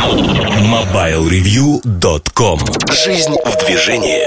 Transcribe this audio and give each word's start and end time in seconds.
MobileReview.com 0.00 2.58
Жизнь 3.04 3.34
в 3.44 3.66
движении 3.66 4.22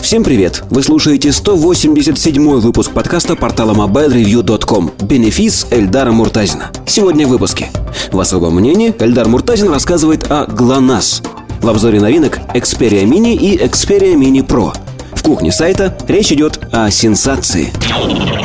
Всем 0.00 0.22
привет! 0.22 0.62
Вы 0.70 0.84
слушаете 0.84 1.32
187 1.32 2.60
выпуск 2.60 2.92
подкаста 2.92 3.34
портала 3.34 3.74
MobileReview.com 3.74 4.92
«Бенефис» 5.02 5.66
Эльдара 5.70 6.12
Муртазина. 6.12 6.70
Сегодня 6.86 7.26
в 7.26 7.30
выпуске. 7.30 7.70
В 8.12 8.20
особом 8.20 8.54
мнении 8.54 8.94
Эльдар 9.00 9.26
Муртазин 9.26 9.68
рассказывает 9.68 10.30
о 10.30 10.46
ГЛОНАСС. 10.46 11.22
В 11.60 11.68
обзоре 11.68 12.00
новинок 12.00 12.38
Xperia 12.54 13.02
Mini 13.04 13.34
и 13.34 13.58
Xperia 13.58 14.14
Mini 14.14 14.46
Pro. 14.46 14.72
В 15.12 15.24
кухне 15.24 15.50
сайта 15.50 15.98
речь 16.06 16.30
идет 16.30 16.60
о 16.70 16.88
сенсации. 16.92 17.72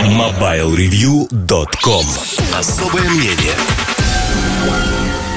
MobileReview.com 0.08 2.06
Особое 2.58 3.08
мнение 3.08 3.54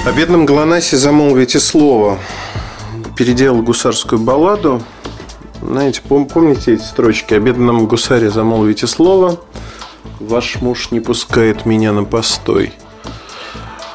О 0.07 0.13
бедном 0.13 0.45
Глонасе 0.45 0.99
замолвите 0.99 1.59
слово. 1.59 2.19
Переделал 3.17 3.63
гусарскую 3.63 4.21
балладу. 4.21 4.83
Знаете, 5.63 6.03
пом- 6.07 6.29
помните 6.29 6.75
эти 6.75 6.83
строчки? 6.83 7.33
О 7.33 7.41
бедном 7.41 7.87
гусаре 7.87 8.29
замолвите 8.29 8.87
слово. 8.87 9.41
Ваш 10.21 10.61
муж 10.61 10.91
не 10.91 11.01
пускает 11.01 11.65
меня 11.65 11.93
на 11.93 12.05
постой. 12.05 12.75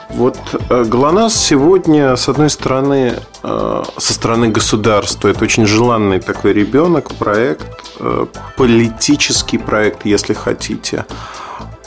Вот 0.09 0.37
э, 0.71 0.83
ГЛОНАСС 0.83 1.35
сегодня, 1.35 2.15
с 2.15 2.27
одной 2.27 2.49
стороны, 2.49 3.19
э, 3.43 3.83
со 3.97 4.13
стороны 4.13 4.47
государства, 4.47 5.27
это 5.27 5.43
очень 5.43 5.67
желанный 5.67 6.19
такой 6.19 6.53
ребенок, 6.53 7.13
проект, 7.13 7.67
э, 7.99 8.25
политический 8.57 9.59
проект, 9.59 10.05
если 10.05 10.33
хотите. 10.33 11.05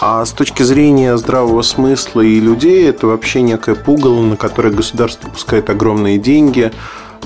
А 0.05 0.25
с 0.27 0.33
точки 0.33 0.65
зрения 0.65 1.17
здравого 1.17 1.63
смысла 1.63 2.23
и 2.23 2.41
людей, 2.41 2.89
это 2.89 3.07
вообще 3.07 3.41
некое 3.41 3.77
пугало, 3.77 4.21
на 4.23 4.37
которое 4.37 4.71
государство 4.71 5.29
пускает 5.29 5.71
огромные 5.71 6.19
деньги. 6.19 6.73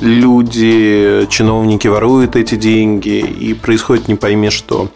Люди, 0.02 1.27
чиновники 1.30 1.89
воруют 1.89 2.37
эти 2.37 2.54
деньги, 2.54 3.16
и 3.16 3.54
происходит 3.54 4.09
не 4.09 4.15
пойми 4.15 4.51
что. 4.51 4.91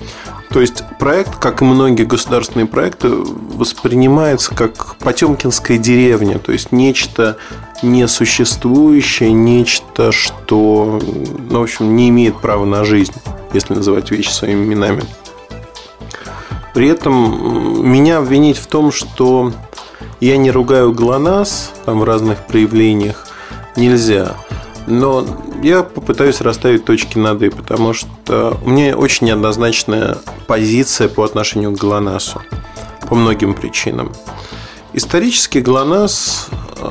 То 0.50 0.60
есть 0.60 0.84
проект, 0.98 1.36
как 1.36 1.62
и 1.62 1.64
многие 1.64 2.04
государственные 2.04 2.66
проекты, 2.66 3.08
воспринимается 3.08 4.54
как 4.54 4.96
Потемкинская 4.96 5.78
деревня, 5.78 6.38
то 6.38 6.52
есть 6.52 6.72
нечто 6.72 7.38
несуществующее, 7.82 9.32
нечто, 9.32 10.12
что, 10.12 11.00
ну, 11.48 11.60
в 11.60 11.62
общем, 11.62 11.96
не 11.96 12.10
имеет 12.10 12.38
права 12.42 12.66
на 12.66 12.84
жизнь, 12.84 13.14
если 13.54 13.72
называть 13.72 14.10
вещи 14.10 14.28
своими 14.28 14.64
именами. 14.64 15.02
При 16.74 16.88
этом 16.88 17.88
меня 17.90 18.18
обвинить 18.18 18.58
в 18.58 18.66
том, 18.66 18.92
что 18.92 19.52
я 20.20 20.36
не 20.36 20.50
ругаю 20.50 20.92
ГЛОНАСС 20.92 21.72
там, 21.84 22.00
в 22.00 22.04
разных 22.04 22.46
проявлениях, 22.46 23.26
нельзя. 23.76 24.36
Но 24.86 25.24
я 25.62 25.82
попытаюсь 25.82 26.40
расставить 26.40 26.84
точки 26.84 27.18
над 27.18 27.42
«и», 27.42 27.48
потому 27.50 27.92
что 27.92 28.58
у 28.64 28.70
меня 28.70 28.96
очень 28.96 29.26
неоднозначная 29.26 30.18
позиция 30.46 31.08
по 31.08 31.24
отношению 31.24 31.72
к 31.72 31.78
ГЛОНАССу 31.78 32.42
по 33.08 33.14
многим 33.14 33.54
причинам. 33.54 34.12
Исторически 34.92 35.58
ГЛОНАСС 35.58 36.48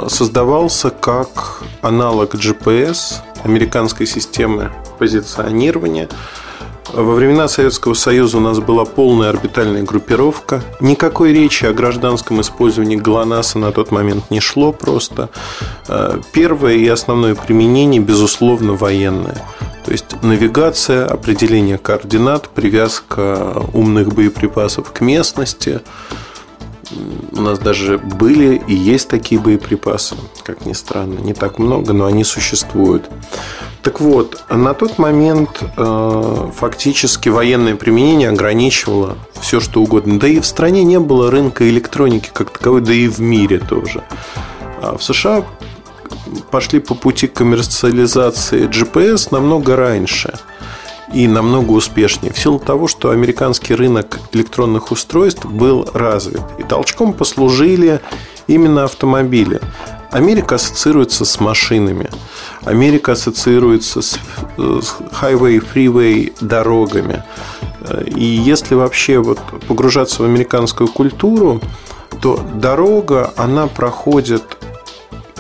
создавался 0.08 0.90
как 0.90 1.64
аналог 1.82 2.36
GPS, 2.36 3.16
американской 3.44 4.06
системы 4.06 4.72
позиционирования. 5.00 6.10
Во 6.94 7.14
времена 7.14 7.48
Советского 7.48 7.94
Союза 7.94 8.38
у 8.38 8.42
нас 8.42 8.60
была 8.60 8.84
полная 8.84 9.30
орбитальная 9.30 9.84
группировка. 9.84 10.64
Никакой 10.80 11.34
речи 11.34 11.66
о 11.66 11.74
гражданском 11.74 12.42
использовании 12.42 12.96
ГЛОНАССа 12.96 13.60
на 13.60 13.72
тот 13.72 13.92
момент 13.92 14.32
не 14.32 14.40
шло 14.40 14.72
просто. 14.74 15.30
Первое 16.34 16.74
и 16.74 16.88
основное 16.88 17.36
применение, 17.36 18.02
безусловно, 18.02 18.74
военное. 18.74 19.38
То 19.86 19.92
есть 19.92 20.22
навигация, 20.24 21.06
определение 21.06 21.78
координат, 21.78 22.50
привязка 22.50 23.64
умных 23.74 24.14
боеприпасов 24.14 24.92
к 24.92 25.02
местности. 25.02 25.82
У 27.32 27.42
нас 27.42 27.60
даже 27.60 28.00
были 28.00 28.62
и 28.68 28.74
есть 28.74 29.10
такие 29.10 29.40
боеприпасы, 29.40 30.16
как 30.44 30.66
ни 30.66 30.74
странно. 30.74 31.20
Не 31.20 31.34
так 31.34 31.60
много, 31.60 31.94
но 31.94 32.06
они 32.06 32.24
существуют. 32.24 33.10
Так 33.82 34.02
вот, 34.02 34.44
на 34.50 34.74
тот 34.74 34.98
момент 34.98 35.64
э, 35.78 36.52
фактически 36.54 37.30
военное 37.30 37.76
применение 37.76 38.30
ограничивало 38.30 39.18
все, 39.40 39.62
что 39.62 39.82
угодно. 39.82 40.20
Да 40.20 40.28
и 40.28 40.40
в 40.40 40.46
стране 40.46 40.84
не 40.84 41.00
было 41.00 41.32
рынка 41.32 41.68
электроники 41.70 42.30
как 42.34 42.52
таковой, 42.52 42.82
да 42.82 42.94
и 42.94 43.08
в 43.08 43.20
мире 43.20 43.60
тоже. 43.60 44.04
А 44.82 44.98
в 44.98 45.04
США 45.04 45.46
пошли 46.52 46.80
по 46.80 46.94
пути 46.94 47.28
коммерциализации 47.28 48.68
GPS 48.68 49.30
намного 49.32 49.78
раньше 49.78 50.34
и 51.14 51.28
намного 51.28 51.72
успешнее. 51.72 52.34
В 52.34 52.40
силу 52.40 52.60
того, 52.60 52.88
что 52.88 53.12
американский 53.12 53.74
рынок 53.76 54.20
электронных 54.34 54.92
устройств 54.92 55.46
был 55.46 55.90
развит. 55.94 56.42
И 56.60 56.64
толчком 56.64 57.14
послужили 57.14 58.02
именно 58.48 58.84
автомобили. 58.84 59.62
Америка 60.12 60.56
ассоциируется 60.56 61.24
с 61.24 61.40
машинами. 61.40 62.10
Америка 62.66 63.12
ассоциируется 63.12 64.02
с 64.02 64.20
highway, 64.58 65.64
freeway 65.64 66.34
дорогами. 66.42 67.24
И 68.08 68.26
если 68.26 68.76
вообще 68.76 69.20
вот 69.20 69.40
погружаться 69.68 70.24
в 70.24 70.26
американскую 70.26 70.90
культуру, 70.90 71.62
то 72.22 72.44
дорога, 72.56 73.34
она 73.38 73.68
проходит 73.68 74.44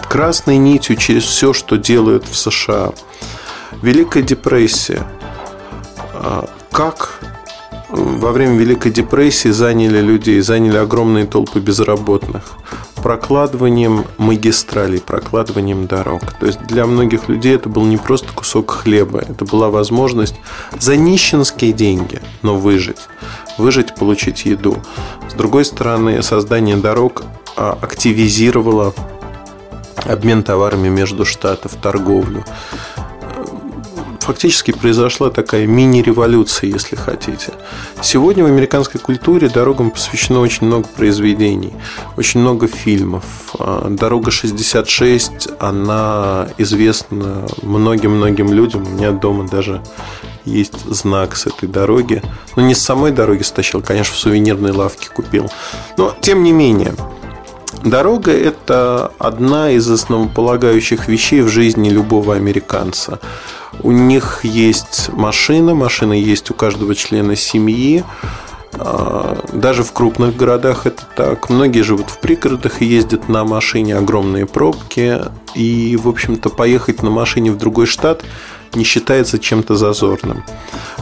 красной 0.07 0.57
нитью 0.57 0.96
через 0.96 1.24
все, 1.24 1.53
что 1.53 1.78
делают 1.78 2.25
в 2.28 2.36
США. 2.38 2.91
Великая 3.81 4.24
депрессия. 4.24 5.06
Как 6.72 7.19
во 7.90 8.31
время 8.31 8.56
Великой 8.56 8.91
депрессии 8.91 9.50
заняли 9.50 10.00
людей, 10.00 10.40
заняли 10.41 10.78
огромные 10.78 11.25
толпы 11.25 11.59
безработных 11.59 12.44
прокладыванием 13.02 14.06
магистралей, 14.18 15.02
прокладыванием 15.02 15.88
дорог. 15.88 16.22
То 16.40 16.46
есть 16.46 16.60
для 16.68 16.86
многих 16.86 17.30
людей 17.30 17.56
это 17.56 17.70
был 17.70 17.84
не 17.86 17.98
просто 17.98 18.32
кусок 18.34 18.72
хлеба, 18.72 19.20
это 19.20 19.46
была 19.46 19.70
возможность 19.70 20.36
за 20.78 20.96
нищенские 20.96 21.74
деньги, 21.74 22.22
но 22.42 22.56
выжить. 22.56 23.00
Выжить, 23.58 23.96
получить 23.96 24.46
еду. 24.46 24.78
С 25.30 25.34
другой 25.34 25.66
стороны, 25.66 26.22
создание 26.22 26.78
дорог 26.78 27.24
активизировало 27.56 28.94
обмен 30.06 30.44
товарами 30.44 30.88
между 30.88 31.26
штатов, 31.26 31.76
торговлю 31.81 32.46
фактически 34.19 34.72
произошла 34.72 35.30
такая 35.30 35.66
мини-революция, 35.66 36.69
если 36.69 36.96
хотите. 36.96 37.53
Сегодня 38.02 38.44
в 38.44 38.47
американской 38.47 39.00
культуре 39.00 39.50
дорогам 39.50 39.91
посвящено 39.91 40.40
очень 40.41 40.68
много 40.68 40.88
произведений, 40.88 41.74
очень 42.18 42.41
много 42.41 42.68
фильмов. 42.68 43.24
Дорога 43.90 44.31
66, 44.31 45.50
она 45.59 46.50
известна 46.57 47.46
многим-многим 47.62 48.53
людям. 48.53 48.85
У 48.85 48.90
меня 48.90 49.12
дома 49.12 49.47
даже 49.47 49.81
есть 50.46 50.86
знак 50.86 51.36
с 51.36 51.47
этой 51.47 51.68
дороги. 51.68 52.22
Ну, 52.56 52.63
не 52.63 52.74
с 52.75 52.81
самой 52.81 53.12
дороги 53.12 53.44
стащил, 53.44 53.81
конечно, 53.81 54.16
в 54.16 54.19
сувенирной 54.19 54.72
лавке 54.72 55.09
купил. 55.09 55.50
Но, 55.97 56.16
тем 56.22 56.44
не 56.44 56.51
менее, 56.51 56.94
Дорога– 57.84 58.32
это 58.34 59.12
одна 59.20 59.72
из 59.72 59.90
основополагающих 59.90 61.08
вещей 61.08 61.42
в 61.42 61.48
жизни 61.48 61.90
любого 61.90 62.36
американца. 62.36 63.20
У 63.82 63.92
них 63.92 64.42
есть 64.44 65.10
машина, 65.14 65.74
машина 65.74 66.14
есть 66.14 66.52
у 66.52 66.54
каждого 66.54 66.94
члена 66.96 67.36
семьи. 67.36 68.04
Даже 69.54 69.84
в 69.84 69.94
крупных 69.94 70.36
городах 70.36 70.86
это 70.86 71.04
так. 71.16 71.50
Многие 71.50 71.82
живут 71.82 72.10
в 72.10 72.20
пригородах 72.20 72.82
и 72.82 72.86
ездят 72.86 73.30
на 73.30 73.46
машине, 73.46 73.96
огромные 73.96 74.46
пробки. 74.46 75.22
И, 75.56 75.98
в 75.98 76.08
общем-то, 76.08 76.50
поехать 76.50 77.02
на 77.02 77.10
машине 77.10 77.52
в 77.52 77.58
другой 77.58 77.86
штат 77.86 78.24
не 78.75 78.84
считается 78.84 79.40
чем-то 79.40 79.75
зазорным. 79.75 80.44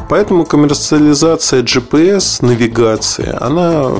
Поэтому 0.09 0.45
коммерциализация 0.45 1.63
GPS, 1.63 2.45
навигации, 2.45 3.35
она 3.41 3.91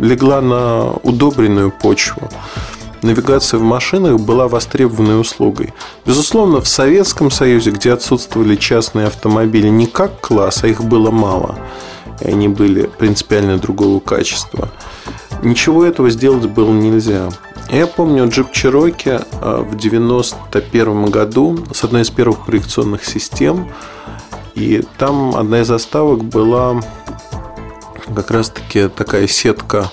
легла 0.00 0.40
на 0.40 0.92
удобренную 1.02 1.70
почву. 1.70 2.28
Навигация 3.02 3.58
в 3.58 3.62
машинах 3.62 4.20
была 4.20 4.46
востребованной 4.46 5.20
услугой. 5.20 5.74
Безусловно, 6.06 6.60
в 6.60 6.68
Советском 6.68 7.30
Союзе, 7.30 7.72
где 7.72 7.92
отсутствовали 7.92 8.54
частные 8.54 9.08
автомобили 9.08 9.68
не 9.68 9.86
как 9.86 10.20
класс, 10.20 10.62
а 10.62 10.68
их 10.68 10.84
было 10.84 11.10
мало, 11.10 11.56
и 12.20 12.28
они 12.28 12.46
были 12.46 12.86
принципиально 12.86 13.58
другого 13.58 13.98
качества, 13.98 14.68
ничего 15.42 15.84
этого 15.84 16.10
сделать 16.10 16.46
было 16.46 16.70
нельзя. 16.70 17.28
Я 17.70 17.86
помню 17.86 18.28
джип 18.28 18.52
Cherokee 18.52 19.24
в 19.40 19.76
91 19.76 21.06
году 21.06 21.58
с 21.72 21.82
одной 21.82 22.02
из 22.02 22.10
первых 22.10 22.44
проекционных 22.44 23.04
систем. 23.04 23.68
И 24.54 24.84
там 24.98 25.34
одна 25.34 25.62
из 25.62 25.68
заставок 25.68 26.22
была 26.22 26.82
как 28.14 28.30
раз-таки 28.30 28.88
такая 28.88 29.26
сетка 29.26 29.90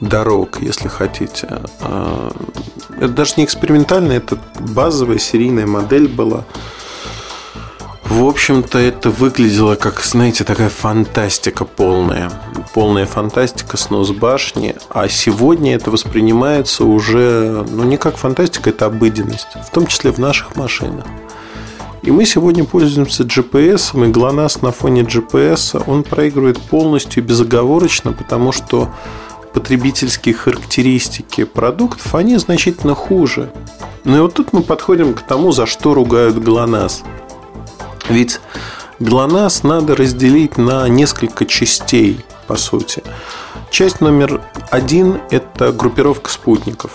дорог, 0.00 0.60
если 0.60 0.88
хотите. 0.88 1.60
Это 1.80 3.08
даже 3.08 3.34
не 3.36 3.44
экспериментальная, 3.44 4.18
это 4.18 4.38
базовая 4.58 5.18
серийная 5.18 5.66
модель 5.66 6.08
была. 6.08 6.44
В 8.04 8.26
общем-то, 8.26 8.76
это 8.76 9.08
выглядело 9.08 9.76
как, 9.76 10.00
знаете, 10.00 10.42
такая 10.42 10.68
фантастика 10.68 11.64
полная. 11.64 12.30
Полная 12.74 13.06
фантастика, 13.06 13.76
снос 13.76 14.10
башни. 14.10 14.74
А 14.88 15.08
сегодня 15.08 15.76
это 15.76 15.92
воспринимается 15.92 16.84
уже, 16.84 17.64
ну, 17.70 17.84
не 17.84 17.98
как 17.98 18.16
фантастика, 18.16 18.70
это 18.70 18.86
обыденность. 18.86 19.54
В 19.64 19.70
том 19.70 19.86
числе 19.86 20.10
в 20.10 20.18
наших 20.18 20.56
машинах. 20.56 21.06
И 22.02 22.10
мы 22.10 22.24
сегодня 22.24 22.64
пользуемся 22.64 23.24
GPS, 23.24 23.92
и 23.92 24.10
GLONASS 24.10 24.60
на 24.62 24.72
фоне 24.72 25.02
GPS, 25.02 25.82
он 25.86 26.02
проигрывает 26.02 26.58
полностью 26.58 27.22
безоговорочно, 27.22 28.12
потому 28.12 28.52
что 28.52 28.88
потребительские 29.52 30.34
характеристики 30.34 31.44
продуктов, 31.44 32.14
они 32.14 32.38
значительно 32.38 32.94
хуже. 32.94 33.52
Ну 34.04 34.16
и 34.16 34.20
вот 34.20 34.32
тут 34.32 34.54
мы 34.54 34.62
подходим 34.62 35.12
к 35.12 35.20
тому, 35.20 35.52
за 35.52 35.66
что 35.66 35.92
ругают 35.92 36.36
GLONASS. 36.36 37.02
Ведь 38.08 38.40
GLONASS 38.98 39.66
надо 39.66 39.94
разделить 39.94 40.56
на 40.56 40.88
несколько 40.88 41.44
частей, 41.44 42.24
по 42.46 42.56
сути. 42.56 43.02
Часть 43.70 44.00
номер 44.00 44.40
один– 44.70 45.20
это 45.30 45.70
группировка 45.70 46.30
спутников. 46.30 46.92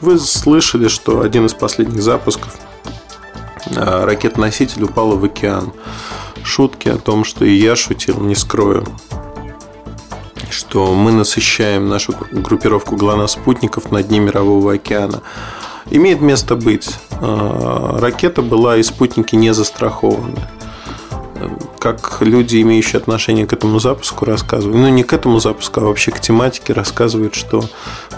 Вы 0.00 0.20
слышали, 0.20 0.86
что 0.86 1.20
один 1.20 1.46
из 1.46 1.54
последних 1.54 2.00
запусков 2.00 2.56
а, 3.76 4.04
ракет-носитель 4.04 4.84
упала 4.84 5.16
в 5.16 5.24
океан. 5.24 5.72
Шутки 6.42 6.88
о 6.88 6.96
том, 6.96 7.24
что 7.24 7.44
и 7.44 7.52
я 7.52 7.76
шутил, 7.76 8.20
не 8.20 8.34
скрою 8.34 8.86
что 10.50 10.94
мы 10.94 11.12
насыщаем 11.12 11.88
нашу 11.88 12.14
группировку 12.30 12.96
ГЛОНАСС-спутников 12.96 13.90
на 13.90 14.02
дне 14.02 14.20
Мирового 14.20 14.74
океана. 14.74 15.22
Имеет 15.90 16.20
место 16.20 16.56
быть. 16.56 16.90
А, 17.12 17.98
ракета 17.98 18.42
была 18.42 18.76
и 18.76 18.82
спутники 18.82 19.36
не 19.36 19.54
застрахованы. 19.54 20.38
Как 21.78 22.18
люди, 22.20 22.60
имеющие 22.60 22.98
отношение 22.98 23.46
к 23.46 23.52
этому 23.54 23.78
запуску, 23.78 24.26
рассказывают, 24.26 24.76
ну 24.76 24.88
не 24.88 25.02
к 25.02 25.14
этому 25.14 25.40
запуску, 25.40 25.80
а 25.80 25.84
вообще 25.84 26.10
к 26.10 26.20
тематике, 26.20 26.74
рассказывают, 26.74 27.34
что 27.34 27.64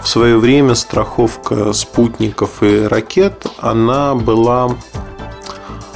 в 0.01 0.07
свое 0.09 0.37
время 0.37 0.75
страховка 0.75 1.71
спутников 1.71 2.61
и 2.61 2.81
ракет, 2.85 3.47
она 3.59 4.13
была 4.13 4.75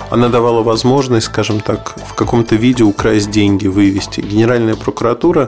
она 0.10 0.30
давала 0.30 0.64
возможность, 0.64 1.28
скажем 1.28 1.60
так, 1.60 1.96
в 2.08 2.14
каком-то 2.14 2.56
виде 2.56 2.84
украсть 2.84 3.30
деньги, 3.30 3.68
вывести. 3.68 4.22
Генеральная 4.22 4.76
прокуратура 4.76 5.48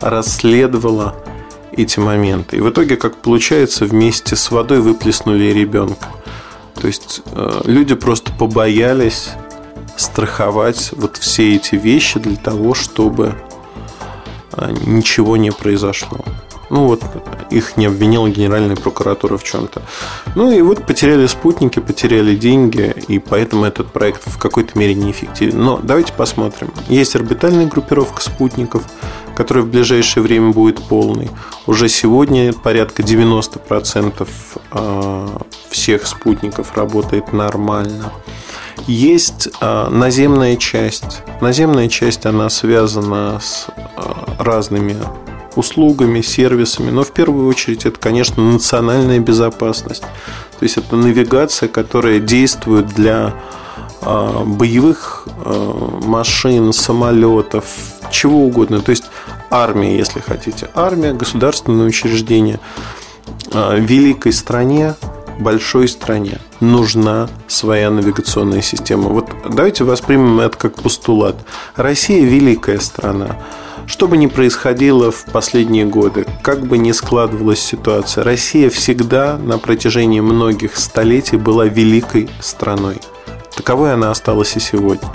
расследовала 0.00 1.14
эти 1.72 2.00
моменты. 2.00 2.56
И 2.56 2.60
в 2.60 2.70
итоге, 2.70 2.96
как 2.96 3.16
получается, 3.16 3.84
вместе 3.84 4.36
с 4.36 4.50
водой 4.50 4.80
выплеснули 4.80 5.52
ребенка. 5.52 6.08
То 6.74 6.86
есть 6.86 7.22
э, 7.32 7.60
люди 7.64 7.94
просто 7.94 8.32
побоялись 8.32 9.30
страховать 9.96 10.90
вот 10.92 11.16
все 11.18 11.56
эти 11.56 11.74
вещи 11.74 12.18
для 12.18 12.36
того, 12.36 12.74
чтобы 12.74 13.34
э, 14.52 14.74
ничего 14.86 15.36
не 15.36 15.52
произошло. 15.52 16.24
Ну 16.70 16.86
вот 16.86 17.02
их 17.50 17.76
не 17.76 17.86
обвинила 17.86 18.28
Генеральная 18.28 18.76
прокуратура 18.76 19.36
в 19.36 19.42
чем-то. 19.42 19.82
Ну 20.36 20.52
и 20.52 20.62
вот 20.62 20.86
потеряли 20.86 21.26
спутники, 21.26 21.80
потеряли 21.80 22.36
деньги, 22.36 22.94
и 23.08 23.18
поэтому 23.18 23.64
этот 23.64 23.92
проект 23.92 24.22
в 24.24 24.38
какой-то 24.38 24.78
мере 24.78 24.94
неэффективен. 24.94 25.60
Но 25.60 25.80
давайте 25.82 26.12
посмотрим. 26.12 26.72
Есть 26.88 27.16
орбитальная 27.16 27.66
группировка 27.66 28.22
спутников, 28.22 28.84
которая 29.34 29.64
в 29.64 29.68
ближайшее 29.68 30.22
время 30.22 30.52
будет 30.52 30.80
полной. 30.82 31.28
Уже 31.66 31.88
сегодня 31.88 32.52
порядка 32.52 33.02
90% 33.02 34.28
а, 34.70 35.42
всех 35.70 36.06
спутников 36.06 36.76
работает 36.76 37.32
нормально. 37.32 38.12
Есть 38.86 39.48
а, 39.60 39.90
наземная 39.90 40.56
часть. 40.56 41.22
Наземная 41.40 41.88
часть, 41.88 42.26
она 42.26 42.48
связана 42.48 43.40
с 43.40 43.66
а, 43.96 44.36
разными 44.38 44.96
услугами, 45.56 46.20
сервисами, 46.20 46.90
но 46.90 47.02
в 47.02 47.12
первую 47.12 47.48
очередь 47.48 47.86
это, 47.86 47.98
конечно, 47.98 48.42
национальная 48.42 49.18
безопасность. 49.18 50.02
То 50.02 50.62
есть 50.62 50.76
это 50.76 50.96
навигация, 50.96 51.68
которая 51.68 52.20
действует 52.20 52.86
для 52.88 53.34
а, 54.02 54.44
боевых 54.44 55.26
а, 55.44 56.00
машин, 56.04 56.72
самолетов, 56.72 57.64
чего 58.10 58.44
угодно. 58.44 58.80
То 58.80 58.90
есть 58.90 59.04
армия, 59.50 59.96
если 59.96 60.20
хотите. 60.20 60.70
Армия, 60.74 61.12
государственное 61.12 61.86
учреждение. 61.86 62.60
А, 63.52 63.76
великой 63.76 64.32
стране, 64.32 64.94
большой 65.40 65.88
стране 65.88 66.38
нужна 66.60 67.28
своя 67.48 67.90
навигационная 67.90 68.62
система. 68.62 69.08
Вот 69.08 69.30
давайте 69.48 69.84
воспримем 69.84 70.40
это 70.40 70.56
как 70.56 70.74
постулат. 70.76 71.36
Россия 71.76 72.24
великая 72.24 72.78
страна. 72.78 73.36
Что 73.86 74.06
бы 74.06 74.16
ни 74.16 74.26
происходило 74.26 75.10
в 75.10 75.24
последние 75.24 75.84
годы, 75.84 76.26
как 76.42 76.64
бы 76.66 76.78
ни 76.78 76.92
складывалась 76.92 77.60
ситуация, 77.60 78.22
Россия 78.22 78.70
всегда 78.70 79.36
на 79.36 79.58
протяжении 79.58 80.20
многих 80.20 80.76
столетий 80.76 81.36
была 81.36 81.64
великой 81.64 82.30
страной. 82.40 82.98
Таковой 83.56 83.92
она 83.92 84.10
осталась 84.10 84.56
и 84.56 84.60
сегодня. 84.60 85.08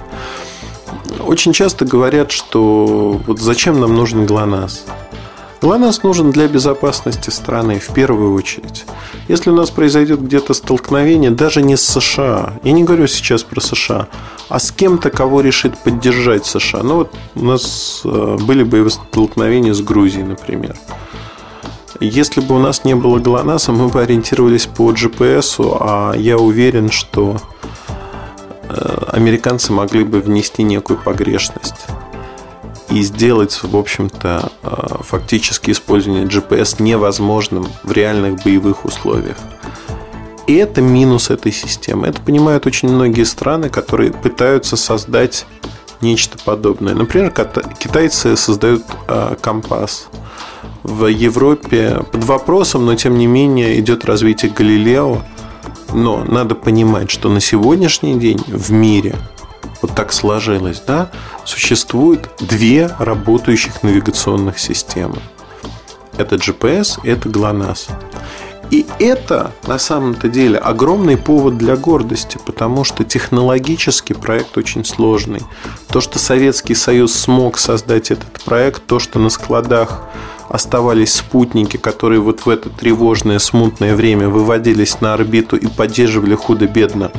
Очень 1.26 1.54
часто 1.54 1.86
говорят, 1.86 2.32
что 2.32 3.22
вот 3.26 3.40
зачем 3.40 3.80
нам 3.80 3.96
нужен 3.96 4.26
ГЛОНАСС? 4.26 4.86
ГЛОНАСС 5.66 6.04
нужен 6.04 6.30
для 6.30 6.48
безопасности 6.48 7.32
страны 7.32 7.80
в 7.80 7.92
первую 7.92 8.36
очередь. 8.36 8.86
Если 9.28 9.50
у 9.50 9.56
нас 9.56 9.72
произойдет 9.72 10.22
где-то 10.22 10.54
столкновение, 10.54 11.32
даже 11.32 11.64
не 11.64 11.76
с 11.76 11.82
США, 11.82 12.60
я 12.62 12.72
не 12.72 12.84
говорю 12.84 13.08
сейчас 13.08 13.42
про 13.42 13.60
США, 13.62 14.08
а 14.48 14.60
с 14.60 14.72
кем-то, 14.72 15.10
кого 15.10 15.42
решит 15.42 15.76
поддержать 15.80 16.46
США. 16.46 16.84
Ну 16.84 16.98
вот 16.98 17.14
у 17.34 17.46
нас 17.46 18.02
э, 18.06 18.38
были 18.42 18.62
боевые 18.62 18.92
столкновения 18.92 19.74
с 19.74 19.82
Грузией, 19.82 20.26
например. 20.26 20.76
Если 22.00 22.42
бы 22.42 22.58
у 22.58 22.60
нас 22.60 22.86
не 22.86 22.94
было 22.94 23.18
ГЛОНАССа, 23.18 23.72
мы 23.72 23.88
бы 23.88 24.04
ориентировались 24.04 24.68
по 24.68 24.92
GPS, 24.92 25.66
а 25.80 26.14
я 26.14 26.38
уверен, 26.38 26.92
что 26.92 27.38
э, 28.70 28.98
американцы 29.08 29.74
могли 29.74 30.04
бы 30.04 30.20
внести 30.20 30.62
некую 30.62 31.00
погрешность 31.00 31.88
и 32.90 33.02
сделать, 33.02 33.60
в 33.64 33.76
общем-то, 33.76 34.52
э, 34.64 34.70
фактически 35.02 35.72
использование 35.72 36.26
GPS 36.26 36.82
невозможным 36.82 37.68
в 37.84 37.92
реальных 37.92 38.44
боевых 38.44 38.86
условиях. 38.86 39.38
И 40.48 40.56
это 40.56 40.82
минус 40.82 41.32
этой 41.32 41.52
системы. 41.52 42.08
Это 42.08 42.22
понимают 42.22 42.68
очень 42.68 42.90
многие 42.90 43.24
страны, 43.24 43.70
которые 43.70 44.12
пытаются 44.12 44.78
создать 44.78 45.46
нечто 46.02 46.38
подобное. 46.44 46.94
Например, 46.94 47.32
китайцы 47.32 48.36
создают 48.36 48.84
э, 49.08 49.36
компас. 49.42 50.08
В 50.84 51.08
Европе 51.08 52.04
под 52.12 52.24
вопросом, 52.26 52.86
но 52.86 52.96
тем 52.96 53.18
не 53.18 53.26
менее 53.26 53.80
идет 53.80 54.06
развитие 54.06 54.52
Галилео. 54.52 55.24
Но 55.94 56.24
надо 56.24 56.54
понимать, 56.54 57.10
что 57.10 57.30
на 57.30 57.40
сегодняшний 57.40 58.20
день 58.20 58.40
в 58.46 58.72
мире 58.72 59.16
вот 59.82 59.94
так 59.96 60.14
сложилось, 60.14 60.82
да, 60.86 61.12
существует 61.46 62.30
две 62.40 62.90
работающих 63.00 63.84
навигационных 63.84 64.60
системы. 64.60 65.18
Это 66.18 66.36
GPS, 66.36 67.00
это 67.04 67.30
GLONASS. 67.30 67.90
И 68.72 68.86
это 69.00 69.52
на 69.68 69.78
самом-то 69.78 70.28
деле 70.28 70.58
огромный 70.58 71.18
повод 71.18 71.58
для 71.58 71.76
гордости, 71.76 72.40
потому 72.46 72.84
что 72.84 73.04
технологически 73.04 74.14
проект 74.14 74.58
очень 74.58 74.84
сложный. 74.84 75.42
То, 75.90 76.02
что 76.02 76.18
Советский 76.18 76.74
Союз 76.74 77.14
смог 77.14 77.60
создать 77.60 78.12
этот 78.12 78.44
проект, 78.44 78.86
то, 78.88 79.00
что 79.00 79.20
на 79.20 79.30
складах 79.30 80.02
оставались 80.50 81.14
спутники, 81.14 81.78
которые 81.78 82.22
вот 82.22 82.46
в 82.46 82.50
это 82.50 82.70
тревожное, 82.70 83.40
смутное 83.40 83.96
время 83.96 84.30
выводились 84.30 85.00
на 85.02 85.14
орбиту 85.14 85.58
и 85.58 85.68
поддерживали 85.68 86.36
худо-бедно 86.36 87.12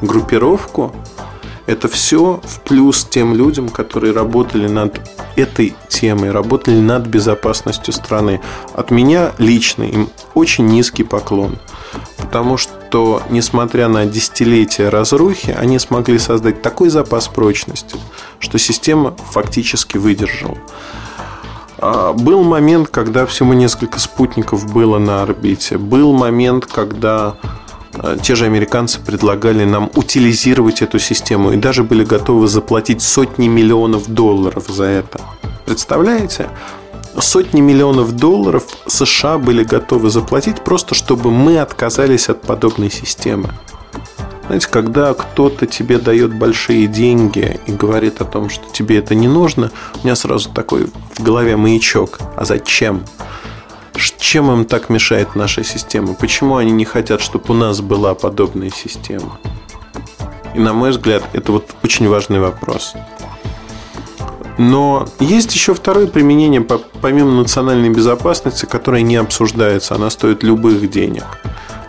группировку, 0.00 0.94
это 1.66 1.88
все 1.88 2.40
в 2.42 2.60
плюс 2.60 3.04
тем 3.04 3.34
людям, 3.34 3.68
которые 3.68 4.12
работали 4.12 4.68
над 4.68 5.00
этой 5.36 5.74
темой, 5.88 6.30
работали 6.30 6.78
над 6.78 7.06
безопасностью 7.06 7.94
страны. 7.94 8.40
От 8.74 8.90
меня 8.90 9.32
лично 9.38 9.84
им 9.84 10.10
очень 10.34 10.66
низкий 10.66 11.04
поклон. 11.04 11.58
Потому 12.18 12.56
что, 12.56 13.22
несмотря 13.30 13.88
на 13.88 14.04
десятилетия 14.06 14.88
разрухи, 14.88 15.56
они 15.58 15.78
смогли 15.78 16.18
создать 16.18 16.62
такой 16.62 16.90
запас 16.90 17.28
прочности, 17.28 17.96
что 18.38 18.58
система 18.58 19.14
фактически 19.30 19.96
выдержала. 19.96 20.58
А, 21.78 22.12
был 22.12 22.42
момент, 22.42 22.88
когда 22.88 23.26
всего 23.26 23.54
несколько 23.54 24.00
спутников 24.00 24.72
было 24.72 24.98
на 24.98 25.22
орбите. 25.22 25.78
Был 25.78 26.12
момент, 26.12 26.66
когда 26.66 27.36
те 28.22 28.34
же 28.34 28.44
американцы 28.46 29.00
предлагали 29.00 29.64
нам 29.64 29.90
утилизировать 29.94 30.82
эту 30.82 30.98
систему 30.98 31.52
и 31.52 31.56
даже 31.56 31.84
были 31.84 32.04
готовы 32.04 32.48
заплатить 32.48 33.02
сотни 33.02 33.48
миллионов 33.48 34.08
долларов 34.08 34.64
за 34.68 34.84
это. 34.84 35.20
Представляете? 35.66 36.48
сотни 37.20 37.60
миллионов 37.60 38.12
долларов 38.12 38.64
США 38.86 39.38
были 39.38 39.62
готовы 39.62 40.10
заплатить 40.10 40.62
просто, 40.62 40.94
чтобы 40.94 41.30
мы 41.30 41.58
отказались 41.58 42.28
от 42.28 42.42
подобной 42.42 42.90
системы. 42.90 43.50
Знаете, 44.46 44.68
когда 44.68 45.14
кто-то 45.14 45.66
тебе 45.66 45.98
дает 45.98 46.36
большие 46.36 46.86
деньги 46.86 47.60
и 47.66 47.72
говорит 47.72 48.20
о 48.20 48.24
том, 48.24 48.50
что 48.50 48.64
тебе 48.72 48.98
это 48.98 49.14
не 49.14 49.26
нужно, 49.26 49.70
у 50.02 50.04
меня 50.04 50.16
сразу 50.16 50.50
такой 50.50 50.88
в 51.14 51.22
голове 51.22 51.56
маячок. 51.56 52.18
А 52.36 52.44
зачем? 52.44 53.04
Чем 53.96 54.50
им 54.50 54.64
так 54.64 54.90
мешает 54.90 55.36
наша 55.36 55.62
система? 55.62 56.14
Почему 56.14 56.56
они 56.56 56.72
не 56.72 56.84
хотят, 56.84 57.20
чтобы 57.20 57.44
у 57.48 57.52
нас 57.54 57.80
была 57.80 58.14
подобная 58.14 58.70
система? 58.70 59.38
И 60.54 60.58
на 60.58 60.72
мой 60.72 60.90
взгляд, 60.90 61.22
это 61.32 61.52
вот 61.52 61.70
очень 61.82 62.08
важный 62.08 62.40
вопрос. 62.40 62.94
Но 64.58 65.06
есть 65.20 65.54
еще 65.54 65.74
второе 65.74 66.06
применение, 66.06 66.60
помимо 66.60 67.32
национальной 67.32 67.90
безопасности, 67.90 68.66
которое 68.66 69.02
не 69.02 69.16
обсуждается. 69.16 69.94
Она 69.94 70.10
стоит 70.10 70.42
любых 70.42 70.90
денег. 70.90 71.24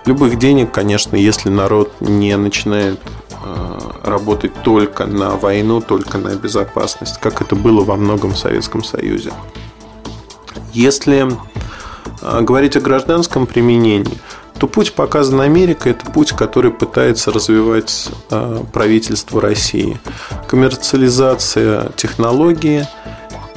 Любых 0.05 0.37
денег, 0.37 0.71
конечно, 0.71 1.15
если 1.15 1.49
народ 1.49 1.91
не 1.99 2.35
начинает 2.37 2.99
э, 3.43 3.79
работать 4.03 4.53
только 4.63 5.05
на 5.05 5.35
войну, 5.35 5.81
только 5.81 6.17
на 6.17 6.35
безопасность, 6.35 7.19
как 7.19 7.41
это 7.41 7.55
было 7.55 7.83
во 7.83 7.95
многом 7.95 8.33
в 8.33 8.37
Советском 8.37 8.83
Союзе. 8.83 9.31
Если 10.73 11.27
говорить 12.21 12.75
о 12.75 12.81
гражданском 12.81 13.45
применении, 13.45 14.17
то 14.57 14.67
путь, 14.67 14.93
показан 14.93 15.41
Америкой, 15.41 15.91
это 15.91 16.09
путь, 16.09 16.31
который 16.31 16.71
пытается 16.71 17.31
развивать 17.31 18.09
э, 18.29 18.63
правительство 18.71 19.41
России. 19.41 19.99
Коммерциализация 20.47 21.89
технологии 21.97 22.87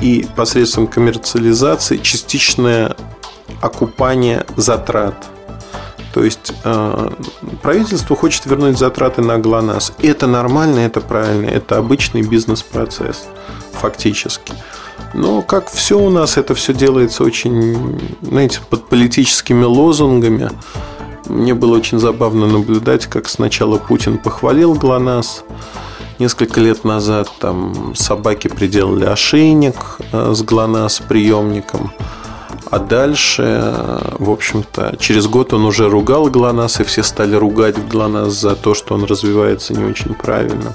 и 0.01 0.27
посредством 0.37 0.89
коммерциализации 0.89 1.99
частичное 1.99 2.97
окупание 3.61 4.45
затрат. 4.57 5.15
То 6.13 6.25
есть 6.25 6.53
э, 6.65 7.11
правительство 7.63 8.17
хочет 8.17 8.47
вернуть 8.47 8.77
затраты 8.77 9.23
на 9.23 9.39
ГЛОНАСС. 9.39 9.93
Это 10.03 10.27
нормально, 10.27 10.81
это 10.81 11.01
правильно, 11.01 11.47
это 11.47 11.77
обычный 11.77 12.23
бизнес-процесс 12.23 13.29
фактически. 13.73 14.53
Но 15.15 15.43
как 15.43 15.71
все 15.71 15.99
у 15.99 16.11
нас, 16.11 16.37
это 16.37 16.55
все 16.55 16.75
делается 16.75 17.25
очень, 17.25 18.01
знаете, 18.23 18.61
под 18.69 18.89
политическими 18.89 19.65
лозунгами. 19.65 20.51
Мне 21.27 21.55
было 21.55 21.77
очень 21.77 21.99
забавно 21.99 22.47
наблюдать, 22.47 23.07
как 23.07 23.29
сначала 23.29 23.79
Путин 23.79 24.19
похвалил 24.19 24.75
ГЛОНАСС, 24.75 25.45
Несколько 26.19 26.61
лет 26.61 26.83
назад 26.83 27.31
там 27.39 27.95
собаки 27.95 28.49
приделали 28.49 29.05
ошейник 29.05 29.77
э, 30.11 30.33
с 30.35 30.43
ГЛОНАСС 30.43 31.03
приемником. 31.09 31.93
А 32.73 32.81
дальше, 32.81 33.45
э, 33.47 34.17
в 34.19 34.29
общем-то, 34.29 34.97
через 34.99 35.29
год 35.29 35.53
он 35.53 35.65
уже 35.65 35.89
ругал 35.89 36.27
ГЛОНАСС, 36.27 36.81
и 36.81 36.85
все 36.85 37.05
стали 37.05 37.37
ругать 37.37 37.77
ГЛОНАСС 37.89 38.33
за 38.33 38.57
то, 38.57 38.75
что 38.75 38.97
он 38.97 39.05
развивается 39.05 39.75
не 39.75 39.85
очень 39.85 40.15
правильно. 40.15 40.73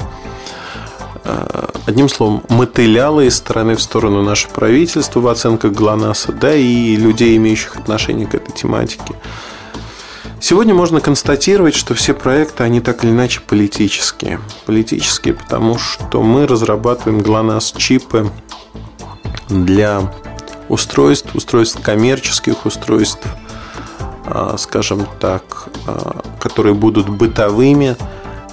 Э, 1.26 1.68
одним 1.86 2.10
словом, 2.10 2.44
мотыляло 2.50 3.22
из 3.22 3.36
стороны 3.36 3.76
в 3.76 3.82
сторону 3.82 4.22
наше 4.24 4.50
правительство 4.50 5.20
в 5.20 5.28
оценках 5.28 5.72
ГЛОНАССа, 5.72 6.34
да 6.34 6.54
и 6.54 6.96
людей, 6.96 7.38
имеющих 7.38 7.78
отношение 7.78 8.28
к 8.28 8.36
этой 8.36 8.52
тематике. 8.52 9.16
Сегодня 10.42 10.74
можно 10.74 11.00
констатировать, 11.00 11.76
что 11.76 11.94
все 11.94 12.14
проекты, 12.14 12.64
они 12.64 12.82
так 12.82 13.06
или 13.06 13.12
иначе 13.12 13.40
политические. 13.40 14.42
Политические, 14.66 15.36
потому 15.36 15.78
что 15.78 16.22
мы 16.22 16.46
разрабатываем 16.46 17.22
ГЛОНАСС-чипы 17.22 18.30
для 19.48 20.12
устройств, 20.68 21.34
устройств 21.34 21.82
коммерческих 21.82 22.66
устройств, 22.66 23.26
а, 24.26 24.58
скажем 24.58 25.08
так, 25.22 25.70
а, 25.88 26.22
которые 26.42 26.74
будут 26.74 27.08
бытовыми, 27.08 27.96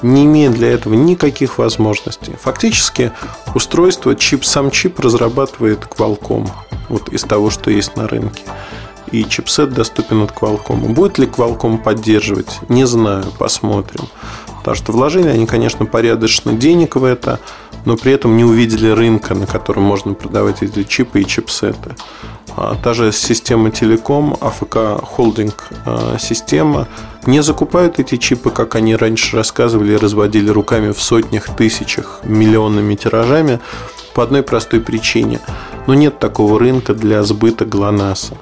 не 0.02 0.24
имея 0.24 0.50
для 0.50 0.72
этого 0.72 0.94
никаких 0.94 1.58
возможностей. 1.58 2.34
Фактически 2.40 3.12
устройство, 3.54 4.14
чип, 4.14 4.44
сам 4.44 4.70
чип 4.70 5.00
разрабатывает 5.00 5.80
Qualcomm 5.84 6.50
вот 6.88 7.08
из 7.10 7.22
того, 7.22 7.50
что 7.50 7.70
есть 7.70 7.96
на 7.96 8.08
рынке. 8.08 8.42
И 9.12 9.24
чипсет 9.24 9.72
доступен 9.72 10.22
от 10.22 10.32
Qualcomm. 10.32 10.92
Будет 10.92 11.18
ли 11.18 11.26
Qualcomm 11.26 11.82
поддерживать? 11.82 12.60
Не 12.68 12.86
знаю, 12.86 13.24
посмотрим. 13.38 14.06
Потому 14.58 14.76
что 14.76 14.92
вложили 14.92 15.28
они, 15.28 15.46
конечно, 15.46 15.86
порядочно 15.86 16.52
денег 16.52 16.96
в 16.96 17.04
это, 17.04 17.40
но 17.84 17.96
при 17.96 18.12
этом 18.12 18.36
не 18.36 18.44
увидели 18.44 18.88
рынка, 18.90 19.34
на 19.34 19.46
котором 19.46 19.84
можно 19.84 20.14
продавать 20.14 20.62
эти 20.62 20.82
чипы 20.84 21.20
и 21.20 21.26
чипсеты. 21.26 21.94
А 22.56 22.76
та 22.82 22.94
же 22.94 23.12
система 23.12 23.70
телеком, 23.70 24.36
АФК 24.40 25.02
холдинг 25.02 25.68
а, 25.86 26.16
система, 26.18 26.88
не 27.26 27.42
закупают 27.42 27.98
эти 27.98 28.16
чипы, 28.16 28.50
как 28.50 28.74
они 28.74 28.96
раньше 28.96 29.36
рассказывали, 29.36 29.94
разводили 29.94 30.50
руками 30.50 30.92
в 30.92 31.00
сотнях, 31.00 31.54
тысячах, 31.56 32.20
миллионными 32.24 32.94
тиражами 32.96 33.60
по 34.14 34.22
одной 34.22 34.42
простой 34.42 34.80
причине. 34.80 35.40
Но 35.86 35.94
нет 35.94 36.18
такого 36.18 36.58
рынка 36.58 36.94
для 36.94 37.22
сбыта 37.22 37.64
ГЛОНАССа. 37.64 38.36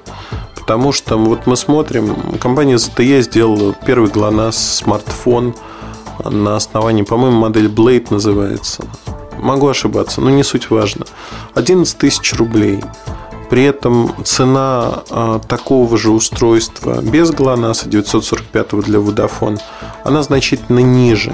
Потому 0.55 0.91
что 0.91 1.17
вот 1.17 1.45
мы 1.45 1.55
смотрим, 1.55 2.15
компания 2.39 2.75
ZTE 2.75 3.21
сделала 3.21 3.73
первый 3.85 4.09
ГЛОНАСС 4.09 4.79
смартфон 4.79 5.55
на 6.23 6.55
основании, 6.55 7.03
по-моему, 7.03 7.39
модель 7.39 7.67
Blade 7.67 8.07
называется. 8.09 8.83
Могу 9.39 9.67
ошибаться, 9.67 10.21
но 10.21 10.29
не 10.29 10.43
суть 10.43 10.69
важно. 10.69 11.05
11 11.55 11.97
тысяч 11.97 12.33
рублей. 12.33 12.83
При 13.49 13.63
этом 13.63 14.13
цена 14.25 15.03
а, 15.09 15.39
такого 15.39 15.97
же 15.97 16.11
устройства 16.11 17.01
без 17.01 17.31
ГЛОНАССа 17.31 17.89
945 17.89 18.81
для 18.81 18.99
Vodafone, 18.99 19.59
она 20.03 20.21
значительно 20.21 20.79
ниже. 20.79 21.33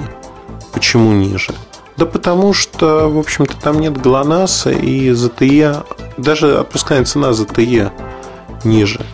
Почему 0.72 1.12
ниже? 1.12 1.54
Да 1.96 2.06
потому 2.06 2.52
что, 2.52 3.08
в 3.08 3.18
общем-то, 3.18 3.56
там 3.56 3.80
нет 3.80 4.00
ГЛОНАССа 4.00 4.70
и 4.70 5.10
ZTE, 5.10 5.84
даже 6.16 6.58
опускная 6.58 7.04
цена 7.04 7.30
ZTE 7.30 7.90
ниже. 8.64 9.04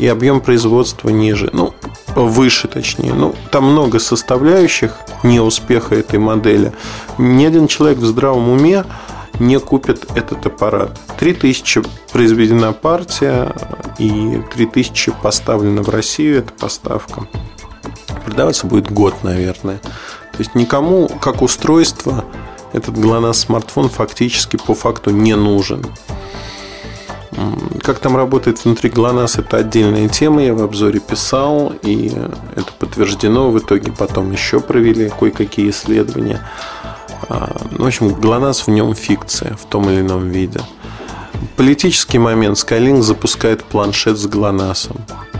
И 0.00 0.06
объем 0.06 0.40
производства 0.40 1.10
ниже. 1.10 1.50
Ну, 1.52 1.74
выше 2.16 2.68
точнее. 2.68 3.12
Ну, 3.12 3.34
там 3.50 3.64
много 3.64 3.98
составляющих 3.98 4.96
неуспеха 5.22 5.94
этой 5.94 6.18
модели. 6.18 6.72
Ни 7.18 7.44
один 7.44 7.68
человек 7.68 7.98
в 7.98 8.06
здравом 8.06 8.48
уме 8.48 8.86
не 9.38 9.60
купит 9.60 10.06
этот 10.14 10.46
аппарат. 10.46 10.98
3000 11.18 11.82
произведена 12.14 12.72
партия 12.72 13.54
и 13.98 14.40
3000 14.54 15.12
поставлена 15.22 15.82
в 15.82 15.90
Россию, 15.90 16.38
эта 16.38 16.52
поставка. 16.54 17.26
Продаваться 18.24 18.66
будет 18.66 18.90
год, 18.90 19.22
наверное. 19.22 19.80
То 20.32 20.38
есть 20.38 20.54
никому 20.54 21.08
как 21.08 21.42
устройство 21.42 22.24
этот 22.72 22.94
GLONASS 22.94 23.34
смартфон 23.34 23.90
фактически 23.90 24.56
по 24.56 24.74
факту 24.74 25.10
не 25.10 25.36
нужен. 25.36 25.84
Как 27.82 27.98
там 28.00 28.16
работает 28.16 28.64
внутри 28.64 28.90
GLONASS, 28.90 29.40
это 29.40 29.58
отдельная 29.58 30.08
тема, 30.08 30.42
я 30.42 30.54
в 30.54 30.62
обзоре 30.62 31.00
писал, 31.00 31.72
и 31.82 32.08
это 32.56 32.72
подтверждено. 32.78 33.50
В 33.50 33.58
итоге 33.58 33.92
потом 33.92 34.32
еще 34.32 34.60
провели 34.60 35.08
кое-какие 35.08 35.70
исследования. 35.70 36.40
А, 37.28 37.56
ну, 37.70 37.84
в 37.84 37.86
общем, 37.86 38.08
ГЛОНАСС 38.08 38.66
в 38.66 38.70
нем 38.70 38.94
фикция 38.94 39.56
в 39.56 39.66
том 39.66 39.88
или 39.88 40.00
ином 40.00 40.28
виде. 40.28 40.60
Политический 41.56 42.18
момент. 42.18 42.58
Skylink 42.58 43.02
запускает 43.02 43.62
планшет 43.64 44.18
с 44.18 44.26
ГЛОНАССом. 44.26 44.96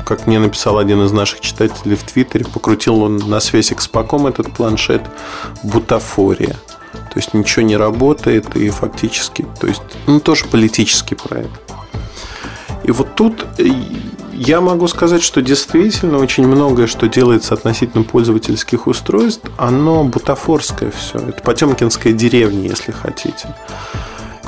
Как 0.07 0.27
мне 0.27 0.39
написал 0.39 0.79
один 0.79 1.05
из 1.05 1.13
наших 1.13 1.41
читателей 1.41 1.97
в 1.97 2.05
Твиттере, 2.05 2.45
покрутил 2.45 3.03
он 3.03 3.17
на 3.19 3.41
связь 3.41 3.73
экспоком 3.73 4.27
этот 4.27 4.53
планшет. 4.53 5.03
Бутафория. 5.63 6.57
То 6.93 7.17
есть 7.19 7.35
ничего 7.35 7.63
не 7.63 7.77
работает 7.77 8.57
и 8.57 8.71
фактически, 8.71 9.45
то 9.61 9.67
есть, 9.67 9.83
ну, 10.07 10.21
тоже 10.21 10.45
политический 10.47 11.17
проект. 11.17 11.51
И 12.91 12.93
вот 12.93 13.15
тут 13.15 13.47
я 14.33 14.61
могу 14.61 14.89
сказать, 14.89 15.23
что 15.23 15.41
действительно 15.43 16.19
очень 16.19 16.45
многое, 16.45 16.89
что 16.89 17.07
делается 17.07 17.55
относительно 17.55 18.03
пользовательских 18.03 18.89
устройств, 18.89 19.49
оно 19.59 20.03
бутафорское 20.03 20.91
все. 20.91 21.19
Это 21.19 21.41
потемкинская 21.41 22.13
деревня, 22.13 22.69
если 22.69 22.91
хотите. 22.91 23.55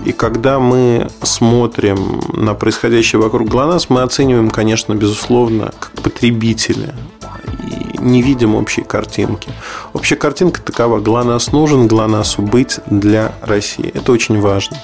И 0.04 0.12
когда 0.12 0.58
мы 0.58 1.08
смотрим 1.22 2.20
на 2.32 2.54
происходящее 2.54 3.20
вокруг 3.20 3.48
ГЛОНАСС, 3.48 3.88
мы 3.88 4.02
оцениваем, 4.02 4.50
конечно, 4.50 4.94
безусловно, 4.94 5.72
как 5.78 5.92
потребители 6.02 6.92
не 8.02 8.20
видим 8.20 8.54
общей 8.54 8.82
картинки. 8.82 9.50
Общая 9.92 10.16
картинка 10.16 10.60
такова. 10.60 10.98
ГЛОНАСС 10.98 11.52
нужен, 11.52 11.86
ГЛОНАССу 11.86 12.42
быть 12.42 12.80
для 12.86 13.32
России. 13.42 13.90
Это 13.94 14.12
очень 14.12 14.40
важно. 14.40 14.76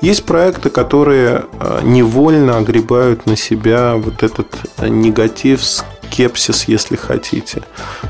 Есть 0.00 0.24
проекты, 0.24 0.68
которые 0.70 1.44
э, 1.60 1.80
невольно 1.84 2.58
огребают 2.58 3.26
на 3.26 3.36
себя 3.36 3.94
вот 3.96 4.22
этот 4.22 4.46
негатив, 4.80 5.62
скепсис, 5.64 6.64
если 6.64 6.96
хотите. 6.96 7.62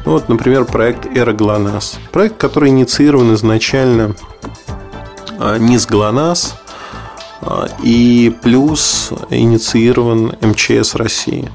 Ну, 0.04 0.12
вот, 0.12 0.28
например, 0.28 0.64
проект 0.64 1.06
«Эра 1.16 1.32
ГЛОНАСС». 1.32 1.98
Проект, 2.12 2.38
который 2.38 2.70
инициирован 2.70 3.34
изначально 3.34 4.14
не 5.38 5.78
с 5.78 5.86
ГЛОНАСС, 5.86 6.54
и 7.82 8.36
плюс 8.42 9.12
инициирован 9.30 10.36
МЧС 10.40 10.94
России. 10.96 11.50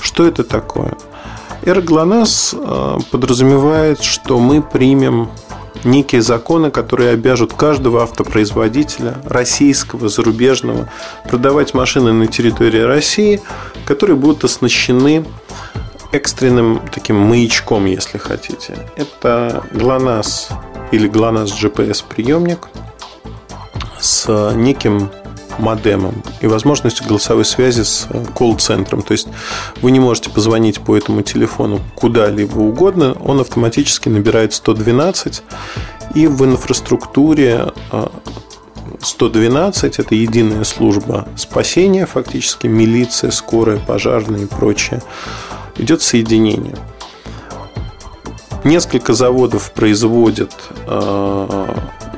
Что 0.00 0.26
это 0.26 0.44
такое? 0.44 0.96
Эра 1.62 1.82
ГЛОНАСС 1.82 2.54
подразумевает, 3.10 4.02
что 4.02 4.38
мы 4.38 4.62
примем 4.62 5.28
некие 5.84 6.22
законы, 6.22 6.70
которые 6.70 7.10
обяжут 7.10 7.52
каждого 7.52 8.02
автопроизводителя, 8.02 9.16
российского, 9.24 10.08
зарубежного, 10.08 10.88
продавать 11.28 11.74
машины 11.74 12.12
на 12.12 12.26
территории 12.26 12.80
России, 12.80 13.42
которые 13.84 14.16
будут 14.16 14.44
оснащены 14.44 15.24
экстренным 16.12 16.80
таким 16.92 17.16
маячком, 17.16 17.84
если 17.84 18.18
хотите. 18.18 18.88
Это 18.96 19.64
GLONASS 19.72 20.52
или 20.92 21.08
GLONASS 21.08 21.52
GPS 21.62 22.02
приемник 22.08 22.68
с 24.00 24.52
неким 24.54 25.10
модемом 25.58 26.22
и 26.40 26.46
возможностью 26.46 27.06
голосовой 27.06 27.44
связи 27.44 27.82
с 27.82 28.08
колл-центром. 28.34 29.02
То 29.02 29.12
есть 29.12 29.28
вы 29.82 29.90
не 29.90 30.00
можете 30.00 30.30
позвонить 30.30 30.80
по 30.80 30.96
этому 30.96 31.22
телефону 31.22 31.80
куда-либо 31.94 32.58
угодно, 32.58 33.16
он 33.24 33.40
автоматически 33.40 34.08
набирает 34.08 34.54
112, 34.54 35.42
и 36.14 36.26
в 36.26 36.44
инфраструктуре 36.44 37.72
112 39.00 39.98
а, 39.98 40.02
это 40.02 40.14
единая 40.14 40.64
служба 40.64 41.28
спасения, 41.36 42.06
фактически 42.06 42.66
милиция, 42.66 43.30
скорая, 43.30 43.78
пожарные 43.78 44.44
и 44.44 44.46
прочее. 44.46 45.02
Идет 45.76 46.02
соединение. 46.02 46.76
Несколько 48.64 49.14
заводов 49.14 49.72
производят 49.72 50.52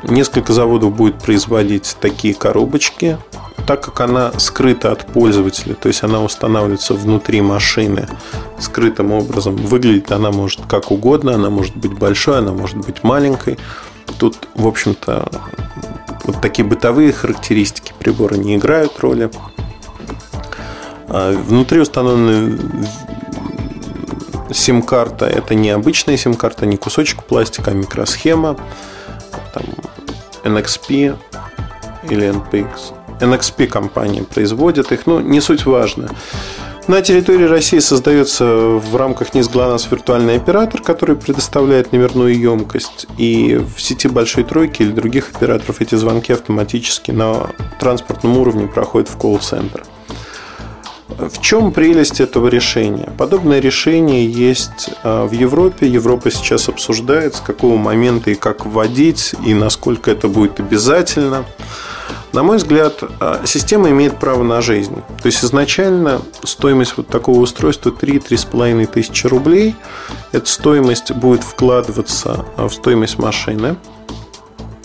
Несколько 0.02 0.52
заводов 0.52 0.94
будет 0.94 1.18
производить 1.18 1.96
такие 2.00 2.34
коробочки, 2.34 3.18
так 3.66 3.82
как 3.82 4.00
она 4.00 4.32
скрыта 4.38 4.90
от 4.90 5.06
пользователя, 5.06 5.74
то 5.74 5.88
есть 5.88 6.02
она 6.02 6.22
устанавливается 6.22 6.94
внутри 6.94 7.40
машины 7.40 8.08
скрытым 8.58 9.12
образом. 9.12 9.56
Выглядит 9.56 10.10
она 10.10 10.32
может 10.32 10.60
как 10.68 10.90
угодно, 10.90 11.34
она 11.34 11.50
может 11.50 11.76
быть 11.76 11.92
большой, 11.92 12.38
она 12.38 12.52
может 12.52 12.78
быть 12.78 13.04
маленькой. 13.04 13.58
Тут, 14.18 14.48
в 14.54 14.66
общем-то, 14.66 15.28
вот 16.24 16.40
такие 16.40 16.66
бытовые 16.66 17.12
характеристики 17.12 17.92
прибора 17.98 18.34
не 18.34 18.56
играют 18.56 18.98
роли. 19.00 19.30
А 21.08 21.32
внутри 21.32 21.80
установлены 21.80 22.58
сим-карта. 24.52 25.26
Это 25.26 25.54
не 25.54 25.70
обычная 25.70 26.16
сим-карта, 26.16 26.66
не 26.66 26.76
кусочек 26.76 27.24
пластика, 27.24 27.70
а 27.70 27.74
микросхема. 27.74 28.56
Там 29.52 29.64
NXP 30.44 31.16
или 32.10 32.28
NPX. 32.28 32.94
NXP 33.20 33.66
компания 33.66 34.22
производит 34.22 34.92
их, 34.92 35.06
но 35.06 35.20
не 35.20 35.40
суть 35.40 35.66
важно. 35.66 36.08
На 36.88 37.00
территории 37.00 37.44
России 37.44 37.78
создается 37.78 38.44
в 38.44 38.96
рамках 38.96 39.34
НИС 39.34 39.48
ГЛОНАСС 39.48 39.88
виртуальный 39.88 40.36
оператор, 40.36 40.82
который 40.82 41.14
предоставляет 41.14 41.92
номерную 41.92 42.36
емкость. 42.36 43.06
И 43.18 43.54
в 43.54 43.80
сети 43.80 44.08
Большой 44.08 44.42
Тройки 44.42 44.82
или 44.82 44.90
других 44.90 45.30
операторов 45.32 45.80
эти 45.80 45.94
звонки 45.94 46.32
автоматически 46.32 47.12
на 47.12 47.50
транспортном 47.78 48.36
уровне 48.36 48.66
проходят 48.66 49.08
в 49.08 49.16
колл-центр. 49.16 49.84
В 51.18 51.40
чем 51.40 51.72
прелесть 51.72 52.20
этого 52.20 52.48
решения? 52.48 53.12
Подобное 53.18 53.60
решение 53.60 54.26
есть 54.26 54.90
а, 55.02 55.26
в 55.26 55.32
Европе. 55.32 55.86
Европа 55.86 56.30
сейчас 56.30 56.68
обсуждает, 56.68 57.34
с 57.36 57.40
какого 57.40 57.76
момента 57.76 58.30
и 58.30 58.34
как 58.34 58.66
вводить, 58.66 59.34
и 59.44 59.54
насколько 59.54 60.10
это 60.10 60.28
будет 60.28 60.60
обязательно. 60.60 61.44
На 62.32 62.42
мой 62.42 62.56
взгляд, 62.56 63.02
а, 63.20 63.42
система 63.44 63.90
имеет 63.90 64.18
право 64.18 64.42
на 64.42 64.62
жизнь. 64.62 64.94
То 65.22 65.26
есть 65.26 65.44
изначально 65.44 66.22
стоимость 66.42 66.94
вот 66.96 67.08
такого 67.08 67.40
устройства 67.40 67.90
3-3,5 67.90 68.86
тысячи 68.86 69.26
рублей. 69.26 69.76
Эта 70.32 70.48
стоимость 70.48 71.12
будет 71.12 71.44
вкладываться 71.44 72.46
а, 72.56 72.68
в 72.68 72.74
стоимость 72.74 73.18
машины. 73.18 73.76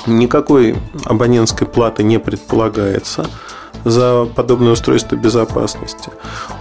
Никакой 0.05 0.75
абонентской 1.05 1.67
платы 1.67 2.03
не 2.03 2.19
предполагается 2.19 3.27
за 3.89 4.25
подобное 4.35 4.71
устройство 4.73 5.15
безопасности. 5.15 6.09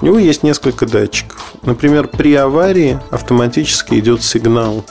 У 0.01 0.07
него 0.07 0.19
есть 0.19 0.43
несколько 0.43 0.87
датчиков. 0.87 1.53
Например, 1.63 2.09
при 2.09 2.35
аварии 2.35 2.99
автоматически 3.11 3.95
идет 3.95 4.23
сигнал 4.23 4.85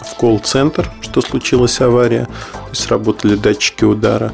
в 0.00 0.16
колл-центр, 0.16 0.90
что 1.00 1.20
случилась 1.20 1.80
авария, 1.80 2.26
то 2.52 2.70
есть 2.70 2.86
работали 2.88 3.34
датчики 3.36 3.84
удара. 3.84 4.32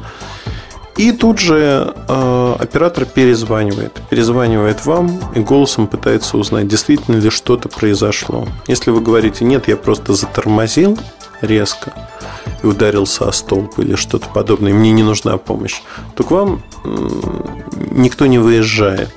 И 0.97 1.13
тут 1.13 1.39
же 1.39 1.93
э, 2.09 2.55
оператор 2.59 3.05
перезванивает. 3.05 4.01
Перезванивает 4.09 4.85
вам 4.85 5.17
и 5.33 5.39
голосом 5.39 5.87
пытается 5.87 6.37
узнать, 6.37 6.67
действительно 6.67 7.15
ли 7.15 7.29
что-то 7.29 7.69
произошло. 7.69 8.45
Если 8.67 8.91
вы 8.91 8.99
говорите, 8.99 9.45
нет, 9.45 9.69
я 9.69 9.77
просто 9.77 10.13
затормозил 10.13 10.99
резко, 11.41 11.93
и 12.63 12.65
ударился 12.65 13.27
о 13.27 13.31
столб 13.31 13.79
или 13.79 13.95
что-то 13.95 14.27
подобное, 14.29 14.73
мне 14.73 14.91
не 14.91 15.03
нужна 15.03 15.37
помощь, 15.37 15.81
то 16.15 16.23
к 16.23 16.31
вам 16.31 16.63
никто 17.91 18.25
не 18.25 18.39
выезжает. 18.39 19.09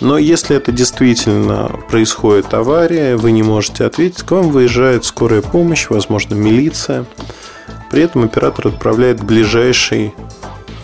Но 0.00 0.16
если 0.16 0.56
это 0.56 0.72
действительно 0.72 1.70
происходит 1.90 2.54
авария, 2.54 3.16
вы 3.16 3.32
не 3.32 3.42
можете 3.42 3.84
ответить, 3.84 4.22
к 4.22 4.30
вам 4.30 4.48
выезжает 4.48 5.04
скорая 5.04 5.42
помощь, 5.42 5.88
возможно, 5.90 6.34
милиция. 6.34 7.04
При 7.90 8.02
этом 8.02 8.24
оператор 8.24 8.68
отправляет 8.68 9.22
ближайший, 9.22 10.14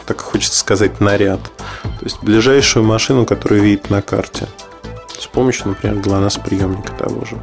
так 0.05 0.21
хочется 0.21 0.59
сказать, 0.59 1.01
наряд. 1.01 1.41
То 1.83 2.05
есть 2.05 2.19
ближайшую 2.23 2.85
машину, 2.85 3.25
которую 3.25 3.63
видит 3.63 3.89
на 3.89 4.03
карте. 4.03 4.49
С 5.19 5.27
помощью, 5.27 5.69
например, 5.69 5.97
ГЛОНАСС 5.97 6.37
приемника 6.37 6.93
того 6.93 7.25
же. 7.25 7.39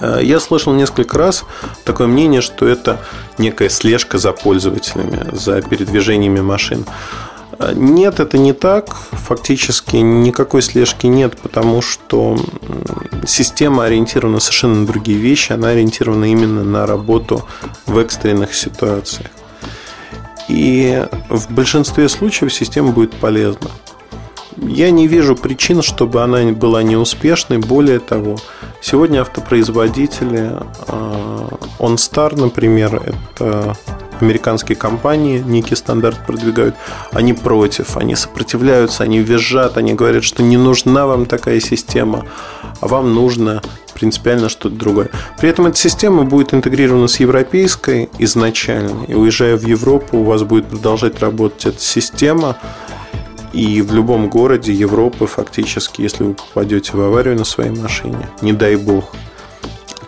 Э, 0.00 0.20
я 0.22 0.40
слышал 0.40 0.72
несколько 0.72 1.18
раз 1.18 1.44
такое 1.84 2.06
мнение, 2.06 2.40
что 2.40 2.66
это 2.66 3.00
некая 3.38 3.68
слежка 3.68 4.18
за 4.18 4.32
пользователями, 4.32 5.28
за 5.32 5.62
передвижениями 5.62 6.40
машин. 6.40 6.84
Э, 7.58 7.72
нет, 7.74 8.20
это 8.20 8.38
не 8.38 8.52
так. 8.52 8.94
Фактически 9.12 9.96
никакой 9.96 10.62
слежки 10.62 11.06
нет, 11.06 11.36
потому 11.36 11.82
что 11.82 12.38
система 13.26 13.84
ориентирована 13.84 14.40
совершенно 14.40 14.80
на 14.80 14.86
другие 14.86 15.18
вещи. 15.18 15.52
Она 15.52 15.68
ориентирована 15.68 16.30
именно 16.30 16.64
на 16.64 16.86
работу 16.86 17.44
в 17.86 17.98
экстренных 17.98 18.54
ситуациях. 18.54 19.30
И 20.48 21.06
в 21.30 21.52
большинстве 21.52 22.08
случаев 22.08 22.52
система 22.52 22.92
будет 22.92 23.14
полезна. 23.14 23.70
Я 24.56 24.90
не 24.90 25.08
вижу 25.08 25.36
причин, 25.36 25.82
чтобы 25.82 26.22
она 26.22 26.42
была 26.52 26.82
неуспешной. 26.82 27.58
Более 27.58 27.98
того, 27.98 28.36
сегодня 28.84 29.22
автопроизводители, 29.22 30.52
а, 30.88 31.48
OnStar, 31.78 32.38
например, 32.38 33.02
это 33.38 33.76
американские 34.20 34.76
компании 34.76 35.38
некий 35.38 35.74
стандарт 35.74 36.18
продвигают, 36.26 36.74
они 37.10 37.32
против, 37.32 37.96
они 37.96 38.14
сопротивляются, 38.14 39.02
они 39.02 39.20
визжат, 39.20 39.76
они 39.76 39.94
говорят, 39.94 40.22
что 40.22 40.42
не 40.42 40.56
нужна 40.56 41.06
вам 41.06 41.26
такая 41.26 41.60
система, 41.60 42.26
а 42.80 42.86
вам 42.86 43.14
нужно 43.14 43.62
принципиально 43.94 44.48
что-то 44.48 44.76
другое. 44.76 45.08
При 45.38 45.48
этом 45.48 45.66
эта 45.66 45.76
система 45.76 46.24
будет 46.24 46.52
интегрирована 46.52 47.08
с 47.08 47.18
европейской 47.20 48.10
изначально, 48.18 49.04
и 49.04 49.14
уезжая 49.14 49.56
в 49.56 49.66
Европу, 49.66 50.18
у 50.18 50.24
вас 50.24 50.42
будет 50.42 50.66
продолжать 50.66 51.20
работать 51.20 51.66
эта 51.66 51.80
система, 51.80 52.56
и 53.54 53.82
в 53.82 53.94
любом 53.94 54.28
городе 54.28 54.72
Европы 54.72 55.26
фактически, 55.26 56.02
если 56.02 56.24
вы 56.24 56.34
попадете 56.34 56.96
в 56.96 57.00
аварию 57.00 57.36
на 57.36 57.44
своей 57.44 57.70
машине, 57.70 58.28
не 58.42 58.52
дай 58.52 58.74
бог, 58.74 59.04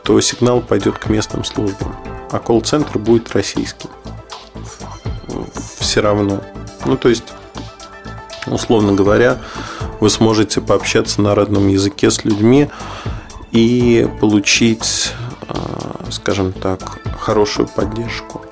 то 0.02 0.20
сигнал 0.20 0.60
пойдет 0.60 0.98
к 0.98 1.08
местным 1.08 1.44
службам. 1.44 1.94
А 2.32 2.40
колл-центр 2.40 2.98
будет 2.98 3.32
российский. 3.32 3.88
Все 5.78 6.00
равно. 6.00 6.42
Ну, 6.84 6.96
то 6.96 7.08
есть, 7.08 7.24
условно 8.46 8.92
говоря, 8.94 9.38
вы 10.00 10.10
сможете 10.10 10.60
пообщаться 10.60 11.22
на 11.22 11.36
родном 11.36 11.68
языке 11.68 12.10
с 12.10 12.24
людьми 12.24 12.68
и 13.52 14.08
получить, 14.20 15.12
а, 15.48 16.06
скажем 16.10 16.52
так, 16.52 16.98
хорошую 17.20 17.68
поддержку. 17.68 18.45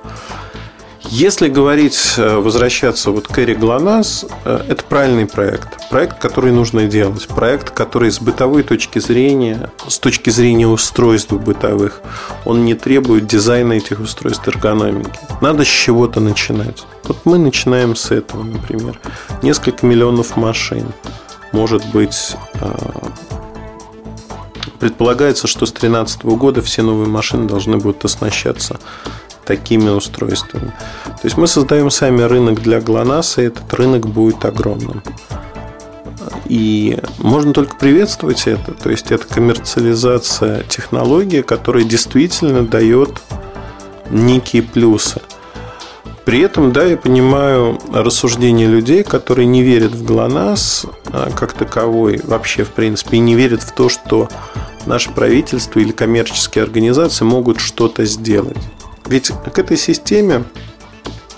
Если 1.17 1.47
говорить, 1.47 2.15
э, 2.17 2.39
возвращаться 2.39 3.09
вот 3.09 3.29
к 3.29 3.39
Эри 3.39 3.55
ГЛОНАСС, 3.55 4.25
э, 4.43 4.65
это 4.67 4.83
правильный 4.83 5.25
проект. 5.25 5.89
Проект, 5.89 6.19
который 6.19 6.51
нужно 6.51 6.87
делать. 6.87 7.25
Проект, 7.29 7.69
который 7.69 8.11
с 8.11 8.19
бытовой 8.19 8.63
точки 8.63 8.99
зрения, 8.99 9.71
с 9.87 9.97
точки 9.97 10.29
зрения 10.29 10.67
устройств 10.67 11.31
бытовых, 11.31 12.01
он 12.43 12.65
не 12.65 12.73
требует 12.73 13.27
дизайна 13.27 13.73
этих 13.73 14.01
устройств 14.01 14.45
эргономики. 14.45 15.17
Надо 15.39 15.63
с 15.63 15.67
чего-то 15.67 16.19
начинать. 16.19 16.83
Вот 17.05 17.19
мы 17.23 17.37
начинаем 17.37 17.95
с 17.95 18.11
этого, 18.11 18.43
например. 18.43 18.99
Несколько 19.41 19.85
миллионов 19.85 20.35
машин. 20.35 20.91
Может 21.53 21.85
быть, 21.93 22.35
э, 22.55 22.75
предполагается, 24.81 25.47
что 25.47 25.65
с 25.65 25.71
2013 25.71 26.35
года 26.35 26.61
все 26.61 26.81
новые 26.81 27.07
машины 27.07 27.47
должны 27.47 27.77
будут 27.77 28.03
оснащаться 28.03 28.81
такими 29.45 29.89
устройствами. 29.89 30.73
То 31.05 31.21
есть 31.23 31.37
мы 31.37 31.47
создаем 31.47 31.89
сами 31.89 32.21
рынок 32.23 32.61
для 32.61 32.81
ГЛОНАСС, 32.81 33.37
и 33.37 33.43
этот 33.43 33.73
рынок 33.73 34.07
будет 34.07 34.43
огромным. 34.45 35.03
И 36.45 36.97
можно 37.19 37.53
только 37.53 37.75
приветствовать 37.75 38.47
это. 38.47 38.73
То 38.73 38.89
есть 38.89 39.11
это 39.11 39.25
коммерциализация 39.27 40.63
технологии, 40.63 41.41
которая 41.41 41.83
действительно 41.83 42.63
дает 42.63 43.21
некие 44.09 44.63
плюсы. 44.63 45.21
При 46.25 46.41
этом, 46.41 46.73
да, 46.73 46.83
я 46.83 46.97
понимаю 46.97 47.79
рассуждения 47.93 48.65
людей, 48.65 49.03
которые 49.03 49.45
не 49.45 49.61
верят 49.61 49.91
в 49.91 50.03
ГЛОНАСС 50.03 50.87
а, 51.11 51.29
как 51.29 51.53
таковой, 51.53 52.19
вообще, 52.23 52.63
в 52.63 52.71
принципе, 52.71 53.17
и 53.17 53.19
не 53.19 53.35
верят 53.35 53.61
в 53.61 53.71
то, 53.73 53.89
что 53.89 54.27
наше 54.87 55.11
правительство 55.11 55.79
или 55.79 55.91
коммерческие 55.91 56.63
организации 56.63 57.25
могут 57.25 57.59
что-то 57.59 58.05
сделать. 58.05 58.57
Ведь 59.07 59.31
к 59.53 59.59
этой 59.59 59.77
системе 59.77 60.43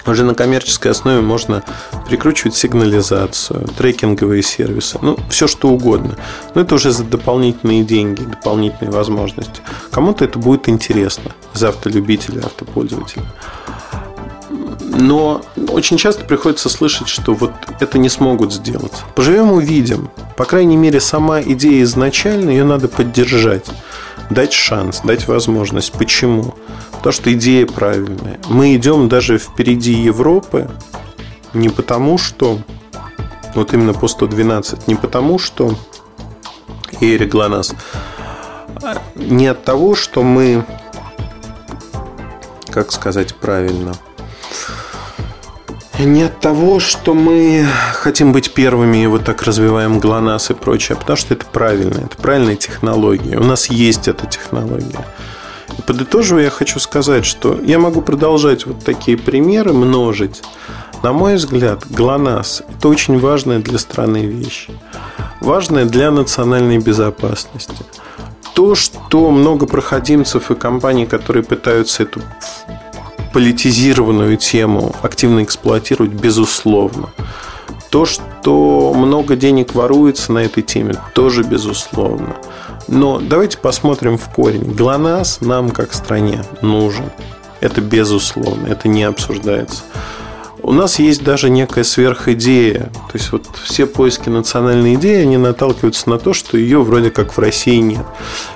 уже 0.06 0.24
на 0.24 0.34
коммерческой 0.34 0.92
основе 0.92 1.22
можно 1.22 1.64
прикручивать 2.08 2.56
сигнализацию, 2.56 3.68
трекинговые 3.78 4.42
сервисы, 4.42 4.98
ну, 5.02 5.18
все 5.30 5.48
что 5.48 5.70
угодно. 5.70 6.16
Но 6.56 6.62
это 6.62 6.76
уже 6.76 6.92
за 6.92 7.04
дополнительные 7.04 7.84
деньги, 7.84 8.24
дополнительные 8.24 8.92
возможности. 8.92 9.62
Кому-то 9.92 10.24
это 10.24 10.40
будет 10.40 10.70
интересно, 10.70 11.32
за 11.54 11.70
автолюбителя, 11.70 12.46
автопользователя. 12.46 13.26
Но 14.80 15.42
очень 15.70 15.98
часто 15.98 16.24
приходится 16.24 16.70
слышать, 16.70 17.08
что 17.08 17.34
вот 17.34 17.52
это 17.80 18.00
не 18.00 18.10
смогут 18.10 18.54
сделать. 18.54 18.94
Поживем 19.14 19.52
увидим. 19.52 20.10
По 20.38 20.46
крайней 20.46 20.78
мере, 20.78 21.00
сама 21.00 21.42
идея 21.42 21.84
изначально, 21.84 22.50
ее 22.50 22.64
надо 22.64 22.88
поддержать. 22.88 23.66
Дать 24.30 24.54
шанс, 24.54 25.02
дать 25.02 25.28
возможность. 25.28 25.94
Почему? 25.94 26.56
Потому 26.92 27.14
что 27.14 27.34
идея 27.34 27.66
правильная. 27.66 28.40
Мы 28.50 28.76
идем 28.76 29.08
даже 29.10 29.38
впереди 29.38 29.94
Европы 29.94 30.70
не 31.54 31.70
потому, 31.70 32.18
что 32.18 32.60
вот 33.56 33.74
именно 33.74 33.94
по 33.94 34.08
112, 34.08 34.88
не 34.88 34.96
потому, 34.96 35.40
что 35.40 35.76
Эрик 37.00 37.32
Глонас, 37.32 37.74
а 38.84 39.02
не 39.16 39.48
от 39.48 39.64
того, 39.64 39.96
что 39.96 40.24
мы, 40.24 40.66
как 42.70 42.92
сказать 42.92 43.36
правильно– 43.36 43.94
не 46.06 46.24
от 46.24 46.40
того, 46.40 46.80
что 46.80 47.14
мы 47.14 47.66
хотим 47.94 48.32
быть 48.32 48.54
первыми 48.54 49.04
и 49.04 49.08
вот 49.08 49.26
так 49.26 49.42
развиваем 49.44 50.00
ГЛОНАСС 50.00 50.52
и 50.52 50.54
прочее, 50.54 50.96
а 50.96 51.00
потому 51.00 51.18
что 51.18 51.34
это 51.34 51.46
правильно, 51.46 52.06
это 52.06 52.16
правильная 52.18 52.56
технология. 52.56 53.38
У 53.38 53.44
нас 53.44 53.70
есть 53.70 54.08
эта 54.08 54.28
технология. 54.28 55.06
И 55.78 55.82
подытоживая, 55.82 56.46
я 56.46 56.50
хочу 56.50 56.80
сказать, 56.80 57.26
что 57.26 57.60
я 57.64 57.80
могу 57.80 58.02
продолжать 58.02 58.66
вот 58.66 58.84
такие 58.84 59.18
примеры 59.18 59.74
множить. 59.74 60.44
На 61.04 61.14
мой 61.14 61.36
взгляд, 61.36 61.84
ГЛОНАСС– 61.90 62.64
это 62.78 62.90
очень 62.90 63.20
важная 63.20 63.60
для 63.60 63.78
страны 63.78 64.26
вещь. 64.26 64.68
Важная 65.42 65.86
для 65.86 66.12
национальной 66.12 66.80
безопасности. 66.80 67.86
То, 68.54 68.74
что 68.74 69.30
много 69.30 69.68
проходимцев 69.68 70.50
и 70.50 70.56
компаний, 70.56 71.06
которые 71.06 71.44
пытаются 71.44 72.04
эту 72.04 72.22
политизированную 73.38 74.36
тему 74.36 74.96
активно 75.04 75.44
эксплуатировать, 75.44 76.10
безусловно. 76.10 77.10
То, 77.92 78.04
что 78.04 78.96
много 78.96 79.36
денег 79.36 79.76
воруется 79.76 80.32
на 80.32 80.40
этой 80.40 80.64
теме, 80.64 80.96
тоже 81.14 81.44
безусловно. 81.44 82.38
Но 82.88 83.20
давайте 83.20 83.60
посмотрим 83.60 84.18
в 84.18 84.28
корень. 84.30 84.74
ГЛОНАСС 84.74 85.42
нам, 85.42 85.70
как 85.70 85.94
стране, 85.94 86.44
нужен. 86.64 87.12
Это 87.60 87.80
безусловно, 87.80 88.66
это 88.70 88.88
не 88.88 89.04
обсуждается. 89.04 89.84
У 90.68 90.74
нас 90.74 91.00
есть 91.00 91.24
даже 91.24 91.50
некая 91.50 91.86
сверхидея. 91.86 92.92
То 93.10 93.14
есть 93.14 93.32
вот 93.32 93.46
все 93.64 93.86
поиски 93.86 94.28
национальной 94.28 94.96
идеи, 94.96 95.22
они 95.22 95.38
наталкиваются 95.38 96.10
на 96.10 96.20
то, 96.20 96.34
что 96.34 96.58
ее 96.58 96.84
вроде 96.84 97.10
как 97.10 97.38
в 97.38 97.40
России 97.40 97.78
нет. 97.78 98.06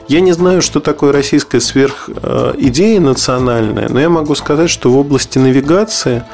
Я 0.09 0.19
не 0.19 0.33
знаю, 0.33 0.61
что 0.61 0.81
такое 0.81 1.13
российская 1.13 1.61
сверхидея 1.61 2.99
национальная, 2.99 3.87
но 3.87 3.97
я 3.97 4.09
могу 4.09 4.35
сказать, 4.35 4.69
что 4.69 4.91
в 4.91 4.97
области 4.97 5.37
навигации 5.37 6.25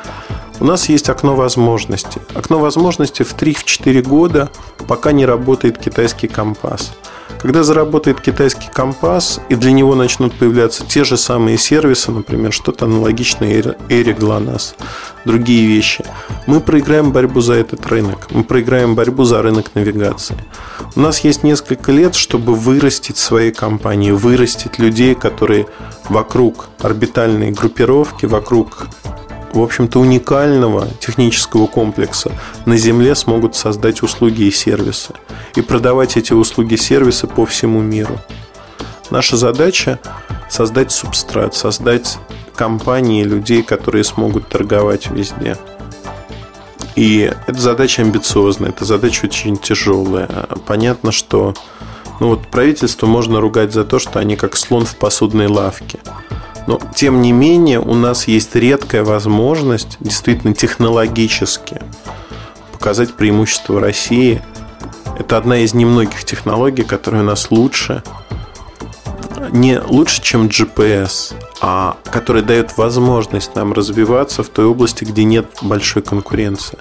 у 0.60 0.66
нас 0.66 0.90
есть 0.90 1.10
окно 1.10 1.36
возможностей. 1.36 2.22
Окно 2.34 2.58
возможностей 2.58 3.24
в 3.24 3.36
3-4 3.36 4.02
года, 4.02 4.50
пока 4.88 5.12
не 5.12 5.28
работает 5.28 5.78
китайский 5.78 6.28
компас. 6.28 6.94
Когда 7.42 7.64
заработает 7.64 8.20
китайский 8.20 8.70
компас, 8.74 9.40
и 9.50 9.56
для 9.56 9.72
него 9.72 9.96
начнут 9.96 10.34
появляться 10.34 10.84
те 10.86 11.04
же 11.04 11.18
самые 11.18 11.58
сервисы, 11.58 12.12
например, 12.12 12.52
что-то 12.52 12.86
аналогичное 12.86 13.76
Эре 13.90 14.14
GLONASS, 14.14 14.76
другие 15.24 15.68
вещи, 15.68 16.04
мы 16.48 16.60
проиграем 16.60 17.12
борьбу 17.12 17.42
за 17.42 17.54
этот 17.54 17.86
рынок. 17.88 18.28
Мы 18.32 18.44
проиграем 18.44 18.96
борьбу 18.96 19.24
за 19.24 19.42
рынок 19.42 19.76
навигации. 19.76 20.38
У 20.96 21.00
нас 21.00 21.20
есть 21.20 21.44
несколько 21.44 21.92
лет, 21.92 22.16
чтобы 22.16 22.56
вырастить 22.56 23.18
свои 23.18 23.52
компании, 23.52 24.12
вырастить 24.12 24.80
людей, 24.80 25.14
которые 25.14 25.68
вокруг 26.10 26.70
орбитальной 26.80 27.52
группировки, 27.52 28.26
вокруг 28.26 28.88
в 29.54 29.62
общем-то, 29.62 30.00
уникального 30.00 30.88
технического 31.00 31.68
комплекса 31.68 32.32
на 32.66 32.78
Земле 32.78 33.16
смогут 33.16 33.56
создать 33.56 34.04
услуги 34.04 34.44
и 34.44 34.52
сервисы 34.52 35.14
и 35.56 35.62
продавать 35.62 36.18
эти 36.18 36.34
услуги 36.34 36.76
и 36.76 36.78
сервисы 36.78 37.28
по 37.28 37.46
всему 37.46 37.82
миру. 37.82 38.20
Наша 39.10 39.38
задача 39.38 40.00
создать 40.50 40.92
субстрат, 40.92 41.56
создать 41.56 42.18
компании 42.56 43.24
людей, 43.24 43.64
которые 43.64 44.04
смогут 44.04 44.48
торговать 44.50 45.10
везде. 45.10 45.58
И 46.96 47.32
эта 47.46 47.60
задача 47.60 48.02
амбициозная, 48.02 48.70
эта 48.70 48.84
задача 48.84 49.26
очень 49.26 49.58
тяжелая. 49.58 50.28
Понятно, 50.66 51.12
что 51.12 51.54
ну 52.20 52.30
вот 52.30 52.48
правительство 52.48 53.06
можно 53.06 53.40
ругать 53.40 53.72
за 53.72 53.86
то, 53.86 54.00
что 54.00 54.20
они 54.20 54.36
как 54.36 54.58
слон 54.58 54.86
в 54.86 54.98
посудной 54.98 55.48
лавке– 55.48 56.00
но, 56.68 56.80
тем 56.94 57.22
не 57.22 57.32
менее, 57.32 57.80
у 57.80 57.94
нас 57.94 58.28
есть 58.28 58.56
редкая 58.56 59.04
возможность 59.04 59.98
действительно 60.02 60.54
технологически 60.54 61.82
показать 62.74 63.14
преимущество 63.14 63.80
России. 63.80 64.42
Это 65.18 65.38
одна 65.38 65.60
из 65.60 65.74
немногих 65.74 66.24
технологий, 66.26 66.84
которая 66.84 67.24
у 67.24 67.26
нас 67.26 67.50
лучше. 67.50 68.04
Не 69.52 69.80
лучше, 69.80 70.22
чем 70.22 70.48
GPS, 70.48 71.34
а 71.62 71.96
которая 72.04 72.44
дает 72.44 72.78
возможность 72.78 73.56
нам 73.56 73.72
развиваться 73.72 74.44
в 74.44 74.50
той 74.50 74.66
области, 74.66 75.06
где 75.06 75.24
нет 75.24 75.48
большой 75.62 76.04
конкуренции. 76.04 76.78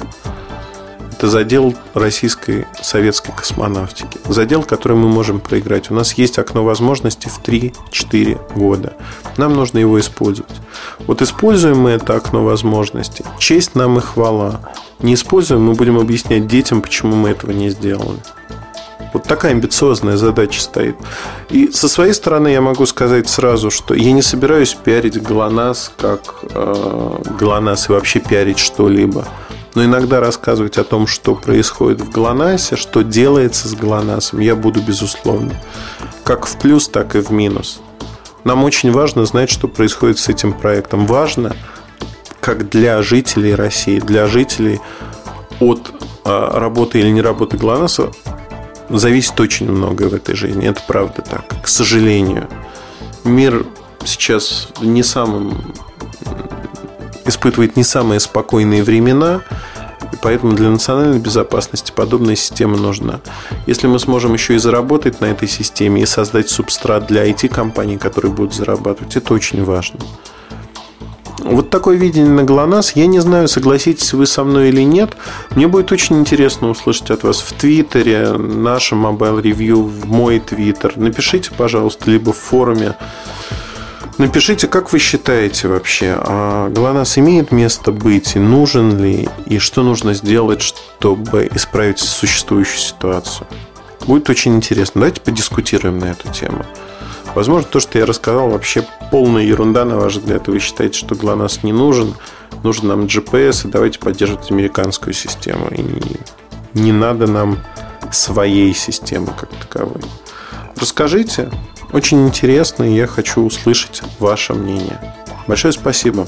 Это 1.17 1.29
задел 1.29 1.75
российской 1.95 2.67
советской 2.83 3.33
космонавтики. 3.33 4.19
Задел, 4.29 4.63
который 4.63 4.99
мы 4.99 5.09
можем 5.09 5.41
проиграть. 5.41 5.91
У 5.91 5.95
нас 5.95 6.13
есть 6.13 6.39
окно 6.39 6.63
возможностей 6.63 7.31
в 7.31 7.41
3-4 7.43 8.55
года. 8.55 8.93
Нам 9.39 9.55
нужно 9.55 9.79
его 9.79 9.99
использовать. 9.99 10.53
Вот 11.07 11.23
используем 11.23 11.79
мы 11.79 11.91
это 11.93 12.17
окно 12.17 12.45
возможностей. 12.45 13.25
Честь 13.39 13.75
нам 13.75 13.97
и 13.97 14.03
хвала. 14.03 14.61
Не 15.01 15.15
используем, 15.15 15.63
мы 15.63 15.73
будем 15.73 15.99
объяснять 15.99 16.47
детям, 16.47 16.83
почему 16.83 17.17
мы 17.17 17.31
этого 17.31 17.53
не 17.53 17.71
сделали. 17.71 18.21
Вот 19.15 19.23
такая 19.23 19.53
амбициозная 19.53 20.19
задача 20.19 20.61
стоит. 20.61 20.97
И 21.49 21.73
со 21.73 21.89
своей 21.89 22.13
стороны 22.13 22.49
я 22.49 22.61
могу 22.61 22.85
сказать 22.85 23.27
сразу, 23.31 23.71
что 23.71 23.95
я 23.95 24.13
не 24.13 24.21
собираюсь 24.21 24.75
пиарить 24.75 25.23
ГЛОНАСС 25.23 25.93
как 25.97 26.35
э, 26.43 27.19
ГЛОНАСС 27.39 27.89
и 27.89 27.93
вообще 27.93 28.21
пиарить 28.21 28.59
что-либо 28.59 29.27
но 29.77 29.85
иногда 29.85 30.21
рассказывать 30.21 30.79
о 30.79 30.85
том, 30.85 31.07
что 31.07 31.35
происходит 31.35 32.01
в 32.01 32.11
ГЛОНАССе, 32.11 32.77
что 32.77 33.03
делается 33.03 33.69
с 33.69 33.75
ГЛОНАССом, 33.75 34.41
я 34.41 34.57
буду 34.57 34.81
безусловно. 34.81 35.53
Как 36.25 36.47
в 36.47 36.59
плюс, 36.59 36.89
так 36.89 37.15
и 37.15 37.21
в 37.21 37.31
минус. 37.31 37.81
Нам 38.45 38.65
очень 38.65 38.91
важно 38.91 39.27
знать, 39.27 39.51
что 39.51 39.69
происходит 39.69 40.19
с 40.19 40.31
этим 40.31 40.55
проектом. 40.55 41.07
Важно, 41.07 41.55
как 42.41 42.71
для 42.71 43.03
жителей 43.03 43.55
России, 43.55 44.01
для 44.01 44.27
жителей 44.29 44.81
от 45.61 45.93
а, 46.25 46.59
работы 46.59 46.99
или 47.01 47.11
не 47.11 47.21
работы 47.21 47.59
ГЛОНАССа 47.59 48.13
зависит 48.89 49.39
очень 49.39 49.71
многое 49.71 50.09
в 50.09 50.15
этой 50.15 50.35
жизни. 50.35 50.67
Это 50.67 50.81
правда 50.87 51.21
так, 51.21 51.45
к 51.63 51.69
сожалению. 51.69 52.49
Мир 53.25 53.67
сейчас 54.07 54.69
не 54.81 55.03
самым 55.03 55.75
испытывает 57.29 57.77
не 57.77 57.85
самые 57.85 58.21
спокойные 58.21 58.83
времена, 58.83 59.43
и 60.13 60.17
поэтому 60.23 60.53
для 60.55 60.71
национальной 60.71 61.19
безопасности 61.19 61.93
подобная 61.95 62.37
система 62.37 62.77
нужна. 62.77 63.21
Если 63.67 63.87
мы 63.87 63.99
сможем 63.99 64.33
еще 64.35 64.55
и 64.55 64.59
заработать 64.59 65.21
на 65.21 65.27
этой 65.27 65.49
системе 65.49 66.03
и 66.03 66.07
создать 66.07 66.49
субстрат 66.49 67.07
для 67.07 67.29
IT-компаний, 67.29 67.97
которые 67.97 68.33
будут 68.33 68.55
зарабатывать, 68.55 69.17
это 69.17 69.35
очень 69.35 69.65
важно. 69.65 70.01
Вот 71.47 71.71
такое 71.71 71.97
видение 71.97 72.33
на 72.33 72.43
ГЛОНАСС. 72.45 72.93
Я 72.97 73.07
не 73.07 73.21
знаю, 73.21 73.47
согласитесь 73.47 74.13
вы 74.13 74.27
со 74.27 74.43
мной 74.43 74.71
или 74.71 74.81
нет. 74.81 75.17
Мне 75.55 75.69
будет 75.69 75.93
очень 75.93 76.19
интересно 76.19 76.69
услышать 76.69 77.11
от 77.11 77.23
вас 77.23 77.41
в 77.41 77.53
Твиттере, 77.53 78.33
нашем 78.33 79.07
Mobile 79.07 79.43
Review, 79.43 79.83
в 79.83 80.07
мой 80.07 80.41
Твиттер. 80.41 80.95
Напишите, 80.97 81.51
пожалуйста, 81.57 82.11
либо 82.11 82.33
в 82.33 82.37
форуме 82.37 82.97
Напишите, 84.19 84.67
как 84.67 84.93
вы 84.93 84.99
считаете 84.99 85.69
вообще, 85.69 86.17
а 86.19 86.71
ГЛОНАСС 86.71 87.19
имеет 87.19 87.53
место 87.53 87.93
быть 87.93 88.35
и 88.35 88.39
нужен 88.39 88.99
ли, 88.99 89.29
и 89.45 89.59
что 89.59 89.83
нужно 89.83 90.15
сделать, 90.15 90.63
чтобы 90.63 91.51
исправить 91.55 91.99
существующую 91.99 92.79
ситуацию. 92.79 93.47
Будет 94.07 94.31
очень 94.31 94.57
интересно. 94.57 95.01
Давайте 95.01 95.21
подискутируем 95.21 95.99
на 95.99 96.07
эту 96.07 96.33
тему. 96.33 96.65
Возможно, 97.35 97.69
то, 97.71 97.79
что 97.79 97.99
я 97.99 98.07
рассказал, 98.07 98.49
вообще 98.49 98.87
полная 99.11 99.43
ерунда, 99.43 99.85
на 99.85 99.97
ваш 99.97 100.17
взгляд, 100.17 100.49
вы 100.49 100.61
считаете, 100.61 100.99
что 100.99 101.15
ГЛОНАСС 101.15 101.63
не 101.63 101.73
нужен, 101.73 102.15
нужен 102.63 102.89
нам 102.89 103.03
GPS, 103.03 103.69
и 103.69 103.71
давайте 103.71 103.99
поддерживать 103.99 104.51
американскую 104.51 105.13
систему. 105.13 105.69
И 105.69 105.85
не 106.73 106.93
надо 106.93 107.27
нам 107.27 107.59
своей 108.11 108.73
системы 108.73 109.35
как 109.39 109.51
таковой. 109.51 110.01
Расскажите, 110.77 111.51
очень 111.93 112.27
интересно, 112.27 112.85
и 112.85 112.95
я 112.95 113.07
хочу 113.07 113.45
услышать 113.45 114.03
ваше 114.19 114.55
мнение. 114.55 114.99
Большое 115.47 115.73
спасибо. 115.73 116.27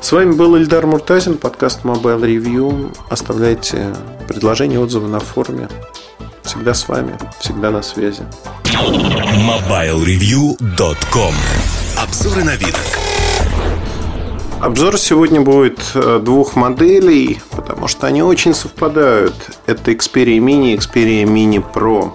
С 0.00 0.12
вами 0.12 0.32
был 0.32 0.56
Ильдар 0.56 0.86
Муртазин, 0.86 1.36
подкаст 1.36 1.84
Mobile 1.84 2.22
Review. 2.22 2.96
Оставляйте 3.10 3.94
предложения, 4.26 4.80
отзывы 4.80 5.08
на 5.08 5.20
форуме. 5.20 5.68
Всегда 6.42 6.72
с 6.72 6.88
вами, 6.88 7.18
всегда 7.40 7.70
на 7.70 7.82
связи. 7.82 8.22
MobileReview.com 8.64 11.34
Обзоры 11.96 12.44
на 12.44 12.56
вид. 12.56 12.74
Обзор 14.60 14.98
сегодня 14.98 15.40
будет 15.42 15.78
э, 15.94 16.20
двух 16.22 16.56
моделей, 16.56 17.40
потому 17.50 17.86
что 17.86 18.06
они 18.06 18.22
очень 18.22 18.54
совпадают. 18.54 19.34
Это 19.66 19.92
Xperia 19.92 20.38
Mini 20.38 20.72
и 20.72 20.76
Xperia 20.76 21.24
Mini 21.24 21.62
Pro. 21.62 22.12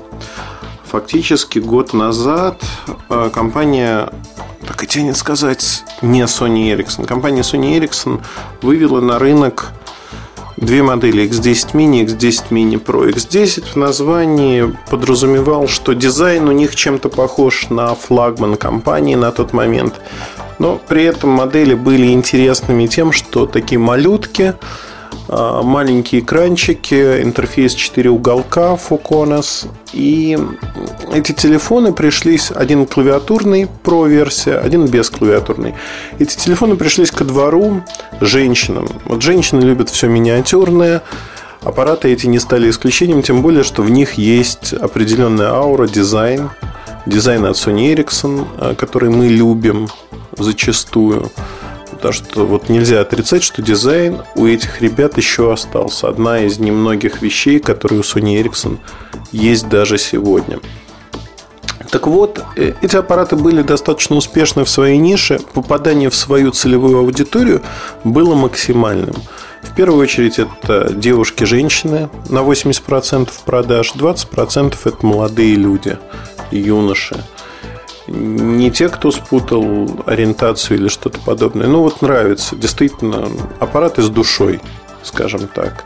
Фактически 0.90 1.60
год 1.60 1.94
назад 1.94 2.64
э, 3.10 3.30
компания, 3.32 4.10
так 4.66 4.84
и 4.84 4.88
тянет 4.88 5.18
сказать, 5.18 5.84
не 6.02 6.22
Sony 6.24 6.76
Ericsson, 6.76 7.06
компания 7.06 7.42
Sony 7.42 7.80
Ericsson 7.80 8.24
вывела 8.64 9.00
на 9.00 9.20
рынок 9.20 9.72
две 10.58 10.82
модели 10.82 11.30
X10 11.30 11.74
Mini 11.74 12.02
и 12.02 12.06
X10 12.06 12.46
Mini 12.50 12.84
Pro. 12.84 13.08
X10 13.08 13.74
в 13.74 13.76
названии 13.76 14.76
подразумевал, 14.90 15.68
что 15.68 15.94
дизайн 15.94 16.48
у 16.48 16.52
них 16.54 16.76
чем-то 16.76 17.10
похож 17.10 17.70
на 17.70 17.94
флагман 17.94 18.58
компании 18.58 19.14
на 19.14 19.32
тот 19.32 19.54
момент. 19.54 20.02
Но 20.58 20.82
при 20.88 21.04
этом 21.04 21.30
модели 21.30 21.76
были 21.76 22.08
интересными 22.08 22.88
тем, 22.88 23.12
что 23.12 23.46
такие 23.46 23.78
малютки– 23.78 24.56
маленькие 25.28 26.22
экранчики, 26.22 27.22
интерфейс 27.22 27.74
4 27.74 28.10
уголка 28.10 28.76
Foconos. 28.76 29.68
И 29.94 30.38
эти 31.14 31.32
телефоны 31.32 31.94
пришлись, 31.94 32.52
один 32.52 32.86
клавиатурный 32.86 33.68
Pro 33.84 34.08
версия, 34.08 34.58
один 34.58 34.88
без 34.88 35.10
клавиатурный. 35.10 35.76
Эти 36.18 36.36
телефоны 36.36 36.76
пришлись 36.76 37.12
ко 37.12 37.26
двору 37.26 37.84
женщинам. 38.22 38.88
Вот 39.06 39.22
женщины 39.22 39.62
любят 39.62 39.90
все 39.90 40.08
миниатюрное, 40.08 41.04
аппараты 41.64 42.10
эти 42.10 42.28
не 42.28 42.40
стали 42.40 42.70
исключением, 42.70 43.22
тем 43.22 43.42
более, 43.42 43.64
что 43.64 43.82
в 43.82 43.90
них 43.90 44.14
есть 44.14 44.74
определенная 44.74 45.50
аура, 45.50 45.88
дизайн, 45.88 46.50
дизайн 47.06 47.46
от 47.46 47.56
Sony 47.56 47.94
Ericsson, 47.94 48.48
а, 48.58 48.76
который 48.76 49.10
мы 49.10 49.28
любим 49.28 49.88
зачастую. 50.38 51.30
Потому 52.00 52.14
что 52.14 52.46
вот 52.46 52.70
нельзя 52.70 53.02
отрицать, 53.02 53.44
что 53.44 53.62
дизайн 53.62 54.22
у 54.36 54.48
этих 54.48 54.82
ребят 54.82 55.18
еще 55.18 55.52
остался. 55.52 56.08
Одна 56.08 56.40
из 56.40 56.58
немногих 56.58 57.22
вещей, 57.22 57.60
которые 57.60 58.00
у 58.00 58.04
Sony 58.04 58.42
Ericsson 58.42 58.78
есть 59.34 59.68
даже 59.68 59.98
сегодня. 59.98 60.60
Так 61.92 62.08
вот, 62.08 62.42
э, 62.56 62.72
эти 62.82 62.96
аппараты 62.96 63.36
были 63.36 63.64
достаточно 63.64 64.16
успешны 64.16 64.64
в 64.64 64.70
своей 64.70 64.98
нише. 64.98 65.42
Попадание 65.54 66.10
в 66.10 66.16
свою 66.16 66.52
целевую 66.52 67.00
аудиторию 67.00 67.64
было 68.06 68.34
максимальным. 68.34 69.16
В 69.62 69.76
первую 69.76 70.02
очередь 70.02 70.40
это 70.40 70.94
девушки-женщины 70.94 72.10
на 72.30 72.44
80% 72.44 73.30
продаж, 73.44 73.92
20% 73.94 74.78
это 74.86 75.06
молодые 75.06 75.56
люди, 75.56 75.98
юноши 76.50 77.22
не 78.10 78.72
те, 78.72 78.90
кто 78.90 79.12
спутал 79.12 79.90
ориентацию 80.06 80.78
или 80.78 80.88
что-то 80.88 81.20
подобное. 81.20 81.68
Ну, 81.68 81.82
вот 81.82 82.02
нравится. 82.02 82.56
Действительно, 82.56 83.30
аппараты 83.60 84.02
с 84.02 84.10
душой, 84.10 84.60
скажем 85.04 85.48
так. 85.48 85.86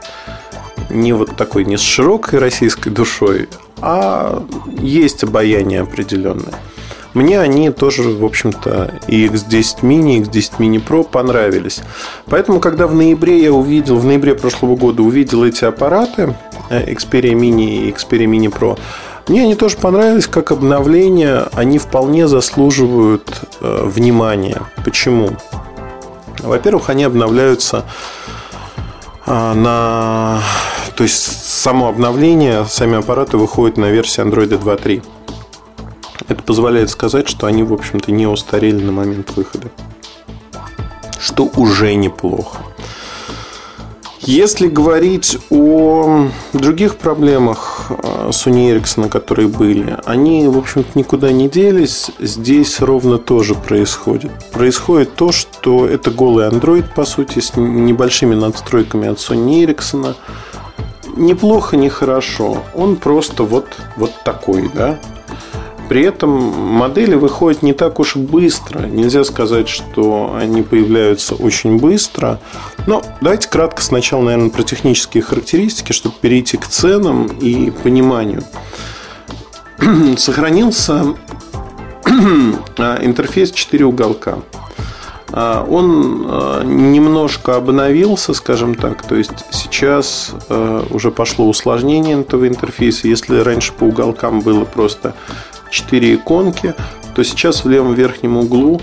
Не 0.89 1.13
вот 1.13 1.35
такой, 1.35 1.65
не 1.65 1.77
с 1.77 1.81
широкой 1.81 2.39
российской 2.39 2.89
душой, 2.89 3.49
а 3.81 4.43
есть 4.79 5.23
обаяние 5.23 5.81
определенное. 5.81 6.53
Мне 7.13 7.39
они 7.39 7.69
тоже, 7.69 8.03
в 8.03 8.25
общем-то, 8.25 8.99
и 9.07 9.27
X10 9.27 9.81
Mini, 9.81 10.17
и 10.17 10.21
X10 10.21 10.57
Mini 10.57 10.83
Pro 10.83 11.03
понравились. 11.03 11.81
Поэтому, 12.25 12.59
когда 12.59 12.87
в 12.87 12.95
ноябре 12.95 13.43
я 13.43 13.53
увидел, 13.53 13.97
в 13.97 14.05
ноябре 14.05 14.33
прошлого 14.33 14.75
года 14.75 15.03
увидел 15.03 15.43
эти 15.43 15.63
аппараты, 15.63 16.35
э, 16.69 16.91
Xperia 16.91 17.33
Mini 17.33 17.87
и 17.87 17.91
Xperia 17.91 18.25
Mini 18.25 18.51
Pro, 18.51 18.79
мне 19.27 19.43
они 19.43 19.55
тоже 19.55 19.77
понравились 19.77 20.27
как 20.27 20.51
обновление. 20.51 21.47
Они 21.53 21.79
вполне 21.79 22.27
заслуживают 22.27 23.41
э, 23.61 23.83
внимания. 23.85 24.61
Почему? 24.83 25.29
Во-первых, 26.39 26.89
они 26.89 27.03
обновляются 27.05 27.85
э, 29.25 29.53
на... 29.53 30.41
То 30.97 31.03
есть, 31.03 31.21
само 31.61 31.87
обновление, 31.87 32.65
сами 32.65 32.97
аппараты 32.99 33.37
выходят 33.37 33.77
на 33.77 33.89
версии 33.89 34.21
Android 34.21 34.49
2.3. 34.49 35.03
Это 36.27 36.43
позволяет 36.43 36.89
сказать, 36.89 37.29
что 37.29 37.47
они, 37.47 37.63
в 37.63 37.73
общем-то, 37.73 38.11
не 38.11 38.27
устарели 38.27 38.83
на 38.83 38.91
момент 38.91 39.35
выхода. 39.35 39.69
Что 41.19 41.49
уже 41.55 41.95
неплохо. 41.95 42.57
Если 44.25 44.67
говорить 44.67 45.37
о 45.49 46.29
других 46.53 46.95
проблемах 46.95 47.87
э, 47.89 48.29
Sony 48.29 48.73
Ericsson, 48.73 49.09
которые 49.09 49.49
были, 49.49 49.97
они, 50.05 50.47
в 50.47 50.57
общем-то, 50.57 50.97
никуда 50.97 51.33
не 51.33 51.49
делись. 51.49 52.09
Здесь 52.19 52.79
ровно 52.79 53.17
тоже 53.17 53.53
происходит. 53.53 54.31
Происходит 54.53 55.15
то, 55.15 55.33
что 55.33 55.85
это 55.85 56.09
голый 56.09 56.47
Android, 56.47 56.85
по 56.95 57.03
сути, 57.03 57.39
с 57.39 57.57
небольшими 57.57 58.33
надстройками 58.33 59.09
от 59.09 59.17
Sony 59.17 59.65
Ericsson. 59.65 60.15
Неплохо, 61.17 61.75
не 61.75 61.89
хорошо. 61.89 62.63
Он 62.73 62.95
просто 62.95 63.43
вот, 63.43 63.75
вот 63.97 64.11
такой, 64.23 64.71
да. 64.73 64.99
При 65.93 66.01
этом 66.01 66.31
модели 66.31 67.13
выходят 67.13 67.61
не 67.61 67.71
так 67.71 67.99
уж 67.99 68.15
быстро. 68.15 68.87
Нельзя 68.87 69.23
сказать, 69.23 69.69
что 69.69 70.35
они 70.35 70.63
появляются 70.63 71.35
очень 71.35 71.77
быстро. 71.77 72.39
Но 72.87 73.03
давайте 73.21 73.47
кратко 73.47 73.83
сначала, 73.83 74.23
наверное, 74.23 74.49
про 74.49 74.63
технические 74.63 75.21
характеристики, 75.21 75.91
чтобы 75.91 76.15
перейти 76.19 76.57
к 76.57 76.65
ценам 76.65 77.27
и 77.27 77.69
пониманию. 77.69 78.41
Сохранился 80.17 81.13
интерфейс 82.07 83.51
4 83.51 83.85
уголка. 83.85 84.39
А, 85.31 85.63
он 85.63 86.25
а, 86.27 86.63
немножко 86.63 87.55
обновился, 87.55 88.33
скажем 88.33 88.73
так. 88.73 89.03
То 89.03 89.13
есть 89.13 89.45
сейчас 89.51 90.31
а, 90.49 90.87
уже 90.89 91.11
пошло 91.11 91.47
усложнение 91.47 92.19
этого 92.19 92.47
интерфейса. 92.47 93.07
Если 93.07 93.37
раньше 93.37 93.73
по 93.73 93.83
уголкам 93.83 94.41
было 94.41 94.65
просто 94.65 95.13
4 95.73 96.15
иконки, 96.15 96.75
то 97.15 97.23
сейчас 97.23 97.65
в 97.65 97.69
левом 97.69 97.95
верхнем 97.95 98.37
углу 98.37 98.79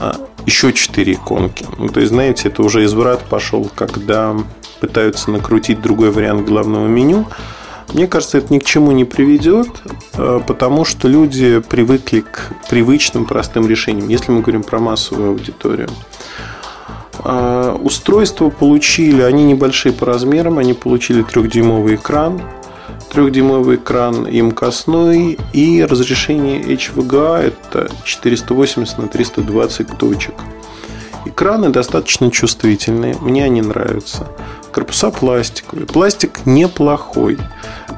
а, 0.00 0.16
еще 0.46 0.72
4 0.72 1.12
иконки. 1.12 1.66
Ну, 1.76 1.88
то 1.88 2.00
есть, 2.00 2.12
знаете, 2.12 2.48
это 2.48 2.62
уже 2.62 2.84
изврат 2.84 3.22
пошел, 3.24 3.70
когда 3.74 4.34
пытаются 4.80 5.30
накрутить 5.30 5.80
другой 5.80 6.10
вариант 6.10 6.48
главного 6.48 6.86
меню. 6.86 7.26
Мне 7.92 8.06
кажется, 8.06 8.38
это 8.38 8.52
ни 8.52 8.58
к 8.58 8.64
чему 8.64 8.92
не 8.92 9.04
приведет, 9.04 9.68
а, 10.14 10.40
потому 10.40 10.86
что 10.86 11.06
люди 11.06 11.60
привыкли 11.60 12.20
к 12.20 12.54
привычным 12.70 13.26
простым 13.26 13.68
решениям, 13.68 14.08
если 14.08 14.32
мы 14.32 14.40
говорим 14.40 14.62
про 14.62 14.78
массовую 14.78 15.30
аудиторию. 15.30 15.90
А, 17.18 17.76
устройства 17.76 18.48
получили, 18.48 19.20
они 19.20 19.44
небольшие 19.44 19.92
по 19.92 20.06
размерам, 20.06 20.58
они 20.58 20.72
получили 20.72 21.22
трехдюймовый 21.22 21.96
экран, 21.96 22.40
Трехдюймовый 23.12 23.76
экран 23.76 24.26
имкостной 24.26 25.38
и 25.52 25.84
разрешение 25.84 26.62
HVGA 26.62 27.48
это 27.48 27.90
480 28.04 28.96
на 28.96 29.06
320 29.06 29.98
точек. 29.98 30.34
Экраны 31.26 31.68
достаточно 31.68 32.30
чувствительные, 32.30 33.14
мне 33.20 33.44
они 33.44 33.60
нравятся. 33.60 34.28
Корпуса 34.72 35.10
пластиковые. 35.10 35.86
Пластик 35.86 36.46
неплохой. 36.46 37.36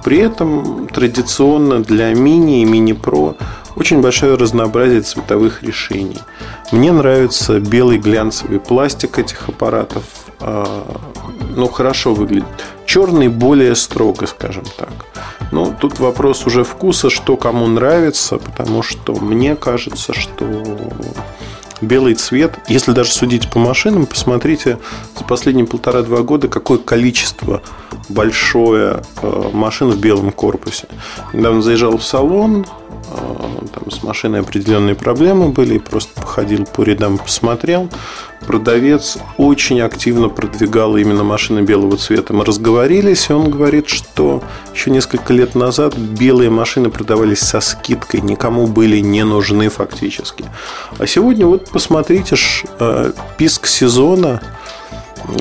При 0.04 0.18
этом 0.18 0.88
традиционно 0.88 1.80
для 1.80 2.12
мини 2.12 2.62
и 2.62 2.64
мини 2.64 2.92
Pro 2.92 3.36
очень 3.76 4.00
большое 4.00 4.34
разнообразие 4.34 5.02
цветовых 5.02 5.62
решений. 5.62 6.18
Мне 6.72 6.90
нравится 6.90 7.60
белый 7.60 7.98
глянцевый 7.98 8.58
пластик 8.58 9.16
этих 9.20 9.48
аппаратов. 9.48 10.02
Ну, 11.56 11.68
хорошо 11.68 12.14
выглядит. 12.14 12.44
Черный 12.86 13.28
более 13.28 13.74
строго, 13.74 14.26
скажем 14.26 14.64
так. 14.76 14.92
Ну, 15.52 15.74
тут 15.78 15.98
вопрос 15.98 16.46
уже 16.46 16.64
вкуса, 16.64 17.10
что 17.10 17.36
кому 17.36 17.66
нравится, 17.66 18.38
потому 18.38 18.82
что 18.82 19.14
мне 19.14 19.54
кажется, 19.56 20.12
что 20.12 20.44
белый 21.80 22.14
цвет, 22.14 22.58
если 22.68 22.92
даже 22.92 23.12
судить 23.12 23.50
по 23.50 23.58
машинам, 23.58 24.06
посмотрите 24.06 24.78
за 25.16 25.24
последние 25.24 25.66
полтора-два 25.66 26.22
года, 26.22 26.48
какое 26.48 26.78
количество 26.78 27.62
большое 28.08 29.02
э, 29.22 29.50
машин 29.52 29.90
в 29.90 29.98
белом 29.98 30.32
корпусе. 30.32 30.88
Недавно 31.32 31.62
заезжал 31.62 31.96
в 31.96 32.04
салон, 32.04 32.66
э, 33.10 33.66
там 33.72 33.90
с 33.90 34.02
машиной 34.02 34.40
определенные 34.40 34.94
проблемы 34.94 35.48
были, 35.48 35.78
просто 35.78 36.20
походил 36.20 36.64
по 36.64 36.82
рядам, 36.82 37.18
посмотрел. 37.18 37.88
Продавец 38.46 39.18
очень 39.38 39.80
активно 39.80 40.28
продвигал 40.28 40.96
именно 40.96 41.24
машины 41.24 41.60
белого 41.60 41.96
цвета. 41.96 42.32
Мы 42.34 42.44
разговорились, 42.44 43.30
и 43.30 43.32
он 43.32 43.50
говорит, 43.50 43.88
что 43.88 44.42
еще 44.74 44.90
несколько 44.90 45.32
лет 45.32 45.54
назад 45.54 45.96
белые 45.96 46.50
машины 46.50 46.90
продавались 46.90 47.40
со 47.40 47.60
скидкой, 47.60 48.20
никому 48.20 48.66
были 48.66 48.98
не 48.98 49.24
нужны 49.24 49.68
фактически. 49.68 50.44
А 50.98 51.06
сегодня 51.06 51.46
вот 51.46 51.70
посмотрите, 51.70 52.36
э, 52.78 53.12
писк 53.38 53.66
сезона 53.66 54.40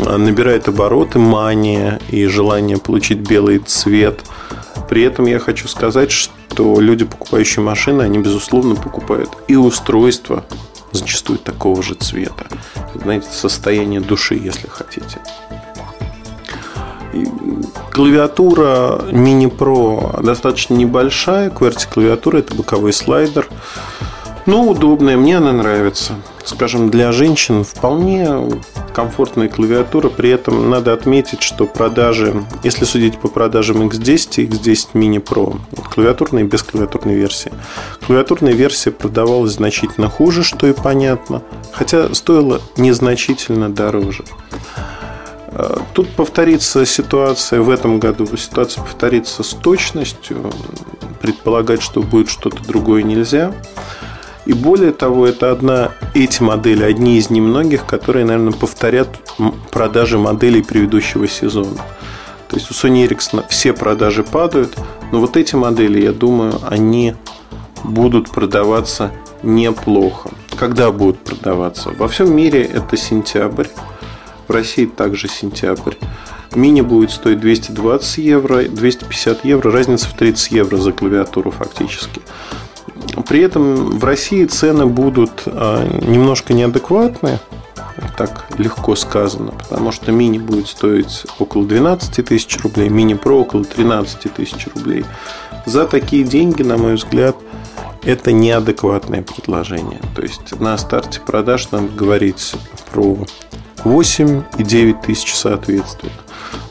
набирает 0.06 0.68
обороты, 0.68 1.20
мания 1.20 2.00
и 2.10 2.26
желание 2.26 2.78
получить 2.78 3.20
белый 3.20 3.60
цвет. 3.60 4.22
При 4.90 5.04
этом 5.04 5.26
я 5.26 5.40
хочу 5.40 5.68
сказать, 5.68 6.12
что 6.12 6.80
люди, 6.80 7.06
покупающие 7.06 7.64
машины, 7.64 8.02
они, 8.02 8.20
безусловно, 8.20 8.76
покупают 8.76 9.30
и 9.48 9.56
устройства 9.56 10.46
зачастую 10.94 11.40
такого 11.40 11.82
же 11.84 11.96
цвета. 11.96 12.46
Знаете, 12.96 13.28
состояние 13.32 14.00
души, 14.00 14.36
если 14.36 14.68
хотите. 14.68 15.20
Клавиатура 17.92 19.00
Mini 19.12 19.56
Pro 19.56 20.24
достаточно 20.24 20.74
небольшая. 20.74 21.50
QWERTY 21.50 21.88
клавиатура 21.94 22.40
это 22.40 22.56
боковой 22.56 22.94
слайдер. 22.94 23.48
Ну, 24.46 24.70
удобная, 24.70 25.16
мне 25.16 25.38
она 25.38 25.54
нравится. 25.54 26.16
Скажем, 26.44 26.90
для 26.90 27.14
женщин 27.14 27.64
вполне 27.64 28.30
комфортная 28.94 29.48
клавиатура. 29.48 30.10
При 30.10 30.30
этом 30.32 30.70
надо 30.70 30.92
отметить, 30.92 31.42
что 31.42 31.66
продажи, 31.66 32.44
если 32.62 32.84
судить 32.84 33.18
по 33.20 33.30
продажам 33.30 33.88
X10 33.88 34.44
и 34.44 34.48
X10 34.48 34.88
Mini 34.94 35.24
Pro, 35.24 35.58
клавиатурная 35.90 36.44
и 36.44 36.46
бесклавиатурной 36.46 37.16
версии, 37.16 37.54
клавиатурная 38.06 38.52
версия 38.52 38.92
продавалась 38.92 39.54
значительно 39.54 40.10
хуже, 40.10 40.44
что 40.44 40.68
и 40.68 40.74
понятно, 40.74 41.42
хотя 41.72 42.14
стоила 42.14 42.62
незначительно 42.76 43.70
дороже. 43.70 44.26
Тут 45.94 46.10
повторится 46.10 46.86
ситуация 46.86 47.62
в 47.62 47.70
этом 47.70 48.00
году, 48.00 48.28
ситуация 48.36 48.84
повторится 48.84 49.44
с 49.44 49.52
точностью. 49.52 50.52
Предполагать, 51.22 51.82
что 51.82 52.02
будет 52.02 52.30
что-то 52.30 52.62
другое 52.68 53.04
нельзя. 53.04 53.54
И 54.46 54.54
более 54.54 54.92
того, 54.92 55.26
это 55.26 55.52
одна, 55.52 55.92
эти 56.14 56.42
модели, 56.42 56.84
одни 56.84 57.18
из 57.18 57.30
немногих, 57.30 57.86
которые, 57.86 58.26
наверное, 58.26 58.52
повторят 58.52 59.10
продажи 59.72 60.18
моделей 60.18 60.62
предыдущего 60.62 61.28
сезона. 61.28 61.78
То 62.50 62.58
есть 62.58 62.70
у 62.70 62.74
Sony 62.74 63.08
Ericsson 63.08 63.44
все 63.50 63.74
продажи 63.74 64.24
падают, 64.24 64.78
но 65.12 65.20
вот 65.20 65.38
эти 65.38 65.56
модели, 65.56 66.02
я 66.02 66.12
думаю, 66.12 66.60
они 66.70 67.16
будут 67.84 68.30
продаваться 68.30 69.12
неплохо. 69.44 70.30
Когда 70.58 70.92
будут 70.92 71.20
продаваться? 71.20 71.90
Во 71.98 72.08
всем 72.08 72.36
мире 72.36 72.64
это 72.64 72.98
сентябрь. 72.98 73.68
В 74.48 74.52
России 74.52 74.86
также 74.86 75.30
сентябрь. 75.30 75.96
Мини 76.54 76.82
будет 76.82 77.12
стоить 77.12 77.40
220 77.40 78.18
евро, 78.20 78.64
250 78.64 79.46
евро, 79.46 79.72
разница 79.72 80.08
в 80.10 80.14
30 80.14 80.52
евро 80.52 80.78
за 80.78 80.92
клавиатуру 80.92 81.50
фактически. 81.50 82.22
При 83.28 83.42
этом 83.42 83.98
в 84.00 84.04
России 84.04 84.46
цены 84.46 84.86
будут 84.86 85.44
а, 85.46 85.86
немножко 86.02 86.54
неадекватные, 86.54 87.40
так 88.18 88.48
легко 88.58 88.96
сказано, 88.96 89.52
потому 89.52 89.92
что 89.92 90.12
мини 90.12 90.40
будет 90.40 90.68
стоить 90.68 91.26
около 91.40 91.66
12 91.66 92.26
тысяч 92.26 92.58
рублей, 92.64 92.90
мини 92.90 93.14
про 93.14 93.42
около 93.42 93.64
13 93.64 94.34
тысяч 94.34 94.68
рублей. 94.74 95.06
За 95.66 95.86
такие 95.86 96.24
деньги, 96.24 96.64
на 96.64 96.78
мой 96.78 96.96
взгляд, 96.96 97.36
это 98.04 98.32
неадекватное 98.32 99.22
предложение. 99.22 100.02
То 100.16 100.22
есть 100.22 100.60
на 100.60 100.78
старте 100.78 101.22
продаж 101.22 101.72
надо 101.72 101.88
говорить 101.88 102.56
про 102.92 103.18
8 103.84 104.44
и 104.58 104.64
9 104.64 105.02
тысяч 105.02 105.34
соответственно. 105.36 106.12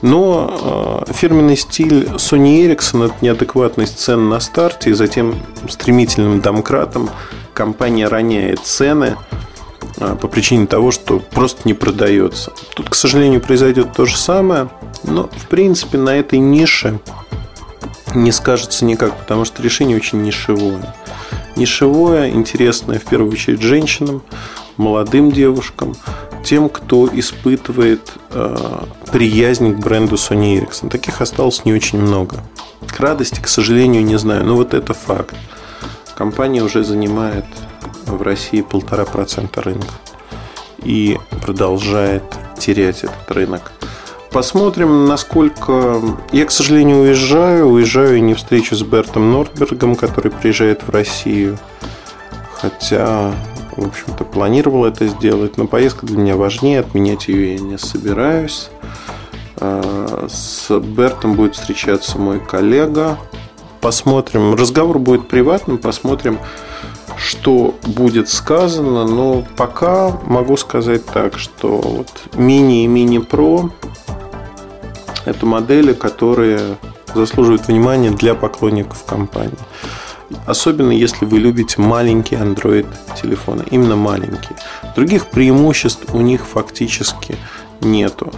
Но 0.01 1.05
э, 1.07 1.12
фирменный 1.12 1.57
стиль 1.57 2.05
Sony 2.16 2.66
Ericsson– 2.66 3.07
это 3.07 3.14
неадекватность 3.20 3.98
цен 3.98 4.29
на 4.29 4.40
старте, 4.40 4.90
и 4.90 4.94
затем 4.94 5.37
стремительным 5.68 6.40
домкратом 6.40 7.09
компания 7.55 8.09
роняет 8.09 8.61
цены 8.61 9.16
э, 9.98 10.16
по 10.20 10.27
причине 10.29 10.66
того, 10.66 10.90
что 10.90 11.20
просто 11.20 11.62
не 11.64 11.75
продается. 11.75 12.53
Тут, 12.75 12.90
к 12.90 12.94
сожалению, 12.94 13.40
произойдет 13.40 13.92
то 13.92 14.07
же 14.07 14.16
самое, 14.16 14.68
но, 15.05 15.29
в 15.29 15.46
принципе, 15.48 15.98
на 15.98 16.16
этой 16.16 16.38
нише 16.40 16.98
не 18.14 18.33
скажется 18.33 18.85
никак, 18.85 19.16
потому 19.16 19.44
что 19.44 19.62
решение 19.62 19.96
очень 19.96 20.22
нишевое. 20.22 20.94
Нишевое, 21.56 22.30
интересное 22.30 22.98
в 22.98 23.04
первую 23.04 23.32
очередь 23.32 23.60
женщинам, 23.60 24.22
молодым 24.76 25.30
девушкам, 25.30 25.94
тем, 26.44 26.68
кто 26.68 27.08
испытывает 27.12 28.12
э, 28.30 28.84
приязнь 29.12 29.74
к 29.74 29.78
бренду 29.78 30.16
Sony 30.16 30.60
Ericsson. 30.60 30.88
Таких 30.88 31.20
осталось 31.20 31.64
не 31.64 31.72
очень 31.72 32.00
много. 32.00 32.36
К 32.88 33.00
радости, 33.00 33.40
к 33.40 33.48
сожалению, 33.48 34.04
не 34.04 34.18
знаю. 34.18 34.44
Но 34.44 34.56
вот 34.56 34.74
это 34.74 34.94
факт. 34.94 35.34
Компания 36.16 36.62
уже 36.62 36.84
занимает 36.84 37.44
в 38.06 38.22
России 38.22 38.62
полтора 38.62 39.04
процента 39.04 39.62
рынка 39.62 39.94
и 40.82 41.18
продолжает 41.42 42.24
терять 42.58 43.04
этот 43.04 43.30
рынок. 43.30 43.72
Посмотрим, 44.32 45.06
насколько... 45.06 46.00
Я, 46.32 46.46
к 46.46 46.50
сожалению, 46.50 47.00
уезжаю. 47.00 47.68
Уезжаю 47.68 48.16
и 48.16 48.20
не 48.20 48.34
встречу 48.34 48.74
с 48.74 48.82
Бертом 48.82 49.30
Нордбергом, 49.30 49.94
который 49.94 50.30
приезжает 50.30 50.82
в 50.82 50.90
Россию. 50.90 51.58
Хотя 52.54 53.32
в 53.76 53.86
общем-то, 53.86 54.24
планировал 54.24 54.84
это 54.84 55.06
сделать, 55.06 55.56
но 55.56 55.66
поездка 55.66 56.04
для 56.06 56.18
меня 56.18 56.36
важнее, 56.36 56.80
отменять 56.80 57.28
ее 57.28 57.54
я 57.54 57.58
не 57.58 57.78
собираюсь. 57.78 58.68
А, 59.56 60.26
с 60.28 60.68
Бертом 60.78 61.34
будет 61.34 61.54
встречаться 61.54 62.18
мой 62.18 62.38
коллега. 62.38 63.18
Посмотрим. 63.80 64.54
Разговор 64.54 64.98
будет 64.98 65.26
приватным, 65.26 65.78
посмотрим, 65.78 66.38
что 67.16 67.74
будет 67.86 68.28
сказано. 68.28 69.06
Но 69.06 69.44
пока 69.56 70.10
могу 70.26 70.56
сказать 70.56 71.06
так, 71.06 71.38
что 71.38 71.78
вот 71.78 72.08
мини 72.34 72.84
и 72.84 72.86
мини 72.86 73.18
про 73.18 73.70
это 75.24 75.46
модели, 75.46 75.92
которые 75.92 76.76
заслуживают 77.14 77.68
внимания 77.68 78.11
для 78.11 78.35
поклонников 78.35 79.04
компании. 79.04 79.58
Особенно 80.46 80.92
если 80.92 81.24
вы 81.26 81.38
любите 81.38 81.80
маленькие 81.80 82.40
Android 82.40 82.87
телефоны, 83.20 83.64
именно 83.70 83.96
маленькие. 83.96 84.56
Других 84.96 85.26
преимуществ 85.26 86.14
у 86.14 86.20
них 86.20 86.46
фактически 86.46 87.37
нету. 87.80 88.32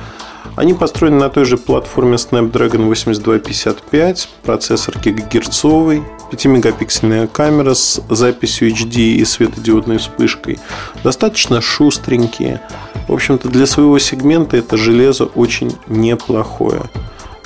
Они 0.56 0.72
построены 0.72 1.18
на 1.18 1.30
той 1.30 1.44
же 1.44 1.56
платформе 1.56 2.14
Snapdragon 2.14 2.86
8255, 2.86 4.28
процессор 4.42 4.96
гигагерцовый, 4.98 6.04
5-мегапиксельная 6.30 7.26
камера 7.26 7.74
с 7.74 8.00
записью 8.08 8.70
HD 8.70 9.14
и 9.14 9.24
светодиодной 9.24 9.98
вспышкой. 9.98 10.58
Достаточно 11.02 11.60
шустренькие. 11.60 12.60
В 13.08 13.12
общем-то, 13.12 13.48
для 13.48 13.66
своего 13.66 13.98
сегмента 13.98 14.56
это 14.56 14.76
железо 14.76 15.24
очень 15.24 15.76
неплохое. 15.88 16.82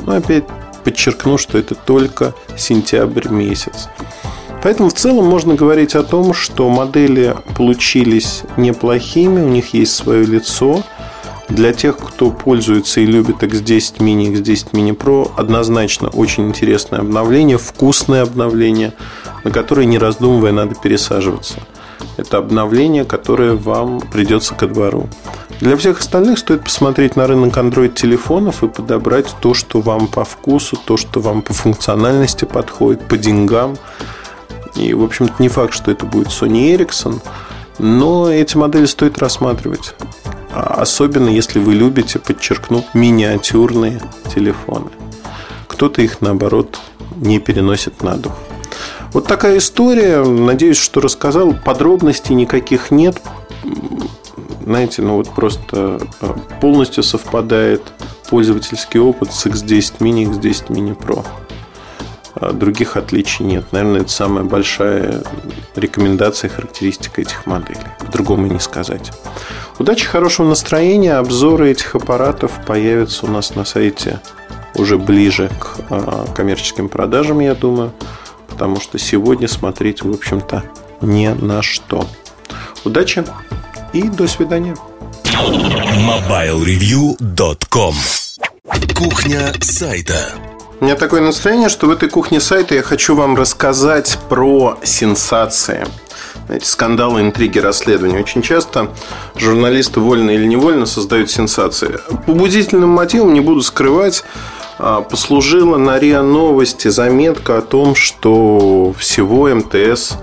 Но 0.07 0.15
опять 0.15 0.45
подчеркну, 0.85 1.39
что 1.39 1.59
это 1.59 1.75
только 1.75 2.35
сентябрь 2.57 3.29
месяц. 3.29 3.89
Поэтому 4.63 4.89
в 4.89 4.95
целом 4.95 5.27
можно 5.27 5.55
говорить 5.55 5.95
о 5.95 6.03
том, 6.03 6.35
что 6.35 6.69
модели 6.69 7.37
получились 7.57 8.43
неплохими, 8.57 9.41
у 9.41 9.49
них 9.49 9.75
есть 9.75 9.95
свое 9.95 10.25
лицо. 10.25 10.83
Для 11.49 11.73
тех, 11.73 11.97
кто 11.97 12.31
пользуется 12.31 13.01
и 13.01 13.07
любит 13.07 13.43
X10 13.43 13.99
Mini, 13.99 14.33
X10 14.33 14.73
Mini 14.73 14.97
Pro, 14.97 15.31
однозначно 15.37 16.09
очень 16.09 16.49
интересное 16.49 17.01
обновление, 17.01 17.57
вкусное 17.57 18.23
обновление, 18.23 18.93
на 19.45 19.51
которое, 19.51 19.87
не 19.87 19.99
раздумывая, 19.99 20.53
надо 20.53 20.75
пересаживаться. 20.75 21.61
Это 22.19 22.37
обновление, 22.37 23.07
которое 23.07 23.55
вам 23.55 24.01
придется 24.01 24.55
ко 24.55 24.67
двору. 24.67 25.09
Для 25.61 25.77
всех 25.79 26.01
остальных 26.01 26.39
стоит 26.39 26.65
посмотреть 26.65 27.17
на 27.17 27.27
рынок 27.27 27.57
Android-телефонов 27.57 28.63
и 28.63 28.69
подобрать 28.69 29.35
то, 29.41 29.55
что 29.55 29.81
вам 29.81 30.07
по 30.07 30.25
вкусу, 30.25 30.77
то, 30.77 30.99
что 30.99 31.21
вам 31.21 31.41
по 31.41 31.55
функциональности 31.55 32.45
подходит, 32.45 33.09
по 33.09 33.17
деньгам– 33.17 33.79
и, 34.79 34.95
в 34.95 35.03
общем-то, 35.03 35.35
не 35.41 35.49
факт, 35.49 35.75
что 35.75 35.91
это 35.91 36.07
будет 36.07 36.29
Sony 36.29 36.77
Ericsson, 36.77 37.21
но 37.79 38.31
эти 38.31 38.57
модели 38.57 38.87
стоит 38.87 39.19
рассматривать. 39.19 39.95
А 40.53 40.81
особенно, 40.81 41.29
если 41.29 41.59
вы 41.59 41.75
любите, 41.75 42.19
подчеркну, 42.19 42.85
миниатюрные 42.95 44.01
телефоны. 44.33 44.91
Кто-то 45.67 46.01
их, 46.01 46.21
наоборот, 46.21 46.81
не 47.17 47.41
переносит 47.41 48.03
на 48.03 48.17
дух. 48.17 48.33
Вот 49.13 49.27
такая 49.27 49.59
история. 49.59 50.23
Надеюсь, 50.23 50.79
что 50.79 51.01
рассказал. 51.01 51.55
Подробностей 51.55 52.35
никаких 52.35 52.91
нет. 52.91 53.21
знаете, 54.65 55.03
ну 55.03 55.17
вот 55.17 55.29
просто 55.31 56.01
э, 56.21 56.35
полностью 56.61 57.03
совпадает 57.03 57.83
пользовательский 58.29 59.01
опыт 59.01 59.33
с 59.33 59.47
X10 59.47 59.99
Mini, 60.01 60.25
X10 60.25 60.69
Mini 60.69 60.97
Pro. 60.97 61.25
А 62.35 62.53
других 62.53 62.97
отличий 62.97 63.45
нет. 63.45 63.65
Наверное, 63.73 64.03
это 64.03 64.11
самая 64.11 64.45
большая 64.45 65.25
рекомендация 65.75 66.49
и 66.49 66.53
характеристика 66.53 67.21
этих 67.21 67.47
моделей. 67.47 67.81
По-другому 67.99 68.47
не 68.47 68.61
сказать. 68.61 69.11
Удачи, 69.79 70.07
хорошего 70.07 70.47
настроения. 70.47 71.15
Обзоры 71.15 71.71
этих 71.71 71.95
аппаратов 71.95 72.53
появятся 72.67 73.27
у 73.27 73.31
нас 73.31 73.55
на 73.55 73.65
сайте 73.65 74.21
уже 74.75 74.99
ближе 74.99 75.51
к 75.59 75.79
а, 75.91 76.27
коммерческим 76.35 76.89
продажам, 76.89 77.41
я 77.41 77.55
думаю. 77.55 77.93
Потому 78.59 78.81
что 78.81 78.99
сегодня 78.99 79.47
смотреть, 79.47 80.03
в 80.03 80.11
общем-то, 80.11 80.65
не 81.01 81.33
на 81.33 81.63
что. 81.63 82.09
Удачи 82.85 83.25
и 83.93 84.03
до 84.03 84.27
свидания. 84.27 84.75
MobileReview.com 85.25 87.95
Кухня 88.97 89.53
сайта 89.61 90.33
у 90.81 90.85
меня 90.85 90.95
такое 90.95 91.21
настроение, 91.21 91.69
что 91.69 91.87
в 91.87 91.91
этой 91.91 92.09
кухне 92.09 92.41
сайта 92.41 92.77
я 92.77 92.83
хочу 92.83 93.17
вам 93.17 93.37
рассказать 93.37 94.17
про 94.29 94.79
сенсации. 94.85 95.85
Знаете, 96.47 96.67
скандалы, 96.67 97.21
интриги, 97.21 97.59
расследования. 97.59 98.21
Очень 98.21 98.43
часто 98.43 98.93
журналисты 99.37 99.99
вольно 99.99 100.31
или 100.31 100.47
невольно 100.47 100.87
создают 100.87 101.31
сенсации. 101.31 101.99
Побудительным 102.27 102.91
мотивом, 102.91 103.35
не 103.35 103.41
буду 103.41 103.61
скрывать, 103.63 104.23
послужила 104.79 105.77
на 105.77 105.99
РИА 105.99 106.23
Новости 106.23 106.89
заметка 106.89 107.59
о 107.59 107.63
том, 107.63 107.95
что 107.95 108.95
всего 108.99 109.49
МТС 109.49 110.15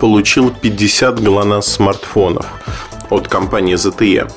получил 0.00 0.50
50 0.50 1.22
ГЛОНАСС 1.22 1.66
смартфонов 1.74 2.46
от 3.10 3.28
компании 3.28 3.76
ZTE. 3.76 4.30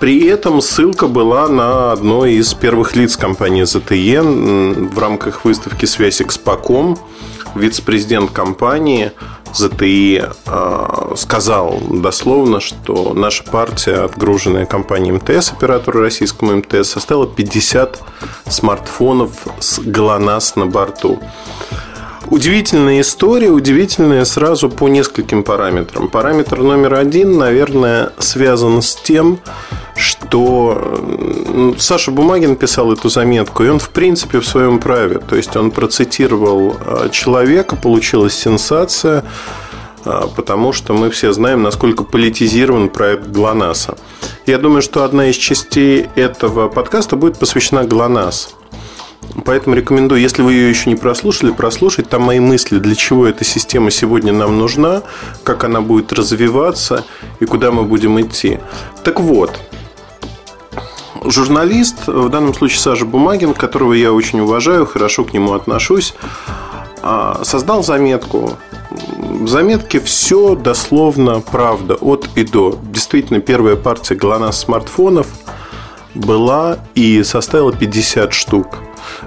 При 0.00 0.26
этом 0.26 0.60
ссылка 0.60 1.06
была 1.06 1.48
на 1.48 1.92
одно 1.92 2.26
из 2.26 2.52
первых 2.54 2.96
лиц 2.96 3.16
компании 3.16 3.62
ZTE 3.62 4.90
в 4.90 4.98
рамках 4.98 5.44
выставки 5.44 5.86
«Связь 5.86 6.20
Экспоком». 6.20 6.98
Вице-президент 7.54 8.32
компании 8.32 9.12
ZTE 9.54 10.34
а, 10.46 11.14
сказал 11.16 11.80
дословно, 11.88 12.60
что 12.60 13.14
наша 13.14 13.44
партия, 13.44 14.04
отгруженная 14.04 14.66
компанией 14.66 15.12
МТС, 15.12 15.52
оператору 15.52 16.00
российскому 16.00 16.56
МТС, 16.56 16.90
составила 16.90 17.26
50 17.26 18.00
смартфонов 18.48 19.46
с 19.60 19.78
ГЛОНАСС 19.78 20.56
на 20.56 20.66
борту. 20.66 21.20
Удивительная 22.30 23.02
история, 23.02 23.50
удивительная 23.50 24.24
сразу 24.24 24.70
по 24.70 24.88
нескольким 24.88 25.42
параметрам. 25.42 26.08
Параметр 26.08 26.62
номер 26.62 26.94
один, 26.94 27.36
наверное, 27.36 28.12
связан 28.18 28.80
с 28.80 28.96
тем, 28.96 29.40
что 29.94 31.04
Саша 31.78 32.10
Бумагин 32.10 32.56
писал 32.56 32.92
эту 32.92 33.10
заметку, 33.10 33.62
и 33.62 33.68
он, 33.68 33.78
в 33.78 33.90
принципе, 33.90 34.40
в 34.40 34.46
своем 34.46 34.78
праве. 34.78 35.18
То 35.18 35.36
есть 35.36 35.54
он 35.54 35.70
процитировал 35.70 36.76
а, 36.80 37.08
человека, 37.10 37.76
получилась 37.76 38.34
сенсация, 38.34 39.22
а, 40.04 40.26
потому 40.34 40.72
что 40.72 40.94
мы 40.94 41.10
все 41.10 41.32
знаем, 41.32 41.62
насколько 41.62 42.04
политизирован 42.04 42.88
проект 42.88 43.28
ГЛОНАССа. 43.28 43.96
Я 44.46 44.58
думаю, 44.58 44.80
что 44.82 45.04
одна 45.04 45.28
из 45.28 45.36
частей 45.36 46.06
этого 46.16 46.68
подкаста 46.68 47.16
будет 47.16 47.38
посвящена 47.38 47.84
ГЛОНАСС. 47.84 48.54
Поэтому 49.44 49.74
рекомендую, 49.74 50.20
если 50.20 50.42
вы 50.42 50.52
ее 50.52 50.68
еще 50.68 50.88
не 50.90 50.96
прослушали, 50.96 51.50
прослушать 51.50 52.08
там 52.08 52.22
мои 52.22 52.38
мысли, 52.38 52.78
для 52.78 52.94
чего 52.94 53.26
эта 53.26 53.44
система 53.44 53.90
сегодня 53.90 54.32
нам 54.32 54.58
нужна, 54.58 55.02
как 55.42 55.64
она 55.64 55.80
будет 55.80 56.12
развиваться 56.12 57.04
и 57.40 57.44
куда 57.44 57.72
мы 57.72 57.82
будем 57.82 58.20
идти. 58.20 58.60
Так 59.02 59.18
вот, 59.18 59.58
журналист, 61.24 62.06
в 62.06 62.28
данном 62.28 62.54
случае 62.54 62.78
Саша 62.78 63.04
Бумагин, 63.04 63.54
которого 63.54 63.92
я 63.92 64.12
очень 64.12 64.40
уважаю, 64.40 64.86
хорошо 64.86 65.24
к 65.24 65.32
нему 65.32 65.54
отношусь, 65.54 66.14
а, 67.02 67.40
создал 67.44 67.82
заметку. 67.82 68.52
В 68.90 69.48
заметке 69.48 70.00
все 70.00 70.54
дословно 70.54 71.40
правда, 71.40 71.94
от 71.94 72.28
и 72.36 72.44
до. 72.44 72.78
Действительно, 72.84 73.40
первая 73.40 73.76
партия 73.76 74.14
ГЛОНАСС 74.14 74.60
смартфонов 74.60 75.26
была 76.14 76.78
и 76.94 77.22
составила 77.22 77.72
50 77.72 78.32
штук. 78.32 78.78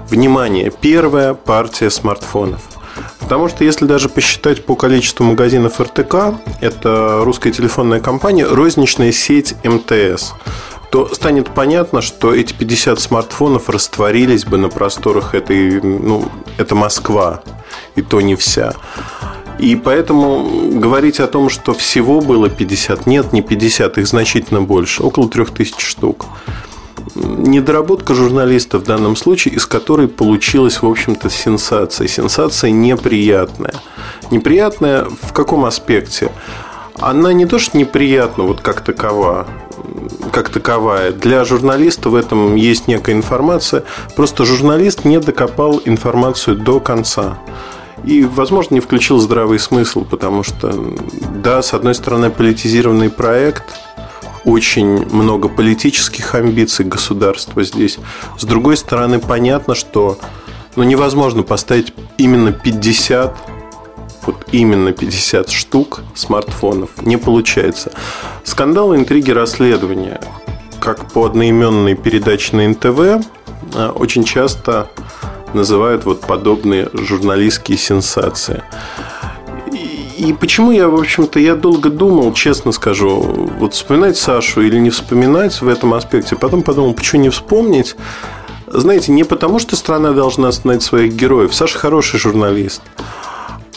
Внимание, 0.08 0.72
первая 0.80 1.34
партия 1.34 1.90
смартфонов. 1.90 2.60
Потому 3.20 3.48
что 3.48 3.64
если 3.64 3.84
даже 3.84 4.08
посчитать 4.08 4.64
по 4.64 4.74
количеству 4.74 5.24
магазинов 5.24 5.80
РТК, 5.80 6.34
это 6.60 7.20
русская 7.24 7.52
телефонная 7.52 8.00
компания, 8.00 8.46
розничная 8.46 9.12
сеть 9.12 9.54
МТС, 9.64 10.32
то 10.90 11.14
станет 11.14 11.50
понятно, 11.50 12.00
что 12.00 12.34
эти 12.34 12.54
50 12.54 12.98
смартфонов 12.98 13.68
растворились 13.68 14.46
бы 14.46 14.56
на 14.56 14.68
просторах 14.68 15.34
этой, 15.34 15.80
ну, 15.82 16.26
это 16.56 16.74
Москва, 16.74 17.42
и 17.94 18.02
то 18.02 18.20
не 18.20 18.34
вся. 18.34 18.72
И 19.58 19.76
поэтому 19.76 20.70
говорить 20.72 21.20
о 21.20 21.26
том, 21.26 21.50
что 21.50 21.74
всего 21.74 22.20
было 22.20 22.48
50, 22.48 23.06
нет, 23.06 23.32
не 23.32 23.42
50, 23.42 23.98
их 23.98 24.06
значительно 24.06 24.62
больше, 24.62 25.02
около 25.02 25.28
3000 25.28 25.80
штук 25.80 26.26
недоработка 27.18 28.14
журналиста 28.14 28.78
в 28.78 28.84
данном 28.84 29.16
случае, 29.16 29.54
из 29.54 29.66
которой 29.66 30.08
получилась, 30.08 30.82
в 30.82 30.86
общем-то, 30.86 31.30
сенсация. 31.30 32.08
Сенсация 32.08 32.70
неприятная. 32.70 33.74
Неприятная 34.30 35.06
в 35.22 35.32
каком 35.32 35.64
аспекте? 35.64 36.30
Она 37.00 37.32
не 37.32 37.46
то, 37.46 37.58
что 37.58 37.78
неприятна 37.78 38.44
вот 38.44 38.60
как 38.60 38.80
такова, 38.80 39.46
как 40.32 40.48
таковая. 40.48 41.12
Для 41.12 41.44
журналиста 41.44 42.10
в 42.10 42.14
этом 42.14 42.56
есть 42.56 42.88
некая 42.88 43.14
информация. 43.14 43.84
Просто 44.16 44.44
журналист 44.44 45.04
не 45.04 45.20
докопал 45.20 45.80
информацию 45.84 46.56
до 46.56 46.80
конца. 46.80 47.38
И, 48.04 48.22
возможно, 48.24 48.74
не 48.74 48.80
включил 48.80 49.18
здравый 49.18 49.58
смысл, 49.58 50.04
потому 50.04 50.44
что, 50.44 50.72
да, 51.34 51.62
с 51.62 51.74
одной 51.74 51.94
стороны, 51.94 52.30
политизированный 52.30 53.10
проект– 53.10 53.64
очень 54.48 55.06
много 55.12 55.48
политических 55.48 56.34
амбиций 56.34 56.86
государства 56.86 57.62
здесь. 57.62 57.98
С 58.38 58.44
другой 58.44 58.78
стороны, 58.78 59.18
понятно, 59.18 59.74
что 59.74 60.18
ну, 60.74 60.84
невозможно 60.84 61.42
поставить 61.42 61.92
именно 62.16 62.52
50 62.52 63.36
вот 64.26 64.46
именно 64.52 64.92
50 64.92 65.50
штук 65.50 66.00
смартфонов. 66.14 66.90
Не 67.02 67.16
получается. 67.16 67.92
Скандалы, 68.42 68.96
интриги, 68.96 69.30
расследования, 69.30 70.20
как 70.80 71.12
по 71.12 71.26
одноименной 71.26 71.94
передаче 71.94 72.56
на 72.56 72.68
НТВ, 72.68 73.26
а, 73.74 73.92
очень 73.92 74.24
часто 74.24 74.90
называют 75.54 76.04
вот 76.04 76.22
подобные 76.22 76.90
журналистские 76.92 77.78
сенсации. 77.78 78.62
И 80.18 80.32
почему 80.32 80.72
я, 80.72 80.88
в 80.88 80.96
общем-то, 80.96 81.38
я 81.38 81.54
долго 81.54 81.90
думал, 81.90 82.32
честно 82.32 82.72
скажу, 82.72 83.20
вот 83.60 83.74
вспоминать 83.74 84.16
Сашу 84.16 84.62
или 84.62 84.76
не 84.76 84.90
вспоминать 84.90 85.60
в 85.60 85.68
этом 85.68 85.94
аспекте. 85.94 86.34
Потом 86.34 86.62
подумал, 86.62 86.92
почему 86.92 87.22
не 87.22 87.28
вспомнить. 87.28 87.94
Знаете, 88.66 89.12
не 89.12 89.22
потому, 89.22 89.60
что 89.60 89.76
страна 89.76 90.10
должна 90.10 90.48
остановить 90.48 90.82
своих 90.82 91.14
героев. 91.14 91.54
Саша 91.54 91.78
хороший 91.78 92.18
журналист. 92.18 92.82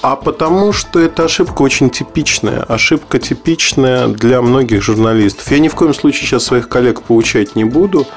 А 0.02 0.16
потому, 0.16 0.74
что 0.74 1.00
эта 1.00 1.26
ошибка 1.26 1.62
очень 1.62 1.92
типичная. 1.92 2.64
Ошибка 2.64 3.20
типичная 3.20 4.08
для 4.08 4.42
многих 4.42 4.82
журналистов. 4.82 5.52
Я 5.52 5.60
ни 5.60 5.68
в 5.68 5.76
коем 5.76 5.94
случае 5.94 6.26
сейчас 6.26 6.44
своих 6.44 6.68
коллег 6.70 7.04
поучать 7.04 7.56
не 7.56 7.66
буду. 7.66 8.08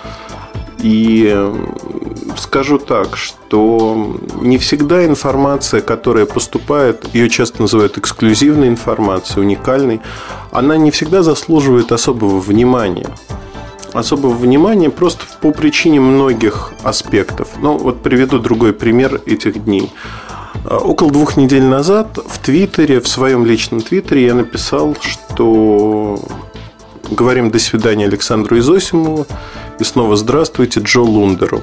И 0.85 1.35
скажу 2.37 2.77
так, 2.77 3.17
что 3.17 4.19
не 4.43 4.59
всегда 4.59 5.07
информация, 5.07 5.81
которая 5.81 6.27
поступает, 6.27 7.09
ее 7.15 7.31
часто 7.31 7.63
называют 7.63 7.97
эксклюзивной 7.97 8.69
информацией, 8.69 9.47
уникальной, 9.47 10.03
она 10.53 10.77
не 10.77 10.91
всегда 10.91 11.23
заслуживает 11.23 11.91
особого 11.91 12.39
внимания. 12.39 13.09
Особого 13.95 14.35
внимания 14.35 14.91
просто 14.91 15.25
по 15.41 15.53
причине 15.53 16.01
многих 16.01 16.75
аспектов. 16.83 17.49
Ну, 17.63 17.79
вот 17.79 18.03
приведу 18.03 18.39
другой 18.39 18.75
пример 18.75 19.23
этих 19.25 19.65
дней. 19.65 19.91
Около 20.69 21.11
двух 21.11 21.39
недель 21.39 21.65
назад 21.65 22.19
в 22.27 22.39
Твиттере, 22.41 23.01
в 23.01 23.09
своем 23.09 23.47
личном 23.47 23.81
Твиттере 23.81 24.27
я 24.27 24.35
написал, 24.35 24.95
что 25.01 26.21
говорим 27.11 27.51
до 27.51 27.59
свидания 27.59 28.05
Александру 28.05 28.59
Изосимову 28.59 29.27
и 29.79 29.85
снова 29.85 30.17
здравствуйте 30.17 30.81
Джо 30.81 31.01
Лундеру. 31.01 31.63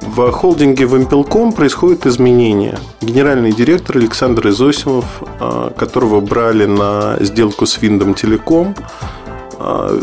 В 0.00 0.30
холдинге 0.30 0.84
Вимпелком 0.84 1.52
происходят 1.52 2.06
изменения. 2.06 2.78
Генеральный 3.00 3.52
директор 3.52 3.96
Александр 3.96 4.48
Изосимов, 4.48 5.04
а, 5.40 5.70
которого 5.70 6.20
брали 6.20 6.66
на 6.66 7.16
сделку 7.20 7.66
с 7.66 7.80
Виндом 7.80 8.14
Телеком, 8.14 8.74
а, 9.58 9.98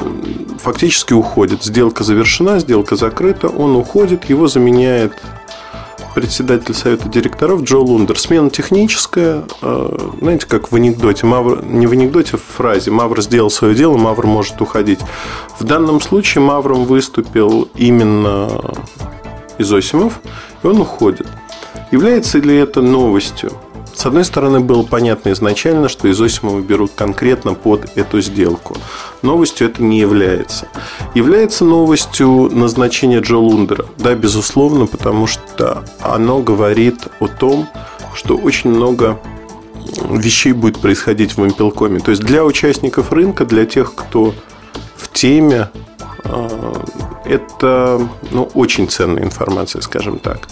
фактически 0.59 1.13
уходит. 1.13 1.63
Сделка 1.63 2.03
завершена, 2.03 2.59
сделка 2.59 2.95
закрыта, 2.95 3.47
он 3.47 3.75
уходит, 3.75 4.25
его 4.25 4.47
заменяет 4.47 5.13
председатель 6.13 6.73
совета 6.73 7.09
директоров 7.09 7.63
Джо 7.63 7.77
Лундер. 7.77 8.19
Смена 8.19 8.49
техническая, 8.49 9.43
э, 9.61 10.09
знаете, 10.19 10.45
как 10.47 10.71
в 10.71 10.75
анекдоте, 10.75 11.25
Мавр, 11.25 11.63
не 11.63 11.87
в 11.87 11.91
анекдоте, 11.91 12.31
а 12.33 12.37
в 12.37 12.41
фразе 12.41 12.91
«Мавр 12.91 13.21
сделал 13.21 13.49
свое 13.49 13.75
дело, 13.75 13.97
Мавр 13.97 14.27
может 14.27 14.61
уходить». 14.61 14.99
В 15.59 15.63
данном 15.63 16.01
случае 16.01 16.43
Мавром 16.43 16.85
выступил 16.85 17.69
именно 17.75 18.49
Изосимов, 19.57 20.19
и 20.63 20.67
он 20.67 20.79
уходит. 20.79 21.27
Является 21.91 22.39
ли 22.39 22.55
это 22.55 22.81
новостью? 22.81 23.51
С 23.93 24.05
одной 24.05 24.25
стороны, 24.25 24.59
было 24.59 24.83
понятно 24.83 25.31
изначально, 25.31 25.87
что 25.87 26.09
Изосимова 26.11 26.59
берут 26.61 26.91
конкретно 26.95 27.53
под 27.53 27.95
эту 27.97 28.21
сделку. 28.21 28.75
Новостью 29.21 29.67
это 29.67 29.83
не 29.83 29.99
является. 29.99 30.67
Является 31.13 31.63
новостью 31.63 32.49
назначение 32.51 33.19
Джо 33.19 33.37
Лундера. 33.37 33.85
Да, 33.97 34.15
безусловно, 34.15 34.87
потому 34.87 35.27
что 35.27 35.83
оно 36.01 36.41
говорит 36.41 37.07
о 37.19 37.27
том, 37.27 37.69
что 38.13 38.35
очень 38.35 38.71
много 38.71 39.19
вещей 40.09 40.53
будет 40.53 40.79
происходить 40.79 41.37
в 41.37 41.45
Импелкоме. 41.45 41.99
То 41.99 42.11
есть 42.11 42.23
для 42.23 42.43
участников 42.43 43.11
рынка, 43.11 43.45
для 43.45 43.65
тех, 43.65 43.93
кто 43.95 44.33
в 44.95 45.11
теме, 45.11 45.69
а, 46.23 46.83
это 47.25 48.07
ну, 48.31 48.49
очень 48.53 48.89
ценная 48.89 49.23
информация, 49.23 49.81
скажем 49.81 50.19
так. 50.19 50.47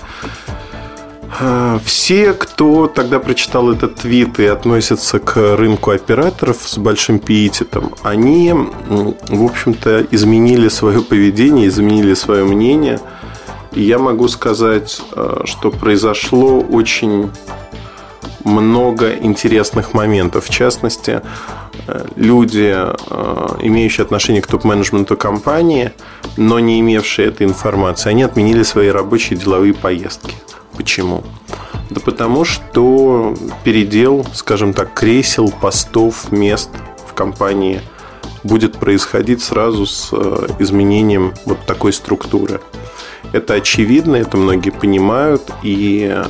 А, 1.39 1.79
все, 1.84 2.34
кто 2.34 2.88
тогда 2.88 3.19
прочитал 3.19 3.71
этот 3.71 3.95
твит 3.95 4.39
и 4.39 4.45
относится 4.45 5.19
к 5.19 5.55
рынку 5.55 5.91
операторов 5.91 6.57
с 6.63 6.77
большим 6.77 7.19
пиететом, 7.19 7.93
они, 8.03 8.53
в 8.53 9.43
общем-то, 9.43 10.07
изменили 10.11 10.67
свое 10.67 11.01
поведение, 11.01 11.67
изменили 11.67 12.13
свое 12.13 12.43
мнение. 12.43 12.99
Я 13.71 13.99
могу 13.99 14.27
сказать, 14.27 15.01
а, 15.13 15.43
что 15.45 15.71
произошло 15.71 16.59
очень 16.59 17.32
много 18.43 19.13
интересных 19.13 19.93
моментов. 19.93 20.45
В 20.45 20.49
частности, 20.49 21.21
э, 21.88 22.05
люди, 22.15 22.73
э, 22.75 23.47
имеющие 23.61 24.03
отношение 24.03 24.41
к 24.41 24.47
топ-менеджменту 24.47 25.15
компании, 25.15 25.91
но 26.38 26.59
не 26.59 26.79
имевшие 26.79 27.27
этой 27.27 27.45
информации, 27.45 28.09
они 28.09 28.23
отменили 28.23 28.63
свои 28.63 28.89
рабочие 28.89 29.38
деловые 29.38 29.73
поездки. 29.75 30.36
Почему? 30.82 31.23
Да 31.91 32.01
потому 32.01 32.43
что 32.43 33.36
передел, 33.63 34.25
скажем 34.34 34.73
так, 34.73 34.95
кресел, 34.95 35.51
постов, 35.51 36.32
мест 36.32 36.71
в 37.07 37.13
компании 37.13 37.82
будет 38.43 38.79
происходить 38.79 39.43
сразу 39.43 39.86
с 39.86 40.09
э, 40.11 40.47
изменением 40.57 41.36
вот 41.45 41.59
такой 41.67 41.93
структуры. 41.93 42.61
Это 43.32 43.53
очевидно, 43.53 44.15
это 44.15 44.38
многие 44.38 44.71
понимают, 44.71 45.51
и 45.61 46.11
э, 46.11 46.25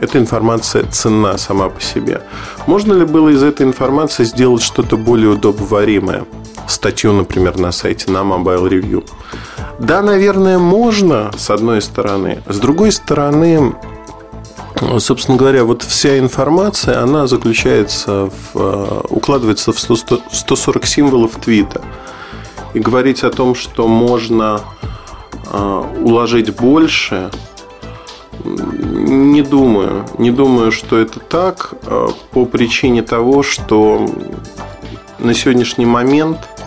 эта 0.00 0.18
информация 0.18 0.84
ценна 0.84 1.36
сама 1.36 1.68
по 1.68 1.80
себе. 1.80 2.22
Можно 2.68 2.92
ли 2.92 3.04
было 3.04 3.30
из 3.30 3.42
этой 3.42 3.66
информации 3.66 4.22
сделать 4.22 4.62
что-то 4.62 4.96
более 4.96 5.30
удобоваримое? 5.30 6.26
Статью, 6.68 7.12
например, 7.12 7.58
на 7.58 7.72
сайте 7.72 8.08
на 8.12 8.18
Mobile 8.18 8.68
Review. 8.68 9.04
Да, 9.80 10.02
наверное, 10.02 10.58
можно, 10.58 11.30
с 11.38 11.48
одной 11.48 11.80
стороны. 11.80 12.42
С 12.46 12.58
другой 12.58 12.92
стороны, 12.92 13.74
собственно 14.98 15.38
говоря, 15.38 15.64
вот 15.64 15.82
вся 15.82 16.18
информация, 16.18 17.02
она 17.02 17.26
заключается 17.26 18.28
в, 18.52 18.56
э, 18.56 19.00
укладывается 19.08 19.72
в 19.72 19.78
100, 19.78 20.20
140 20.30 20.84
символов 20.86 21.36
твита. 21.36 21.80
И 22.74 22.78
говорить 22.78 23.24
о 23.24 23.30
том, 23.30 23.54
что 23.54 23.88
можно 23.88 24.60
э, 25.50 25.82
уложить 26.02 26.54
больше, 26.54 27.30
не 28.44 29.40
думаю. 29.40 30.04
Не 30.18 30.30
думаю, 30.30 30.72
что 30.72 30.98
это 30.98 31.20
так 31.20 31.72
э, 31.86 32.08
по 32.32 32.44
причине 32.44 33.00
того, 33.00 33.42
что 33.42 34.06
на 35.18 35.32
сегодняшний 35.32 35.86
момент– 35.86 36.38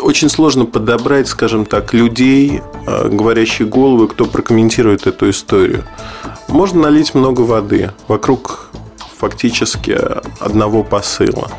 очень 0.00 0.28
сложно 0.28 0.66
подобрать, 0.66 1.28
скажем 1.28 1.64
так, 1.64 1.94
людей, 1.94 2.62
э, 2.86 3.08
говорящие 3.08 3.68
головы, 3.68 4.08
кто 4.08 4.24
прокомментирует 4.24 5.06
эту 5.06 5.30
историю. 5.30 5.84
Можно 6.48 6.82
налить 6.82 7.14
много 7.14 7.42
воды 7.42 7.92
вокруг 8.08 8.70
фактически 9.18 9.98
одного 10.40 10.82
посыла. 10.82 11.50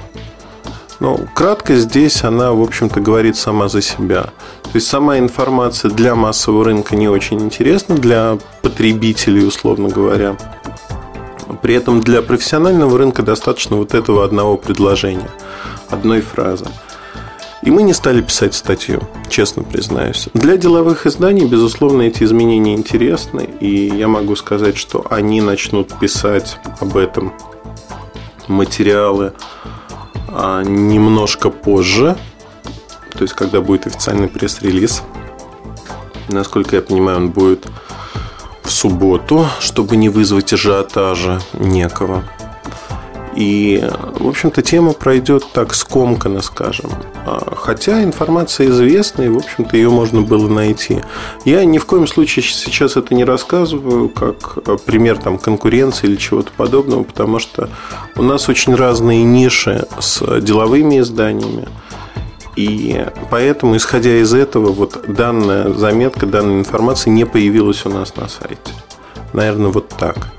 Но 1.00 1.20
кратко 1.34 1.76
здесь 1.78 2.24
она, 2.24 2.52
в 2.54 2.62
общем-то, 2.62 3.00
говорит 3.00 3.36
сама 3.36 3.70
за 3.70 3.82
себя. 3.82 4.24
То 4.64 4.76
есть 4.76 4.88
сама 4.88 5.18
информация 5.18 5.89
для 5.89 6.14
массового 6.14 6.66
рынка 6.66 6.96
не 6.96 7.10
очень 7.10 7.42
интересна, 7.42 7.96
для 7.96 8.38
потребителей, 8.62 9.46
условно 9.46 9.89
говоря. 9.89 10.38
При 11.62 11.74
этом 11.76 12.02
для 12.02 12.22
профессионального 12.22 12.98
рынка 12.98 13.24
достаточно 13.24 13.78
вот 13.78 13.94
этого 13.94 14.24
одного 14.24 14.58
предложения, 14.58 15.30
одной 15.89 16.22
фразы. 16.22 16.66
И 17.64 17.70
мы 17.70 17.84
не 17.84 17.93
стали 17.93 18.22
писать 18.22 18.55
статью, 18.55 19.01
честно 19.30 19.62
признаюсь. 19.64 20.30
Для 20.34 20.57
деловых 20.57 21.05
изданий, 21.05 21.45
безусловно, 21.45 22.01
эти 22.01 22.24
изменения 22.24 22.74
интересны, 22.74 23.47
и 23.59 23.88
я 23.88 24.07
могу 24.07 24.36
сказать, 24.36 24.78
что 24.78 25.05
они 25.09 25.41
начнут 25.41 25.97
писать 25.99 26.57
об 26.80 26.97
этом 26.97 27.34
материалы 28.47 29.34
а, 30.28 30.64
немножко 30.64 31.51
позже, 31.51 32.18
то 33.12 33.22
есть 33.22 33.34
когда 33.34 33.62
будет 33.62 33.86
официальный 33.86 34.28
пресс-релиз. 34.28 35.03
Насколько 36.30 36.78
я 36.78 36.82
понимаю, 36.82 37.18
он 37.18 37.30
будет 37.30 37.68
в 38.64 38.72
субботу, 38.72 39.45
чтобы 39.59 39.97
не 39.97 40.09
вызвать 40.09 40.53
ажиотажа 40.53 41.41
некого. 41.53 42.24
И, 43.36 43.82
в 44.19 44.27
общем-то, 44.27 44.61
тема 44.61 44.91
пройдет 44.91 45.45
так 45.53 45.73
скомканно, 45.73 46.41
скажем. 46.41 46.91
А, 47.25 47.53
хотя 47.55 48.03
информация 48.03 48.67
известна, 48.67 49.21
и, 49.23 49.29
в 49.29 49.38
общем-то, 49.38 49.77
ее 49.77 49.89
можно 49.89 50.21
было 50.21 50.49
найти. 50.49 51.01
Я 51.45 51.63
ни 51.63 51.77
в 51.77 51.86
коем 51.86 52.07
случае 52.07 52.43
сейчас 52.43 52.97
это 52.97 53.15
не 53.15 53.23
рассказываю 53.23 54.09
как 54.09 54.57
а, 54.65 54.77
пример 54.77 55.17
там, 55.17 55.38
конкуренции 55.38 56.07
или 56.07 56.17
чего-то 56.17 56.51
подобного, 56.55 57.03
потому 57.03 57.39
что 57.39 57.69
у 58.15 58.23
нас 58.23 58.49
очень 58.49 58.75
разные 58.75 59.23
ниши 59.23 59.86
с 59.99 60.41
деловыми 60.41 60.99
изданиями. 60.99 61.67
И 62.57 63.05
поэтому, 63.29 63.77
исходя 63.77 64.17
из 64.17 64.34
этого, 64.34 64.73
вот 64.73 65.05
данная 65.07 65.71
заметка, 65.73 66.25
данная 66.25 66.59
информация 66.59 67.11
не 67.11 67.25
появилась 67.25 67.86
у 67.86 67.89
нас 67.89 68.15
на 68.17 68.27
сайте. 68.27 68.73
Наверное, 69.32 69.71
вот 69.71 69.88
так. 69.88 70.34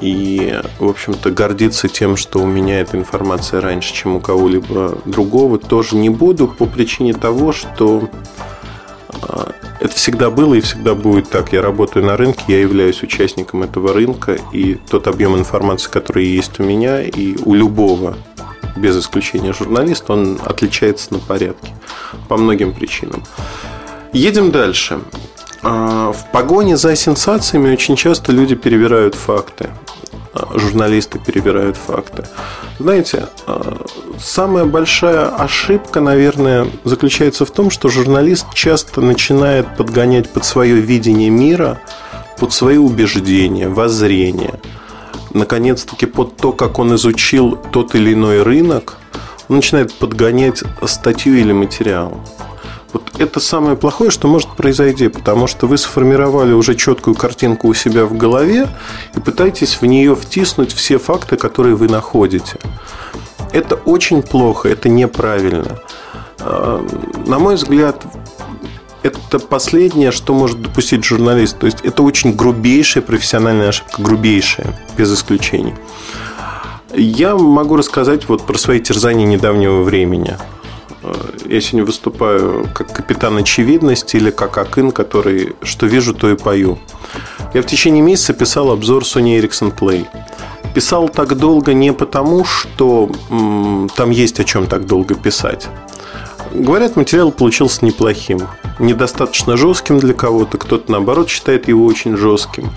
И, 0.00 0.60
в 0.78 0.88
общем-то, 0.88 1.30
гордиться 1.30 1.88
тем, 1.88 2.16
что 2.16 2.40
у 2.40 2.46
меня 2.46 2.80
эта 2.80 2.96
информация 2.96 3.60
раньше, 3.60 3.94
чем 3.94 4.16
у 4.16 4.20
кого-либо 4.20 4.98
другого, 5.04 5.58
тоже 5.58 5.96
не 5.96 6.10
буду 6.10 6.48
по 6.48 6.66
причине 6.66 7.14
того, 7.14 7.52
что 7.52 8.08
а, 9.22 9.52
это 9.80 9.94
всегда 9.94 10.30
было 10.30 10.54
и 10.54 10.60
всегда 10.60 10.94
будет 10.94 11.28
так. 11.28 11.52
Я 11.52 11.62
работаю 11.62 12.04
на 12.06 12.16
рынке, 12.16 12.42
я 12.48 12.60
являюсь 12.60 13.02
участником 13.02 13.62
этого 13.62 13.92
рынка, 13.92 14.38
и 14.52 14.74
тот 14.74 15.06
объем 15.06 15.36
информации, 15.36 15.90
который 15.90 16.26
есть 16.26 16.60
у 16.60 16.62
меня 16.62 17.02
и 17.02 17.36
у 17.44 17.54
любого, 17.54 18.16
без 18.76 18.98
исключения 18.98 19.52
журналиста, 19.52 20.12
он 20.12 20.38
отличается 20.44 21.12
на 21.12 21.18
порядке 21.18 21.74
по 22.28 22.36
многим 22.36 22.72
причинам. 22.72 23.24
Едем 24.12 24.50
дальше. 24.50 25.00
А, 25.62 26.12
в 26.12 26.30
погоне 26.30 26.76
за 26.76 26.94
сенсациями 26.96 27.72
очень 27.72 27.96
часто 27.96 28.32
люди 28.32 28.54
перебирают 28.54 29.14
факты. 29.14 29.70
А, 30.34 30.58
журналисты 30.58 31.18
перебирают 31.18 31.76
факты. 31.76 32.24
Знаете, 32.78 33.28
а, 33.46 33.84
самая 34.20 34.64
большая 34.64 35.28
ошибка, 35.28 36.00
наверное, 36.00 36.68
заключается 36.84 37.44
в 37.44 37.50
том, 37.50 37.70
что 37.70 37.88
журналист 37.88 38.46
часто 38.54 39.00
начинает 39.00 39.76
подгонять 39.76 40.30
под 40.30 40.44
свое 40.44 40.76
видение 40.76 41.30
мира, 41.30 41.80
под 42.38 42.52
свои 42.52 42.76
убеждения, 42.76 43.68
воззрения. 43.68 44.60
Наконец-таки 45.34 46.06
под 46.06 46.36
то, 46.36 46.52
как 46.52 46.78
он 46.78 46.94
изучил 46.94 47.58
тот 47.72 47.94
или 47.94 48.14
иной 48.14 48.42
рынок, 48.42 48.96
он 49.48 49.56
начинает 49.56 49.92
подгонять 49.94 50.62
статью 50.86 51.34
или 51.34 51.52
материал. 51.52 52.20
Вот 52.92 53.12
это 53.18 53.40
самое 53.40 53.76
плохое, 53.76 54.10
что 54.10 54.28
может 54.28 54.48
произойти, 54.56 55.08
потому 55.08 55.46
что 55.46 55.66
вы 55.66 55.76
сформировали 55.76 56.52
уже 56.52 56.74
четкую 56.74 57.14
картинку 57.14 57.68
у 57.68 57.74
себя 57.74 58.06
в 58.06 58.16
голове 58.16 58.68
и 59.14 59.20
пытаетесь 59.20 59.80
в 59.80 59.84
нее 59.84 60.16
втиснуть 60.16 60.72
все 60.72 60.98
факты, 60.98 61.36
которые 61.36 61.76
вы 61.76 61.88
находите. 61.88 62.56
Это 63.52 63.74
очень 63.76 64.22
плохо, 64.22 64.68
это 64.68 64.88
неправильно. 64.88 65.78
А, 66.40 66.84
на 67.26 67.38
мой 67.38 67.56
взгляд, 67.56 68.04
это 69.02 69.38
последнее, 69.38 70.10
что 70.10 70.34
может 70.34 70.60
допустить 70.62 71.04
журналист. 71.04 71.58
То 71.58 71.66
есть 71.66 71.80
это 71.82 72.02
очень 72.02 72.34
грубейшая 72.34 73.02
профессиональная 73.02 73.68
ошибка, 73.68 74.02
грубейшая, 74.02 74.78
без 74.96 75.12
исключений. 75.12 75.74
Я 76.94 77.36
могу 77.36 77.76
рассказать 77.76 78.28
вот 78.28 78.46
про 78.46 78.56
свои 78.58 78.80
терзания 78.80 79.26
недавнего 79.26 79.82
времени. 79.82 80.36
Я 81.46 81.60
сегодня 81.60 81.84
выступаю 81.84 82.66
как 82.74 82.92
капитан 82.92 83.36
очевидности 83.36 84.16
или 84.16 84.30
как 84.30 84.58
Акын, 84.58 84.90
который 84.90 85.54
что 85.62 85.86
вижу, 85.86 86.14
то 86.14 86.30
и 86.30 86.36
пою. 86.36 86.78
Я 87.54 87.62
в 87.62 87.66
течение 87.66 88.02
месяца 88.02 88.32
писал 88.32 88.70
обзор 88.70 89.02
Sony 89.02 89.40
Ericsson 89.40 89.76
Play. 89.76 90.06
Писал 90.74 91.08
так 91.08 91.36
долго 91.36 91.72
не 91.72 91.92
потому, 91.92 92.44
что 92.44 93.10
м, 93.30 93.88
там 93.96 94.10
есть 94.10 94.38
о 94.40 94.44
чем 94.44 94.66
так 94.66 94.86
долго 94.86 95.14
писать. 95.14 95.68
Говорят, 96.52 96.96
материал 96.96 97.30
получился 97.30 97.84
неплохим. 97.84 98.40
Недостаточно 98.78 99.56
жестким 99.56 99.98
для 99.98 100.14
кого-то, 100.14 100.56
кто-то 100.56 100.90
наоборот 100.90 101.28
считает 101.28 101.68
его 101.68 101.84
очень 101.84 102.16
жестким. 102.16 102.70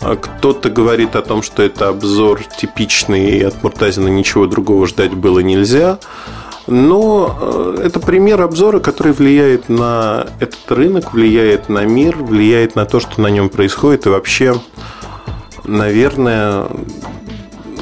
А 0.00 0.16
кто-то 0.16 0.70
говорит 0.70 1.16
о 1.16 1.22
том, 1.22 1.42
что 1.42 1.62
это 1.62 1.88
обзор 1.88 2.42
типичный, 2.44 3.38
и 3.38 3.42
от 3.42 3.62
Муртазина 3.62 4.08
ничего 4.08 4.46
другого 4.46 4.86
ждать 4.86 5.12
было 5.12 5.40
нельзя. 5.40 5.98
Но 6.66 7.36
э, 7.40 7.82
это 7.86 8.00
пример 8.00 8.42
обзора, 8.42 8.80
который 8.80 9.12
влияет 9.12 9.68
на 9.68 10.26
этот 10.40 10.70
рынок, 10.70 11.12
влияет 11.12 11.68
на 11.68 11.84
мир, 11.84 12.16
влияет 12.16 12.76
на 12.76 12.84
то, 12.84 13.00
что 13.00 13.20
на 13.20 13.28
нем 13.28 13.48
происходит. 13.48 14.06
И 14.06 14.10
вообще, 14.10 14.54
наверное, 15.64 16.66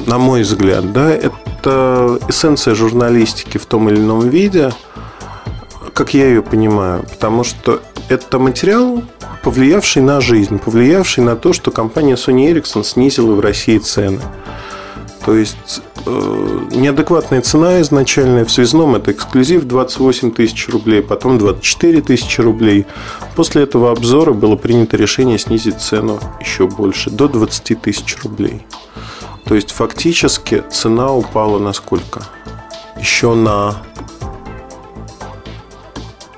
на 0.07 0.17
мой 0.17 0.41
взгляд, 0.41 0.91
да, 0.93 1.11
это 1.11 2.19
эссенция 2.27 2.75
журналистики 2.75 3.57
в 3.57 3.65
том 3.65 3.89
или 3.89 3.97
ином 3.97 4.27
виде– 4.29 4.71
как 5.99 6.13
я 6.13 6.27
ее 6.27 6.41
понимаю, 6.41 7.03
потому 7.09 7.43
что 7.43 7.81
это 8.07 8.39
материал, 8.39 9.03
повлиявший 9.43 10.01
на 10.01 10.21
жизнь, 10.21 10.57
повлиявший 10.57 11.25
на 11.25 11.35
то, 11.35 11.51
что 11.51 11.71
компания 11.71 12.13
Sony 12.13 12.53
Ericsson 12.53 12.85
снизила 12.85 13.33
в 13.33 13.41
России 13.41 13.77
цены. 13.79 14.21
То 15.25 15.35
есть 15.35 15.81
э, 16.05 16.67
неадекватная 16.71 17.41
цена 17.41 17.81
изначальная 17.81 18.45
в 18.45 18.51
связном 18.51 18.95
это 18.95 19.11
эксклюзив 19.11 19.65
28 19.65 20.31
тысяч 20.31 20.69
рублей, 20.69 21.01
потом 21.01 21.37
24 21.37 22.01
тысячи 22.01 22.41
рублей. 22.41 22.85
После 23.35 23.63
этого 23.63 23.91
обзора 23.91 24.33
было 24.33 24.55
принято 24.55 24.95
решение 24.97 25.37
снизить 25.37 25.81
цену 25.81 26.19
еще 26.39 26.67
больше, 26.67 27.09
до 27.09 27.27
20 27.27 27.81
тысяч 27.81 28.17
рублей. 28.23 28.65
То 29.45 29.55
есть 29.55 29.71
фактически 29.71 30.63
цена 30.71 31.11
упала 31.11 31.59
на 31.59 31.73
сколько? 31.73 32.23
Еще 32.99 33.33
на 33.33 33.77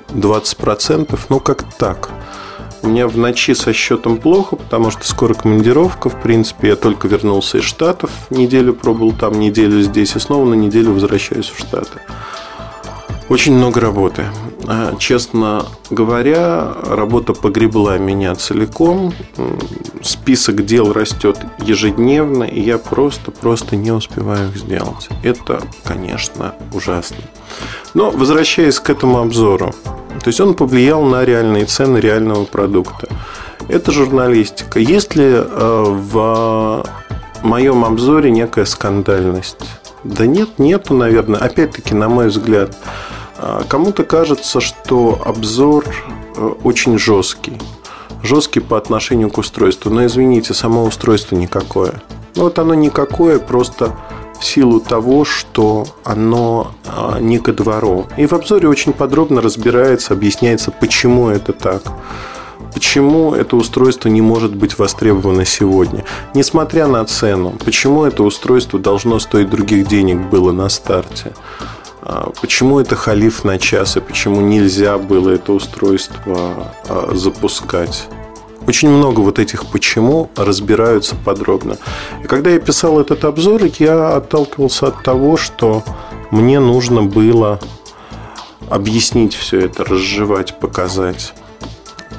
20%, 0.08 1.18
ну 1.28 1.40
как 1.40 1.64
так. 1.74 2.10
У 2.82 2.88
меня 2.88 3.06
в 3.06 3.16
ночи 3.16 3.54
со 3.54 3.72
счетом 3.72 4.16
плохо, 4.16 4.56
потому 4.56 4.90
что 4.90 5.06
скоро 5.06 5.34
командировка. 5.34 6.08
В 6.08 6.20
принципе, 6.20 6.68
я 6.68 6.76
только 6.76 7.06
вернулся 7.06 7.58
из 7.58 7.64
Штатов. 7.64 8.10
Неделю 8.30 8.74
пробыл 8.74 9.12
там, 9.12 9.38
неделю 9.38 9.80
здесь. 9.82 10.16
И 10.16 10.18
снова 10.18 10.44
на 10.46 10.54
неделю 10.54 10.92
возвращаюсь 10.92 11.48
в 11.48 11.58
Штаты. 11.58 12.00
Очень 13.28 13.54
много 13.54 13.80
работы. 13.80 14.24
А, 14.68 14.94
честно 14.96 15.66
говоря, 15.90 16.72
работа 16.84 17.32
погребла 17.32 17.98
меня 17.98 18.34
целиком. 18.34 19.12
Список 20.02 20.64
дел 20.64 20.92
растет 20.92 21.38
ежедневно, 21.58 22.44
и 22.44 22.60
я 22.60 22.78
просто-просто 22.78 23.76
не 23.76 23.90
успеваю 23.90 24.50
их 24.50 24.56
сделать. 24.56 25.08
Это, 25.22 25.62
конечно, 25.84 26.54
ужасно. 26.72 27.18
Но 27.94 28.10
возвращаясь 28.10 28.78
к 28.78 28.90
этому 28.90 29.18
обзору, 29.18 29.74
то 30.22 30.28
есть 30.28 30.40
он 30.40 30.54
повлиял 30.54 31.02
на 31.02 31.24
реальные 31.24 31.66
цены 31.66 31.98
реального 31.98 32.44
продукта. 32.44 33.08
Это 33.68 33.90
журналистика. 33.92 34.78
Есть 34.78 35.14
ли 35.16 35.24
э, 35.26 35.84
в 35.86 36.84
моем 37.42 37.84
обзоре 37.84 38.30
некая 38.30 38.64
скандальность? 38.64 39.58
Да 40.04 40.26
нет, 40.26 40.58
нету, 40.58 40.94
наверное. 40.94 41.40
Опять-таки, 41.40 41.94
на 41.94 42.08
мой 42.08 42.28
взгляд, 42.28 42.76
кому-то 43.68 44.04
кажется, 44.04 44.60
что 44.60 45.20
обзор 45.24 45.84
э, 46.36 46.52
очень 46.62 46.98
жесткий. 46.98 47.58
Жесткий 48.22 48.60
по 48.60 48.76
отношению 48.76 49.30
к 49.30 49.38
устройству. 49.38 49.90
Но 49.90 50.06
извините, 50.06 50.54
само 50.54 50.84
устройство 50.84 51.34
никакое. 51.36 52.02
Ну, 52.36 52.44
вот 52.44 52.58
оно 52.58 52.74
никакое, 52.74 53.38
просто 53.38 53.94
в 54.38 54.44
силу 54.44 54.80
того, 54.80 55.24
что 55.24 55.86
оно 56.02 56.72
а, 56.84 57.18
не 57.20 57.38
ко 57.38 57.52
двору. 57.52 58.06
И 58.16 58.26
в 58.26 58.32
обзоре 58.32 58.68
очень 58.68 58.92
подробно 58.92 59.40
разбирается, 59.40 60.14
объясняется, 60.14 60.70
почему 60.70 61.28
это 61.28 61.52
так. 61.52 61.82
Почему 62.74 63.34
это 63.34 63.56
устройство 63.56 64.08
не 64.08 64.22
может 64.22 64.54
быть 64.56 64.78
востребовано 64.78 65.44
сегодня? 65.44 66.04
Несмотря 66.34 66.86
на 66.86 67.04
цену, 67.04 67.54
почему 67.64 68.04
это 68.04 68.22
устройство 68.22 68.78
должно 68.78 69.18
стоить 69.18 69.50
других 69.50 69.86
денег 69.86 70.18
было 70.30 70.52
на 70.52 70.68
старте? 70.68 71.32
А, 72.04 72.32
почему 72.40 72.80
это 72.80 72.96
халиф 72.96 73.44
на 73.44 73.58
час 73.58 73.96
и 73.96 74.00
почему 74.00 74.40
нельзя 74.40 74.98
было 74.98 75.30
это 75.30 75.52
устройство 75.52 76.72
а, 76.88 77.12
запускать? 77.14 78.08
Очень 78.66 78.90
много 78.90 79.20
вот 79.20 79.38
этих 79.38 79.66
почему 79.66 80.28
разбираются 80.36 81.14
подробно. 81.14 81.78
И 82.22 82.26
когда 82.26 82.50
я 82.50 82.58
писал 82.58 83.00
этот 83.00 83.24
обзор, 83.24 83.62
я 83.78 84.16
отталкивался 84.16 84.88
от 84.88 85.02
того, 85.02 85.36
что 85.36 85.84
мне 86.30 86.58
нужно 86.60 87.02
было 87.02 87.60
объяснить 88.68 89.34
все 89.34 89.60
это, 89.60 89.84
разжевать, 89.84 90.58
показать. 90.58 91.34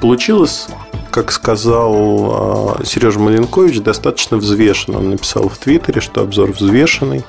Получилось, 0.00 0.68
как 1.10 1.30
сказал 1.30 2.76
а, 2.78 2.84
Сережа 2.84 3.20
Маленкович, 3.20 3.80
достаточно 3.80 4.38
взвешенно. 4.38 4.98
Он 4.98 5.10
написал 5.10 5.48
в 5.50 5.58
Твиттере, 5.58 6.00
что 6.00 6.22
обзор 6.22 6.52
взвешенный 6.52 7.22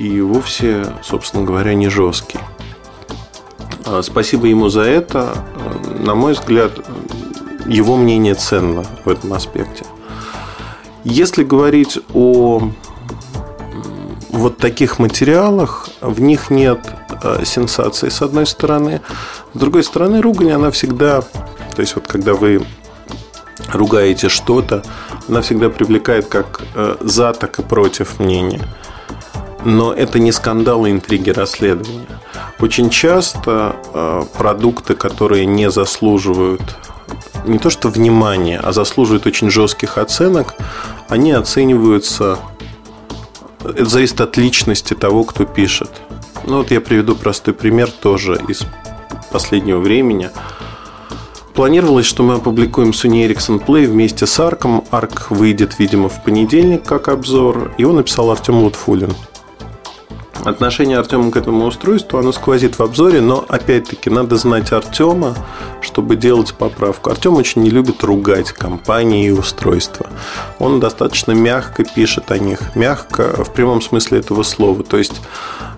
и 0.00 0.22
вовсе, 0.22 0.86
собственно 1.02 1.44
говоря, 1.44 1.74
не 1.74 1.90
жесткий. 1.90 2.40
А, 3.84 4.00
спасибо 4.02 4.46
ему 4.46 4.70
за 4.70 4.80
это. 4.80 5.34
На 5.98 6.14
мой 6.14 6.32
взгляд, 6.32 6.72
его 7.66 7.96
мнение 7.96 8.34
ценно 8.34 8.84
в 9.04 9.08
этом 9.10 9.34
аспекте. 9.34 9.84
Если 11.04 11.44
говорить 11.44 11.98
о 12.14 12.70
вот 14.30 14.56
таких 14.56 14.98
материалах, 14.98 15.90
в 16.00 16.20
них 16.22 16.48
нет 16.48 16.80
э, 17.22 17.44
сенсации, 17.44 18.08
с 18.08 18.22
одной 18.22 18.46
стороны. 18.46 19.02
С 19.52 19.58
другой 19.58 19.84
стороны, 19.84 20.22
ругань, 20.22 20.52
она 20.52 20.70
всегда... 20.70 21.20
То 21.20 21.82
есть, 21.82 21.94
вот 21.94 22.06
когда 22.06 22.32
вы 22.32 22.64
ругаете 23.70 24.30
что-то, 24.30 24.82
она 25.28 25.42
всегда 25.42 25.68
привлекает 25.68 26.26
как 26.26 26.62
за, 27.00 27.34
так 27.34 27.58
и 27.58 27.62
против 27.62 28.18
мнения. 28.18 28.62
Но 29.64 29.92
это 29.92 30.18
не 30.18 30.32
скандалы, 30.32 30.90
интриги, 30.90 31.30
расследования. 31.30 32.06
Очень 32.60 32.90
часто 32.90 33.76
э, 33.92 34.22
продукты, 34.36 34.94
которые 34.94 35.46
не 35.46 35.70
заслуживают 35.70 36.62
не 37.46 37.58
то 37.58 37.70
что 37.70 37.88
внимание, 37.88 38.58
а 38.58 38.72
заслуживают 38.72 39.26
очень 39.26 39.50
жестких 39.50 39.98
оценок, 39.98 40.54
они 41.08 41.32
оцениваются 41.32 42.38
это 43.64 43.84
зависит 43.84 44.20
от 44.20 44.36
личности 44.36 44.94
того, 44.94 45.24
кто 45.24 45.44
пишет. 45.44 45.90
Ну 46.46 46.58
вот 46.58 46.70
я 46.70 46.80
приведу 46.80 47.14
простой 47.14 47.52
пример 47.52 47.90
тоже 47.90 48.40
из 48.48 48.62
последнего 49.30 49.78
времени. 49.78 50.30
Планировалось, 51.54 52.06
что 52.06 52.22
мы 52.22 52.34
опубликуем 52.34 52.90
Sony 52.90 53.26
Ericsson 53.28 53.64
Play 53.64 53.86
вместе 53.86 54.26
с 54.26 54.40
Арком. 54.40 54.84
Арк 54.90 55.30
выйдет, 55.30 55.78
видимо, 55.78 56.08
в 56.08 56.22
понедельник 56.24 56.84
как 56.84 57.08
обзор. 57.08 57.72
Его 57.76 57.92
написал 57.92 58.30
Артем 58.30 58.62
Лутфулин. 58.62 59.12
Отношение 60.44 60.98
Артема 60.98 61.30
к 61.30 61.36
этому 61.36 61.66
устройству, 61.66 62.18
оно 62.18 62.32
сквозит 62.32 62.78
в 62.78 62.82
обзоре, 62.82 63.20
но 63.20 63.44
опять-таки 63.48 64.08
надо 64.08 64.36
знать 64.36 64.72
Артема, 64.72 65.34
чтобы 65.82 66.16
делать 66.16 66.54
поправку. 66.54 67.10
Артем 67.10 67.34
очень 67.34 67.62
не 67.62 67.70
любит 67.70 68.02
ругать 68.02 68.52
компании 68.52 69.26
и 69.26 69.30
устройства. 69.30 70.06
Он 70.58 70.80
достаточно 70.80 71.32
мягко 71.32 71.84
пишет 71.84 72.30
о 72.30 72.38
них. 72.38 72.74
Мягко 72.74 73.44
в 73.44 73.52
прямом 73.52 73.82
смысле 73.82 74.20
этого 74.20 74.42
слова. 74.42 74.82
То 74.82 74.96
есть, 74.96 75.20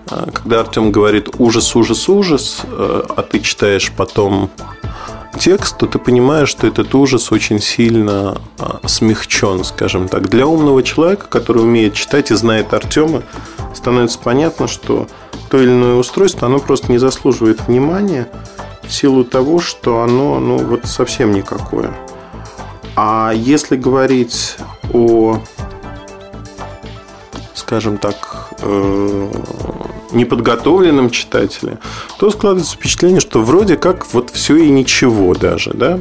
э, 0.09 0.29
когда 0.33 0.61
Артем 0.61 0.91
говорит 0.91 1.29
ужас, 1.39 1.75
ужас, 1.75 2.07
ужас, 2.07 2.61
э, 2.63 3.03
а 3.17 3.21
ты 3.21 3.41
читаешь 3.41 3.91
потом 3.95 4.49
текст, 5.37 5.77
то 5.77 5.87
ты 5.87 5.99
понимаешь, 5.99 6.49
что 6.49 6.67
этот 6.67 6.93
ужас 6.95 7.31
очень 7.31 7.59
сильно 7.59 8.37
а, 8.57 8.79
смягчен, 8.85 9.63
скажем 9.63 10.07
так. 10.07 10.29
Для 10.29 10.47
умного 10.47 10.83
человека, 10.83 11.27
который 11.27 11.63
умеет 11.63 11.93
читать 11.93 12.31
и 12.31 12.35
знает 12.35 12.73
Артема, 12.73 13.23
становится 13.73 14.19
понятно, 14.19 14.67
что 14.67 15.07
то 15.49 15.61
или 15.61 15.69
иное 15.69 15.95
устройство, 15.95 16.47
оно 16.47 16.59
просто 16.59 16.91
не 16.91 16.97
заслуживает 16.97 17.67
внимания 17.67 18.27
в 18.83 18.91
силу 18.91 19.23
того, 19.23 19.59
что 19.59 20.01
оно 20.01 20.39
ну, 20.39 20.57
вот 20.57 20.85
совсем 20.85 21.31
никакое. 21.31 21.93
А 22.95 23.31
если 23.35 23.75
говорить 23.75 24.55
о, 24.93 25.39
скажем 27.53 27.97
так, 27.97 28.49
э, 28.61 29.31
неподготовленном 30.13 31.09
читателе, 31.09 31.79
то 32.19 32.29
складывается 32.29 32.75
впечатление, 32.75 33.19
что 33.19 33.41
вроде 33.41 33.75
как 33.77 34.11
вот 34.13 34.29
все 34.29 34.57
и 34.57 34.69
ничего 34.69 35.33
даже, 35.33 35.71
да? 35.73 35.99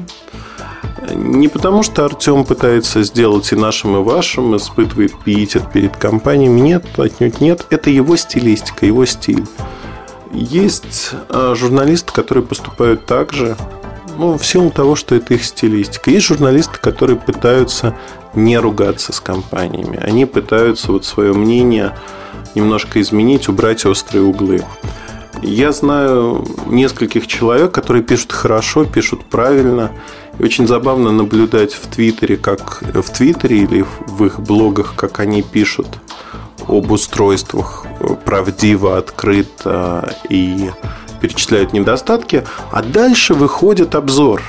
Не 1.15 1.49
потому, 1.49 1.83
что 1.83 2.05
Артем 2.05 2.45
пытается 2.45 3.03
сделать 3.03 3.53
и 3.53 3.57
нашим, 3.57 3.97
и 3.97 4.03
вашим, 4.03 4.57
испытывает 4.57 5.13
пиетет 5.25 5.71
перед 5.73 5.97
компаниями. 5.97 6.61
Нет, 6.61 6.85
отнюдь 6.99 7.41
нет. 7.41 7.67
Это 7.71 7.91
его 7.91 8.17
стилистика, 8.17 8.87
его 8.87 9.05
стиль. 9.05 9.45
Есть 10.33 11.11
а, 11.29 11.55
журналисты, 11.55 12.13
которые 12.13 12.45
поступают 12.45 13.05
так 13.05 13.33
же, 13.33 13.57
ну, 14.17 14.39
в 14.39 14.47
силу 14.47 14.71
того, 14.71 14.95
что 14.95 15.15
это 15.15 15.35
их 15.35 15.45
стилистика. 15.45 16.11
Есть 16.11 16.27
журналисты, 16.27 16.79
которые 16.79 17.19
пытаются 17.19 17.97
не 18.35 18.59
ругаться 18.59 19.13
с 19.13 19.21
компаниями. 19.21 19.99
Они 20.03 20.25
пытаются 20.25 20.93
вот 20.93 21.05
свое 21.05 21.33
мнение 21.33 21.95
немножко 22.55 23.01
изменить, 23.01 23.49
убрать 23.49 23.85
острые 23.87 24.25
углы. 24.25 24.65
Я 25.43 25.73
знаю 25.73 26.47
нескольких 26.67 27.27
человек, 27.27 27.73
которые 27.73 28.03
пишут 28.03 28.33
хорошо, 28.33 28.85
пишут 28.85 29.25
правильно. 29.25 29.91
И 30.39 30.45
очень 30.45 30.67
забавно 30.67 31.11
наблюдать 31.11 31.75
в 31.75 31.89
Твиттере, 31.89 32.37
как 32.37 32.83
в 32.83 33.11
Твиттере 33.11 33.59
или 33.59 33.85
в 34.07 34.25
их 34.25 34.41
блогах, 34.41 34.95
как 34.97 35.19
они 35.21 35.43
пишут 35.43 35.89
об 36.69 36.91
устройствах 36.93 37.87
правдиво, 38.25 38.97
открыто 38.97 40.15
и 40.29 40.71
перечисляют 41.21 41.73
недостатки, 41.73 42.45
а 42.71 42.83
дальше 42.83 43.35
выходит 43.35 43.95
обзор. 43.95 44.43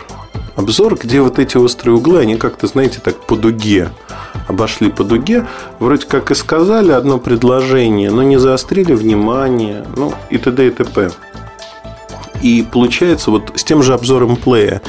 Обзор, 0.56 0.96
где 0.96 1.22
вот 1.22 1.40
эти 1.40 1.58
острые 1.58 1.96
углы, 1.96 2.20
они 2.20 2.38
как-то, 2.38 2.68
знаете, 2.68 3.00
так 3.04 3.20
по 3.26 3.36
дуге 3.36 3.90
обошли 4.48 4.90
по 4.90 5.04
дуге, 5.04 5.48
вроде 5.80 6.06
как 6.06 6.32
и 6.32 6.36
сказали 6.36 6.92
одно 6.92 7.18
предложение, 7.18 8.12
но 8.12 8.24
не 8.24 8.38
заострили 8.38 8.94
внимание, 8.94 9.86
ну 9.96 10.14
и 10.30 10.38
т.д. 10.38 10.68
и 10.68 10.70
т.п. 10.70 11.12
И 12.42 12.66
получается, 12.70 13.32
вот 13.32 13.54
с 13.56 13.64
тем 13.64 13.82
же 13.82 13.94
обзором 13.94 14.36
плея, 14.36 14.82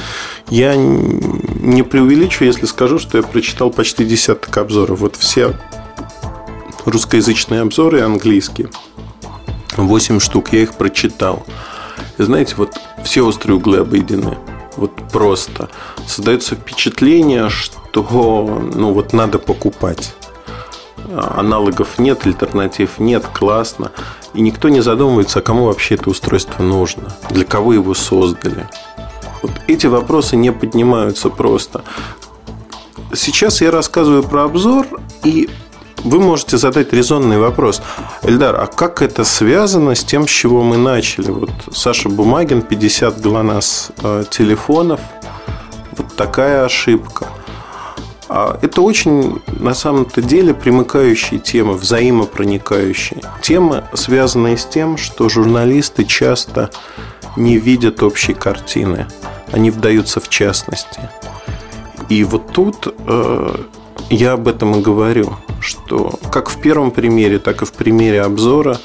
я 0.49 0.75
не 0.75 1.83
преувеличу, 1.83 2.43
если 2.43 2.65
скажу, 2.65 2.99
что 2.99 3.17
я 3.17 3.23
прочитал 3.23 3.71
почти 3.71 4.03
десяток 4.03 4.55
обзоров. 4.57 4.99
Вот 4.99 5.15
все 5.15 5.53
русскоязычные 6.83 7.61
обзоры 7.61 8.01
английские, 8.01 8.69
8 9.77 10.19
штук, 10.19 10.53
я 10.53 10.63
их 10.63 10.75
прочитал. 10.75 11.45
И 12.17 12.23
знаете, 12.23 12.55
вот 12.57 12.73
все 13.03 13.25
острые 13.25 13.57
углы 13.57 13.79
обойдены. 13.79 14.37
Вот 14.77 14.91
просто. 15.11 15.69
Создается 16.07 16.55
впечатление, 16.55 17.49
что 17.49 18.61
ну 18.73 18.93
вот 18.93 19.13
надо 19.13 19.39
покупать. 19.39 20.15
Аналогов 21.13 21.99
нет, 21.99 22.25
альтернатив 22.25 22.99
нет, 22.99 23.25
классно. 23.33 23.91
И 24.33 24.41
никто 24.41 24.69
не 24.69 24.81
задумывается, 24.81 25.39
а 25.39 25.41
кому 25.41 25.65
вообще 25.65 25.95
это 25.95 26.09
устройство 26.09 26.63
нужно, 26.63 27.15
для 27.29 27.45
кого 27.45 27.73
его 27.73 27.93
создали. 27.93 28.67
Вот 29.41 29.51
эти 29.67 29.87
вопросы 29.87 30.35
не 30.35 30.51
поднимаются 30.51 31.29
просто. 31.29 31.83
Сейчас 33.13 33.61
я 33.61 33.71
рассказываю 33.71 34.23
про 34.23 34.43
обзор, 34.43 34.87
и 35.23 35.49
вы 36.03 36.19
можете 36.19 36.57
задать 36.57 36.93
резонный 36.93 37.39
вопрос. 37.39 37.81
Эльдар, 38.21 38.55
а 38.55 38.67
как 38.67 39.01
это 39.01 39.23
связано 39.23 39.95
с 39.95 40.03
тем, 40.03 40.27
с 40.27 40.31
чего 40.31 40.61
мы 40.61 40.77
начали? 40.77 41.31
Вот 41.31 41.51
Саша 41.71 42.09
Бумагин, 42.09 42.61
50 42.61 43.21
ГЛОНАСС 43.21 43.91
э, 44.03 44.23
телефонов. 44.29 44.99
Вот 45.97 46.15
такая 46.15 46.65
ошибка. 46.65 47.27
А 48.27 48.57
это 48.61 48.81
очень, 48.81 49.41
на 49.47 49.73
самом-то 49.73 50.21
деле, 50.21 50.53
примыкающие 50.53 51.39
темы, 51.39 51.73
взаимопроникающие. 51.73 53.21
Темы, 53.41 53.83
связанные 53.93 54.57
с 54.57 54.65
тем, 54.65 54.97
что 54.97 55.29
журналисты 55.29 56.05
часто 56.05 56.69
не 57.37 57.57
видят 57.57 58.03
общей 58.03 58.33
картины. 58.33 59.07
Они 59.51 59.71
вдаются 59.71 60.19
в 60.19 60.29
частности. 60.29 61.01
И 62.09 62.23
вот 62.23 62.51
тут 62.51 62.93
э, 63.07 63.55
я 64.09 64.33
об 64.33 64.47
этом 64.47 64.79
и 64.79 64.81
говорю 64.81 65.35
что 65.59 66.19
как 66.31 66.49
в 66.49 66.59
первом 66.61 66.91
примере, 66.91 67.39
так 67.39 67.61
и 67.61 67.65
в 67.65 67.73
примере 67.73 68.21
обзора 68.21 68.79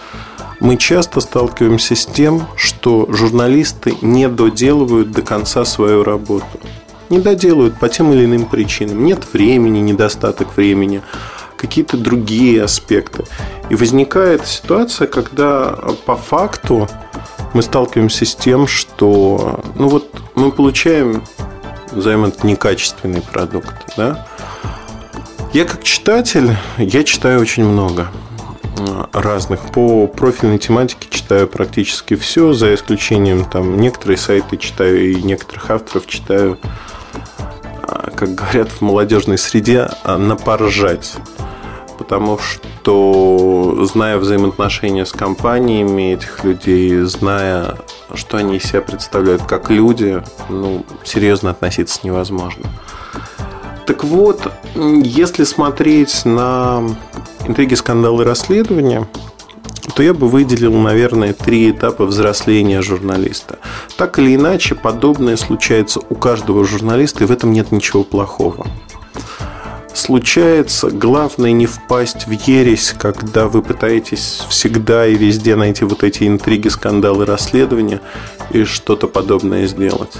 мы 0.60 0.76
часто 0.76 1.20
сталкиваемся 1.20 1.96
с 1.96 2.04
тем, 2.06 2.46
что 2.54 3.06
журналисты 3.10 3.94
не 4.02 4.28
доделывают 4.28 5.10
до 5.10 5.22
конца 5.22 5.64
свою 5.64 6.04
работу. 6.04 6.60
Не 7.08 7.18
доделывают 7.18 7.78
по 7.78 7.88
тем 7.88 8.12
или 8.12 8.24
иным 8.24 8.44
причинам. 8.44 9.04
Нет 9.04 9.26
времени, 9.32 9.80
недостаток 9.80 10.56
времени, 10.56 11.02
какие-то 11.56 11.96
другие 11.96 12.62
аспекты. 12.62 13.24
И 13.68 13.74
возникает 13.74 14.46
ситуация, 14.46 15.06
когда 15.06 15.76
по 16.04 16.14
факту 16.14 16.88
мы 17.52 17.62
сталкиваемся 17.62 18.24
с 18.24 18.34
тем, 18.34 18.66
что 18.66 19.60
ну 19.74 19.88
вот 19.88 20.10
мы 20.34 20.52
получаем, 20.52 21.22
назовем 21.92 22.32
некачественный 22.42 23.22
продукт. 23.22 23.74
Да? 23.96 24.26
Я 25.52 25.64
как 25.64 25.82
читатель, 25.82 26.56
я 26.78 27.02
читаю 27.02 27.40
очень 27.40 27.64
много 27.64 28.06
разных. 29.12 29.60
По 29.72 30.06
профильной 30.06 30.58
тематике 30.58 31.08
читаю 31.10 31.48
практически 31.48 32.14
все, 32.14 32.52
за 32.52 32.72
исключением 32.72 33.44
там 33.44 33.76
некоторые 33.80 34.16
сайты 34.16 34.56
читаю 34.58 35.10
и 35.10 35.20
некоторых 35.20 35.68
авторов 35.70 36.06
читаю, 36.06 36.56
а, 37.82 38.10
как 38.14 38.36
говорят 38.36 38.68
в 38.68 38.80
молодежной 38.80 39.38
среде, 39.38 39.88
а, 40.04 40.18
на 40.18 40.36
поржать. 40.36 41.16
Потому 41.98 42.38
что, 42.38 43.84
зная 43.92 44.18
взаимоотношения 44.18 45.04
с 45.04 45.10
компаниями 45.10 46.14
этих 46.14 46.44
людей, 46.44 46.96
зная, 47.02 47.74
что 48.14 48.36
они 48.36 48.58
из 48.58 48.62
себя 48.62 48.82
представляют 48.82 49.42
как 49.42 49.68
люди, 49.68 50.22
ну, 50.48 50.86
серьезно 51.02 51.50
относиться 51.50 52.00
невозможно. 52.04 52.66
Так 53.90 54.04
вот, 54.04 54.52
если 54.76 55.42
смотреть 55.42 56.24
на 56.24 56.96
интриги, 57.44 57.74
скандалы, 57.74 58.22
расследования, 58.22 59.08
то 59.96 60.04
я 60.04 60.14
бы 60.14 60.28
выделил, 60.28 60.74
наверное, 60.74 61.32
три 61.32 61.72
этапа 61.72 62.06
взросления 62.06 62.82
журналиста. 62.82 63.58
Так 63.96 64.20
или 64.20 64.36
иначе, 64.36 64.76
подобное 64.76 65.36
случается 65.36 65.98
у 66.08 66.14
каждого 66.14 66.64
журналиста, 66.64 67.24
и 67.24 67.26
в 67.26 67.32
этом 67.32 67.52
нет 67.52 67.72
ничего 67.72 68.04
плохого. 68.04 68.68
Случается, 69.92 70.88
главное 70.90 71.50
не 71.50 71.66
впасть 71.66 72.28
в 72.28 72.30
ересь, 72.30 72.94
когда 72.96 73.48
вы 73.48 73.60
пытаетесь 73.60 74.44
всегда 74.48 75.04
и 75.04 75.16
везде 75.16 75.56
найти 75.56 75.84
вот 75.84 76.04
эти 76.04 76.28
интриги, 76.28 76.68
скандалы, 76.68 77.26
расследования 77.26 78.00
и 78.50 78.62
что-то 78.62 79.08
подобное 79.08 79.66
сделать 79.66 80.16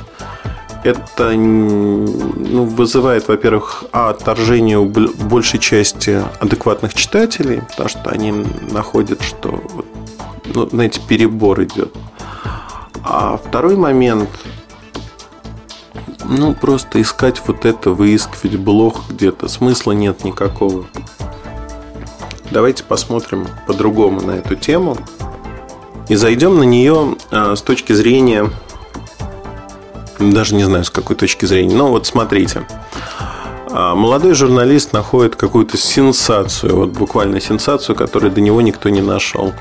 это 0.83 1.31
ну, 1.33 2.65
вызывает, 2.65 3.29
во-первых, 3.29 3.85
отторжение 3.93 4.79
у 4.79 4.87
большей 4.87 5.59
части 5.59 6.23
адекватных 6.41 6.95
читателей, 6.95 7.63
потому 7.71 7.89
что 7.89 8.11
они 8.11 8.33
находят, 8.71 9.23
что, 9.23 9.63
ну, 10.55 10.69
знаете, 10.69 11.01
перебор 11.07 11.63
идет. 11.63 11.95
А 13.03 13.37
второй 13.37 13.77
момент, 13.77 14.31
ну, 16.25 16.55
просто 16.55 17.01
искать 17.01 17.43
вот 17.47 17.67
это, 17.67 17.91
выискивать 17.91 18.57
блог 18.57 19.03
где-то, 19.11 19.49
смысла 19.49 19.93
нет 19.93 20.25
никакого. 20.25 20.87
Давайте 22.51 22.85
посмотрим 22.85 23.47
по-другому 23.67 24.21
на 24.23 24.33
эту 24.33 24.57
тему 24.57 24.97
и 26.09 26.17
зайдем 26.17 26.59
на 26.59 26.65
нее 26.65 27.17
а, 27.31 27.55
с 27.55 27.63
точки 27.63 27.93
зрения 27.93 28.51
даже 30.21 30.55
не 30.55 30.65
знаю, 30.65 30.85
с 30.85 30.91
какой 30.91 31.17
точки 31.17 31.47
зрения. 31.47 31.75
Но 31.75 31.89
вот 31.89 32.07
смотрите. 32.07 32.67
А, 33.73 33.95
молодой 33.95 34.35
журналист 34.35 34.93
находит 34.93 35.37
какую-то 35.37 35.77
сенсацию, 35.77 36.77
вот 36.77 36.91
буквально 36.91 37.41
сенсацию, 37.41 37.97
которую 37.97 38.33
до 38.33 38.41
него 38.41 38.61
никто 38.61 38.89
не 38.89 39.01
нашел. 39.01 39.53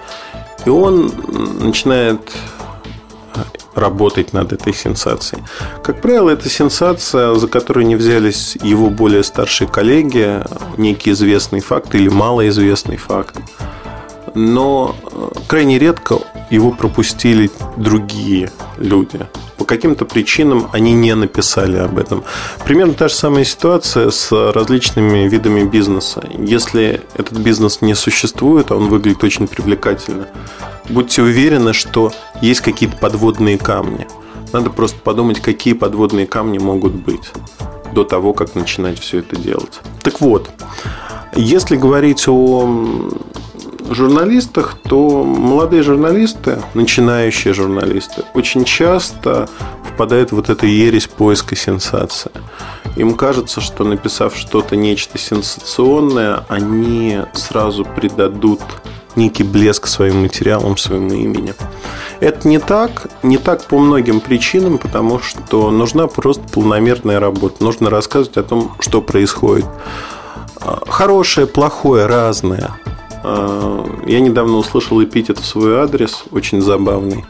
И 0.66 0.70
он 0.70 1.12
начинает 1.60 2.20
работать 3.76 4.34
над 4.34 4.52
этой 4.54 4.74
сенсацией. 4.74 5.44
Как 5.84 6.02
правило, 6.02 6.30
это 6.30 6.50
сенсация, 6.50 7.36
за 7.36 7.48
которую 7.48 7.86
не 7.86 7.96
взялись 7.96 8.58
его 8.62 8.90
более 8.90 9.24
старшие 9.24 9.68
коллеги, 9.68 10.42
некий 10.78 11.12
известный 11.12 11.62
факт 11.62 11.96
или 11.96 12.10
малоизвестный 12.10 12.98
факт. 12.98 13.38
Но 14.36 14.96
э, 15.12 15.30
крайне 15.48 15.80
редко 15.80 16.20
его 16.50 16.72
пропустили 16.72 17.50
другие 17.78 18.52
люди 18.78 19.20
по 19.60 19.66
каким-то 19.66 20.06
причинам 20.06 20.70
они 20.72 20.94
не 20.94 21.14
написали 21.14 21.76
об 21.76 22.00
этом. 22.00 22.24
Примерно 22.66 22.94
та 22.94 23.10
же 23.10 23.14
самая 23.14 23.44
ситуация 23.44 24.10
с 24.10 24.32
различными 24.32 25.28
видами 25.28 25.66
бизнеса. 25.66 26.24
Если 26.38 27.02
этот 27.16 27.38
бизнес 27.38 27.82
не 27.82 27.94
существует, 27.94 28.72
а 28.72 28.78
он 28.78 28.88
выглядит 28.88 29.22
очень 29.24 29.48
привлекательно, 29.48 30.28
будьте 30.88 31.22
уверены, 31.22 31.74
что 31.74 32.14
есть 32.42 32.62
какие-то 32.62 32.96
подводные 32.96 33.58
камни. 33.58 34.08
Надо 34.54 34.70
просто 34.70 34.98
подумать, 34.98 35.42
какие 35.42 35.74
подводные 35.74 36.26
камни 36.26 36.58
могут 36.58 36.94
быть 36.94 37.30
до 37.94 38.06
того, 38.06 38.34
как 38.34 38.56
начинать 38.56 38.98
все 38.98 39.20
это 39.20 39.36
делать. 39.36 39.82
Так 40.02 40.22
вот, 40.22 40.50
если 41.36 41.76
говорить 41.76 42.30
о 42.30 43.12
журналистах, 43.94 44.76
то 44.84 45.24
молодые 45.24 45.84
журналисты, 45.84 46.62
начинающие 46.74 47.54
журналисты, 47.54 48.24
очень 48.34 48.66
часто 48.66 49.50
впадают 49.84 50.32
в 50.32 50.36
вот 50.36 50.50
эту 50.50 50.66
ересь 50.66 51.08
поиска 51.08 51.56
сенсации. 51.56 52.32
Им 52.96 53.16
кажется, 53.16 53.62
что 53.62 53.84
написав 53.84 54.36
что-то, 54.36 54.76
нечто 54.76 55.18
сенсационное, 55.18 56.44
они 56.50 57.20
сразу 57.34 57.86
придадут 57.86 58.62
некий 59.16 59.44
блеск 59.44 59.88
своим 59.88 60.22
материалом, 60.22 60.78
своему 60.78 61.14
имени. 61.14 61.54
Это 62.20 62.48
не 62.48 62.60
так, 62.60 63.08
не 63.24 63.38
так 63.38 63.64
по 63.66 63.78
многим 63.80 64.20
причинам, 64.20 64.78
потому 64.78 65.20
что 65.20 65.72
нужна 65.72 66.08
просто 66.08 66.44
полномерная 66.50 67.20
работа. 67.20 67.64
Нужно 67.64 67.90
рассказывать 67.90 68.38
о 68.38 68.44
том, 68.44 68.76
что 68.80 69.02
происходит. 69.02 69.66
А, 70.62 70.82
хорошее, 70.88 71.48
плохое, 71.48 72.06
разное. 72.06 72.72
А, 73.24 73.86
я 74.06 74.20
недавно 74.20 74.58
услышал 74.58 75.04
эпитет 75.04 75.40
в 75.40 75.46
свой 75.46 75.80
адрес, 75.80 76.24
очень 76.32 76.62
забавный, 76.62 77.26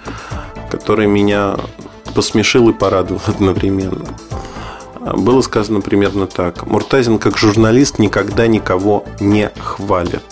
который 0.69 1.07
меня 1.07 1.57
посмешил 2.13 2.69
и 2.69 2.73
порадовал 2.73 3.21
одновременно. 3.27 4.05
А, 5.01 5.17
было 5.17 5.41
сказано 5.41 5.81
примерно 5.81 6.27
так. 6.27 6.65
Муртазин 6.65 7.19
как 7.19 7.37
журналист 7.37 7.99
никогда 7.99 8.47
никого 8.47 9.05
не 9.19 9.51
хвалит. 9.59 10.23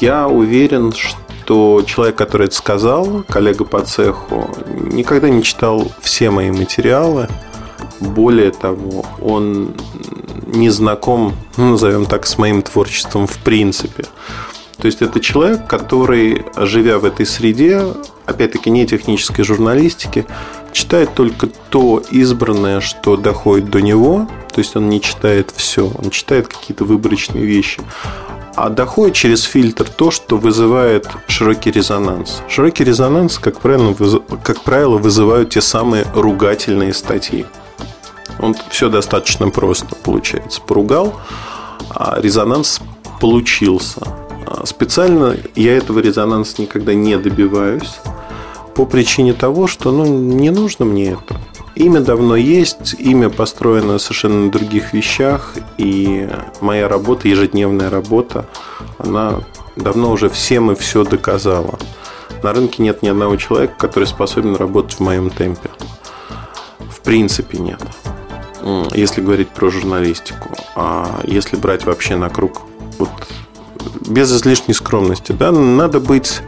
Я 0.00 0.28
уверен, 0.28 0.92
что 0.92 1.82
человек, 1.84 2.16
который 2.16 2.46
это 2.46 2.54
сказал, 2.54 3.24
коллега 3.28 3.64
по 3.64 3.82
цеху, 3.82 4.48
никогда 4.66 5.28
не 5.28 5.42
читал 5.42 5.90
все 6.00 6.30
мои 6.30 6.50
материалы. 6.50 7.28
Более 8.00 8.52
того, 8.52 9.04
он 9.20 9.74
не 10.52 10.70
знаком, 10.70 11.34
ну, 11.56 11.70
назовем 11.70 12.06
так, 12.06 12.26
с 12.26 12.38
моим 12.38 12.62
творчеством 12.62 13.26
в 13.26 13.38
принципе. 13.38 14.04
То 14.78 14.86
есть 14.86 15.02
это 15.02 15.20
человек, 15.20 15.66
который, 15.66 16.44
живя 16.56 16.98
в 16.98 17.04
этой 17.04 17.26
среде, 17.26 17.84
опять-таки 18.26 18.70
не 18.70 18.86
технической 18.86 19.44
журналистики, 19.44 20.26
читает 20.72 21.14
только 21.14 21.48
то 21.70 22.02
избранное, 22.10 22.80
что 22.80 23.16
доходит 23.16 23.70
до 23.70 23.80
него. 23.80 24.28
То 24.52 24.60
есть 24.60 24.74
он 24.76 24.88
не 24.88 25.00
читает 25.00 25.52
все, 25.54 25.86
он 25.86 26.10
читает 26.10 26.48
какие-то 26.48 26.84
выборочные 26.84 27.44
вещи 27.44 27.80
а 28.54 28.68
доходит 28.68 29.14
через 29.14 29.44
фильтр 29.44 29.88
то, 29.88 30.10
что 30.10 30.36
вызывает 30.36 31.08
широкий 31.26 31.70
резонанс. 31.70 32.42
Широкий 32.48 32.84
резонанс, 32.84 33.38
как 33.38 33.60
правило, 33.60 33.94
как 34.42 34.62
правило 34.62 34.98
вызывают 34.98 35.50
те 35.50 35.60
самые 35.60 36.04
ругательные 36.14 36.92
статьи. 36.92 37.46
Он 38.42 38.54
все 38.70 38.90
достаточно 38.90 39.48
просто 39.48 39.94
получается. 39.94 40.60
Поругал, 40.60 41.14
а 41.88 42.20
резонанс 42.20 42.80
получился. 43.20 44.02
А 44.46 44.66
специально 44.66 45.36
я 45.54 45.76
этого 45.76 46.00
резонанса 46.00 46.60
никогда 46.60 46.92
не 46.92 47.16
добиваюсь 47.16 47.94
по 48.74 48.84
причине 48.84 49.32
того, 49.32 49.66
что 49.66 49.92
ну, 49.92 50.04
не 50.04 50.50
нужно 50.50 50.84
мне 50.84 51.12
это. 51.12 51.40
Имя 51.74 52.00
давно 52.00 52.36
есть, 52.36 52.94
имя 52.98 53.30
построено 53.30 53.98
совершенно 53.98 54.44
на 54.44 54.50
других 54.50 54.92
вещах, 54.92 55.54
и 55.78 56.28
моя 56.60 56.86
работа, 56.86 57.28
ежедневная 57.28 57.88
работа, 57.88 58.46
она 58.98 59.40
давно 59.76 60.12
уже 60.12 60.28
всем 60.28 60.70
и 60.70 60.74
все 60.74 61.04
доказала. 61.04 61.78
На 62.42 62.52
рынке 62.52 62.82
нет 62.82 63.02
ни 63.02 63.08
одного 63.08 63.36
человека, 63.36 63.74
который 63.78 64.04
способен 64.04 64.56
работать 64.56 64.94
в 64.94 65.00
моем 65.00 65.30
темпе. 65.30 65.70
В 66.90 67.00
принципе 67.00 67.58
нет. 67.58 67.80
Если 68.94 69.20
говорить 69.20 69.48
про 69.48 69.70
журналистику. 69.70 70.50
А 70.74 71.20
если 71.24 71.56
брать 71.56 71.84
вообще 71.84 72.16
на 72.16 72.28
круг, 72.28 72.62
вот 72.98 73.10
без 74.08 74.32
излишней 74.32 74.74
скромности, 74.74 75.32
да, 75.32 75.50
надо 75.50 76.00
быть 76.00 76.40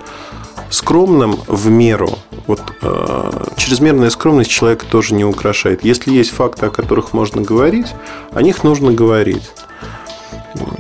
скромным 0.71 1.39
в 1.47 1.69
меру. 1.69 2.19
Вот 2.47 2.61
э, 2.83 3.45
чрезмерная 3.57 4.11
скромность 4.11 4.51
человека 4.51 4.85
тоже 4.87 5.15
не 5.15 5.25
украшает. 5.25 5.85
Если 5.85 6.13
есть 6.13 6.31
факты, 6.31 6.67
о 6.67 6.71
которых 6.71 7.13
можно 7.13 7.43
говорить, 7.43 7.87
о 8.33 8.43
них 8.43 8.65
нужно 8.65 8.93
говорить. 8.93 9.51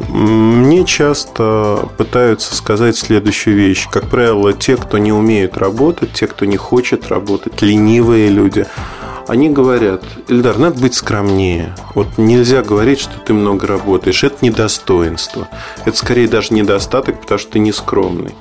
Мне 0.08 0.84
часто 0.84 1.88
пытаются 1.96 2.54
сказать 2.54 2.96
следующую 2.96 3.56
вещь. 3.56 3.88
Как 3.90 4.08
правило, 4.08 4.52
те, 4.52 4.76
кто 4.76 4.98
не 4.98 5.12
умеют 5.12 5.56
работать, 5.56 6.12
те, 6.12 6.26
кто 6.26 6.44
не 6.44 6.56
хочет 6.56 7.08
работать, 7.08 7.60
ленивые 7.62 8.28
люди, 8.28 8.66
они 9.28 9.50
говорят, 9.50 10.04
Эльдар, 10.28 10.58
надо 10.58 10.80
быть 10.80 10.94
скромнее. 10.94 11.74
Вот 11.94 12.18
нельзя 12.18 12.62
говорить, 12.62 13.00
что 13.00 13.18
ты 13.18 13.32
много 13.32 13.66
работаешь. 13.66 14.24
Это 14.24 14.36
недостоинство. 14.44 15.48
Это 15.84 15.96
скорее 15.96 16.28
даже 16.28 16.54
недостаток, 16.54 17.20
потому 17.20 17.38
что 17.38 17.52
ты 17.52 17.58
не 17.58 17.72
скромный 17.72 18.34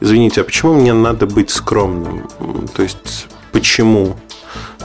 извините, 0.00 0.40
а 0.40 0.44
почему 0.44 0.74
мне 0.74 0.92
надо 0.92 1.26
быть 1.26 1.50
скромным? 1.50 2.28
То 2.74 2.82
есть, 2.82 3.28
почему? 3.52 4.16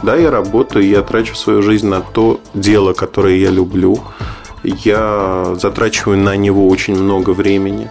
Да, 0.04 0.16
я 0.16 0.32
работаю, 0.32 0.88
я 0.88 1.02
трачу 1.02 1.36
свою 1.36 1.62
жизнь 1.62 1.88
на 1.88 2.02
то 2.02 2.40
дело, 2.54 2.94
которое 2.94 3.38
я 3.38 3.50
люблю. 3.50 4.00
Я 4.64 5.56
затрачиваю 5.60 6.18
на 6.18 6.36
него 6.36 6.68
очень 6.68 6.96
много 6.96 7.32
времени. 7.32 7.90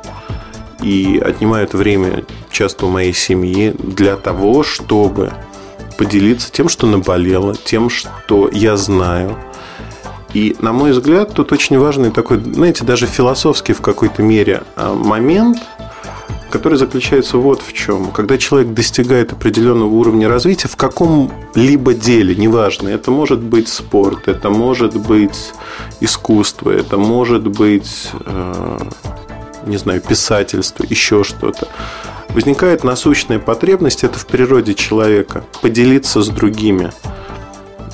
И 0.83 1.21
отнимаю 1.25 1.65
это 1.65 1.77
время 1.77 2.25
часто 2.51 2.87
у 2.87 2.91
моей 2.91 3.13
семьи 3.13 3.75
для 3.79 4.17
того, 4.17 4.63
чтобы 4.63 5.33
поделиться 6.01 6.51
тем, 6.51 6.71
что 6.71 6.87
наболело, 6.87 7.55
тем, 7.55 7.91
что 7.91 8.49
я 8.51 8.79
знаю. 8.79 9.37
И, 10.33 10.57
на 10.63 10.73
мой 10.73 10.93
взгляд, 10.93 11.35
тут 11.35 11.53
очень 11.53 11.79
важный 11.79 12.11
такой, 12.11 12.41
знаете, 12.41 12.87
даже 12.87 13.07
философский 13.07 13.75
в 13.75 13.83
какой-то 13.83 14.23
мере 14.23 14.63
а, 14.77 14.95
момент– 14.95 15.59
который 16.51 16.77
заключается 16.77 17.39
вот 17.39 17.63
в 17.63 17.73
чем. 17.73 18.11
Когда 18.11 18.37
человек 18.37 18.75
достигает 18.75 19.33
определенного 19.33 19.89
уровня 19.89 20.29
развития 20.29 20.69
в 20.69 20.77
каком-либо 20.77 21.95
деле, 21.95 22.35
неважно, 22.35 22.89
это 22.89 23.11
может 23.11 23.41
быть 23.41 23.69
спорт, 23.69 24.29
это 24.29 24.51
может 24.51 24.97
быть 24.97 25.53
искусство, 26.01 26.71
это 26.71 26.99
может 26.99 27.47
быть, 27.47 28.11
э, 28.27 28.79
не 29.67 29.77
знаю, 29.77 30.01
писательство, 30.01 30.85
еще 30.89 31.25
что-то. 31.25 31.69
Возникает 32.35 32.85
насущная 32.85 33.39
потребность, 33.39 34.05
это 34.05 34.19
в 34.19 34.27
природе 34.27 34.75
человека, 34.75 35.45
поделиться 35.63 36.23
с 36.23 36.29
другими 36.29 36.93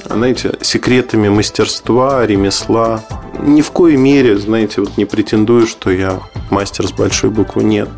знаете, 0.08 0.54
секретами 0.60 1.28
мастерства, 1.28 2.24
ремесла. 2.24 3.02
Ни 3.40 3.60
в 3.60 3.72
коей 3.72 3.96
мере, 3.96 4.38
знаете, 4.38 4.80
вот 4.80 4.96
не 4.96 5.04
претендую, 5.04 5.66
что 5.66 5.90
я 5.90 6.20
мастер 6.48 6.86
с 6.86 6.92
большой 6.92 7.30
буквы. 7.30 7.64
Нет 7.64 7.88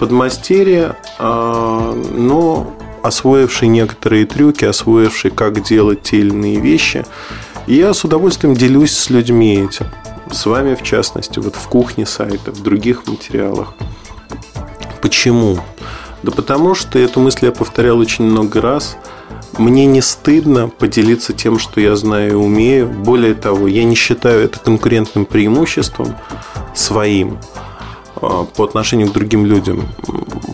подмастерье, 0.00 0.96
а, 1.18 1.92
но 1.92 2.74
освоивший 3.02 3.68
некоторые 3.68 4.24
трюки, 4.24 4.64
освоивший, 4.64 5.30
как 5.30 5.62
делать 5.62 6.02
те 6.02 6.20
или 6.20 6.30
иные 6.30 6.58
вещи. 6.58 7.04
Я 7.66 7.92
с 7.92 8.02
удовольствием 8.02 8.54
делюсь 8.54 8.92
с 8.92 9.10
людьми 9.10 9.56
этим. 9.56 9.86
С 10.32 10.46
вами, 10.46 10.74
в 10.74 10.82
частности, 10.82 11.38
вот 11.38 11.54
в 11.54 11.68
кухне 11.68 12.06
сайта, 12.06 12.50
в 12.50 12.62
других 12.62 13.06
материалах. 13.06 13.74
Почему? 15.00 15.58
Да 16.22 16.32
потому 16.32 16.74
что 16.74 16.98
эту 16.98 17.20
мысль 17.20 17.46
я 17.46 17.52
повторял 17.52 17.98
очень 17.98 18.24
много 18.24 18.60
раз. 18.60 18.96
Мне 19.58 19.86
не 19.86 20.00
стыдно 20.00 20.68
поделиться 20.68 21.32
тем, 21.32 21.58
что 21.58 21.80
я 21.80 21.96
знаю 21.96 22.30
и 22.30 22.34
умею. 22.34 22.88
Более 22.88 23.34
того, 23.34 23.66
я 23.68 23.84
не 23.84 23.94
считаю 23.94 24.44
это 24.44 24.58
конкурентным 24.58 25.24
преимуществом 25.24 26.14
своим. 26.74 27.38
А, 28.22 28.44
по 28.44 28.64
отношению 28.64 29.08
к 29.08 29.12
другим 29.12 29.46
людям. 29.46 29.88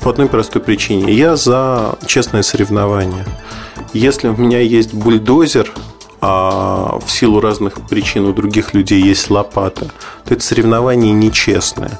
По 0.03 0.11
одной 0.11 0.28
простой 0.28 0.62
причине. 0.62 1.12
Я 1.12 1.36
за 1.36 1.99
честное 2.07 2.42
соревнование. 2.42 3.24
Если 3.92 4.28
у 4.28 4.36
меня 4.36 4.61
есть 4.61 4.94
бульдозер, 4.94 5.72
а 6.20 6.99
в 7.05 7.11
силу 7.11 7.40
разных 7.40 7.86
причин 7.88 8.24
у 8.26 8.32
других 8.32 8.72
людей 8.72 9.03
есть 9.03 9.30
лопата, 9.30 9.90
то 10.24 10.34
это 10.34 10.42
соревнование 10.42 11.12
нечестное. 11.12 11.99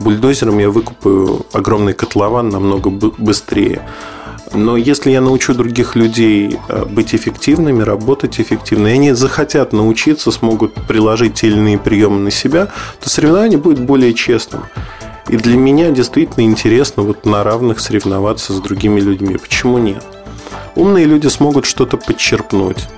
Бульдозером 0.00 0.58
я 0.58 0.70
выкупаю 0.70 1.46
огромный 1.52 1.94
котлован 1.94 2.48
намного 2.48 2.90
быстрее. 2.90 3.82
Но 4.52 4.76
если 4.76 5.10
я 5.10 5.20
научу 5.20 5.54
других 5.54 5.96
людей 5.96 6.58
э, 6.68 6.84
быть 6.84 7.14
эффективными, 7.14 7.82
работать 7.82 8.40
эффективно, 8.40 8.88
и 8.88 8.92
они 8.92 9.12
захотят 9.12 9.72
научиться, 9.72 10.30
смогут 10.30 10.74
приложить 10.86 11.34
те 11.34 11.48
или 11.48 11.56
иные 11.56 11.78
приемы 11.78 12.20
на 12.20 12.30
себя, 12.30 12.68
то 13.00 13.10
соревнование 13.10 13.58
будет 13.58 13.80
более 13.80 14.14
честным. 14.14 14.62
И 15.28 15.36
для 15.36 15.56
меня 15.56 15.90
действительно 15.90 16.44
интересно 16.44 17.02
вот 17.02 17.26
на 17.26 17.42
равных 17.42 17.80
соревноваться 17.80 18.52
с 18.52 18.60
другими 18.60 19.00
людьми. 19.00 19.36
Почему 19.36 19.78
нет? 19.78 20.04
Умные 20.76 21.06
люди 21.06 21.26
смогут 21.26 21.66
что-то 21.66 21.96
подчерпнуть. 21.96 22.88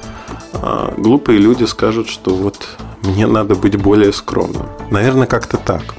А 0.52 0.92
глупые 0.96 1.38
люди 1.38 1.64
скажут, 1.64 2.08
что 2.08 2.34
вот 2.34 2.68
мне 3.02 3.26
надо 3.26 3.54
быть 3.54 3.76
более 3.76 4.12
скромным. 4.12 4.66
Наверное, 4.90 5.26
как-то 5.26 5.56
так. 5.56 5.94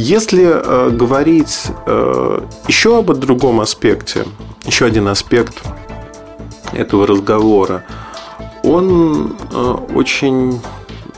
Если 0.00 0.44
э, 0.44 0.90
говорить 0.90 1.64
э, 1.84 2.40
еще 2.68 2.98
об 2.98 3.12
другом 3.14 3.60
аспекте, 3.60 4.26
еще 4.64 4.84
один 4.84 5.08
аспект 5.08 5.60
этого 6.72 7.04
разговора, 7.04 7.82
он 8.62 9.36
э, 9.50 9.76
очень, 9.96 10.60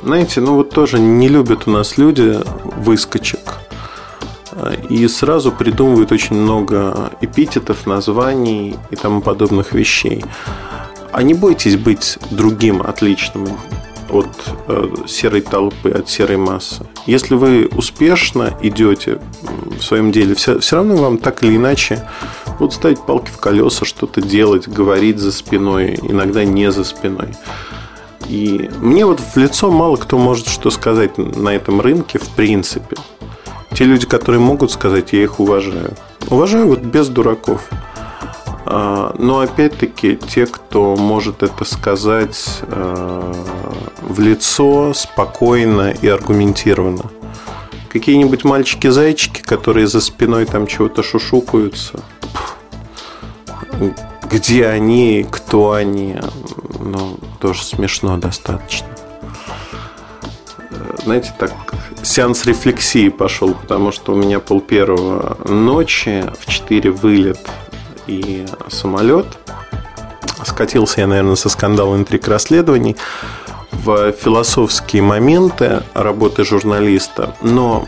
знаете, 0.02 0.40
ну 0.40 0.54
вот 0.54 0.70
тоже 0.70 0.98
не 0.98 1.28
любят 1.28 1.68
у 1.68 1.70
нас 1.70 1.98
люди 1.98 2.40
выскочек 2.78 3.58
и 4.88 5.06
сразу 5.08 5.52
придумывают 5.52 6.10
очень 6.10 6.36
много 6.36 7.10
эпитетов, 7.20 7.86
названий 7.86 8.76
и 8.88 8.96
тому 8.96 9.20
подобных 9.20 9.74
вещей. 9.74 10.24
А 11.12 11.22
не 11.22 11.34
бойтесь 11.34 11.76
быть 11.76 12.18
другим, 12.30 12.80
отличным. 12.80 13.46
От 14.12 14.28
э, 14.68 14.88
серой 15.06 15.40
толпы, 15.40 15.90
от 15.90 16.08
серой 16.08 16.36
массы. 16.36 16.86
Если 17.06 17.34
вы 17.34 17.68
успешно 17.76 18.54
идете 18.62 19.20
в 19.78 19.82
своем 19.82 20.12
деле, 20.12 20.34
все, 20.34 20.58
все 20.58 20.76
равно 20.76 20.96
вам 20.96 21.18
так 21.18 21.42
или 21.42 21.56
иначе 21.56 22.06
будут 22.58 22.74
ставить 22.74 23.00
палки 23.00 23.30
в 23.30 23.38
колеса, 23.38 23.84
что-то 23.84 24.20
делать, 24.20 24.68
говорить 24.68 25.18
за 25.18 25.32
спиной, 25.32 25.98
иногда 26.02 26.44
не 26.44 26.70
за 26.70 26.84
спиной. 26.84 27.28
И 28.28 28.70
мне 28.80 29.04
вот 29.06 29.20
в 29.20 29.36
лицо 29.36 29.70
мало 29.70 29.96
кто 29.96 30.18
может 30.18 30.46
что 30.46 30.70
сказать 30.70 31.18
на 31.18 31.48
этом 31.50 31.80
рынке 31.80 32.18
в 32.18 32.28
принципе. 32.30 32.96
Те 33.72 33.84
люди, 33.84 34.06
которые 34.06 34.40
могут 34.40 34.70
сказать, 34.70 35.12
я 35.12 35.22
их 35.22 35.40
уважаю. 35.40 35.94
Уважаю 36.28 36.68
вот 36.68 36.80
без 36.80 37.08
дураков. 37.08 37.68
А, 38.72 39.16
но 39.18 39.40
опять-таки 39.40 40.16
те, 40.16 40.46
кто 40.46 40.94
может 40.94 41.42
это 41.42 41.64
сказать 41.64 42.60
а, 42.62 43.32
в 44.00 44.20
лицо, 44.20 44.94
спокойно 44.94 45.90
и 45.90 46.06
аргументированно. 46.06 47.10
Какие-нибудь 47.88 48.44
мальчики-зайчики, 48.44 49.42
которые 49.42 49.88
за 49.88 50.00
спиной 50.00 50.46
там 50.46 50.68
чего-то 50.68 51.02
шушукаются. 51.02 51.98
Где 54.30 54.68
они, 54.68 55.26
кто 55.28 55.72
они, 55.72 56.20
ну, 56.78 57.18
тоже 57.40 57.64
смешно 57.64 58.18
достаточно. 58.18 58.86
Знаете, 61.02 61.34
так, 61.36 61.52
сеанс 62.04 62.44
рефлексии 62.44 63.08
пошел, 63.08 63.54
потому 63.54 63.90
что 63.90 64.12
у 64.12 64.16
меня 64.16 64.38
пол 64.38 64.60
первого 64.60 65.36
ночи, 65.44 66.24
в 66.38 66.48
4 66.48 66.92
вылет 66.92 67.40
и 68.10 68.44
самолет. 68.68 69.26
Скатился 70.44 71.02
я, 71.02 71.06
наверное, 71.06 71.36
со 71.36 71.48
скандала 71.48 71.96
интриг 71.96 72.26
расследований 72.28 72.96
в 73.70 74.12
философские 74.12 75.02
моменты 75.02 75.82
работы 75.94 76.44
журналиста. 76.44 77.36
Но 77.40 77.86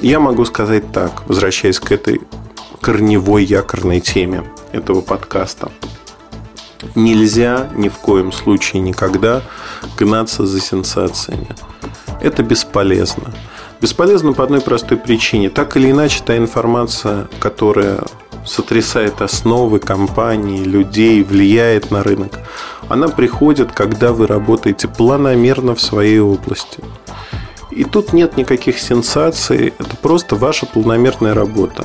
я 0.00 0.18
могу 0.18 0.44
сказать 0.44 0.90
так, 0.92 1.28
возвращаясь 1.28 1.78
к 1.78 1.92
этой 1.92 2.20
корневой 2.80 3.44
якорной 3.44 4.00
теме 4.00 4.44
этого 4.72 5.00
подкаста. 5.02 5.70
Нельзя 6.94 7.68
ни 7.76 7.88
в 7.88 7.98
коем 7.98 8.32
случае 8.32 8.80
никогда 8.80 9.42
гнаться 9.98 10.46
за 10.46 10.60
сенсациями. 10.60 11.48
Это 12.20 12.42
бесполезно. 12.42 13.32
Бесполезно 13.80 14.32
по 14.32 14.44
одной 14.44 14.60
простой 14.60 14.98
причине. 14.98 15.48
Так 15.50 15.76
или 15.76 15.90
иначе, 15.90 16.22
та 16.24 16.36
информация, 16.36 17.28
которая 17.38 18.00
сотрясает 18.44 19.22
основы 19.22 19.78
компании, 19.78 20.64
людей, 20.64 21.22
влияет 21.22 21.90
на 21.90 22.02
рынок, 22.02 22.38
она 22.88 23.08
приходит, 23.08 23.72
когда 23.72 24.12
вы 24.12 24.26
работаете 24.26 24.88
планомерно 24.88 25.74
в 25.74 25.80
своей 25.80 26.18
области. 26.18 26.82
И 27.70 27.84
тут 27.84 28.12
нет 28.12 28.36
никаких 28.36 28.78
сенсаций, 28.78 29.72
это 29.78 29.96
просто 29.96 30.34
ваша 30.34 30.66
планомерная 30.66 31.34
работа. 31.34 31.84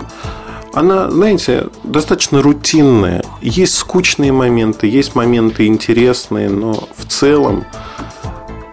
Она, 0.73 1.09
знаете, 1.09 1.67
достаточно 1.83 2.41
рутинная. 2.41 3.23
Есть 3.41 3.75
скучные 3.75 4.31
моменты, 4.31 4.87
есть 4.87 5.15
моменты 5.15 5.67
интересные, 5.67 6.49
но 6.49 6.73
в 6.97 7.05
целом 7.05 7.65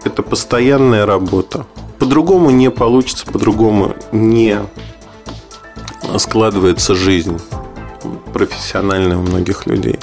это 0.03 0.21
постоянная 0.23 1.05
работа. 1.05 1.65
По-другому 1.99 2.49
не 2.49 2.69
получится, 2.69 3.25
по-другому 3.25 3.93
не 4.11 4.57
складывается 6.17 6.95
жизнь 6.95 7.39
профессиональная 8.33 9.17
у 9.17 9.21
многих 9.21 9.65
людей. 9.65 9.99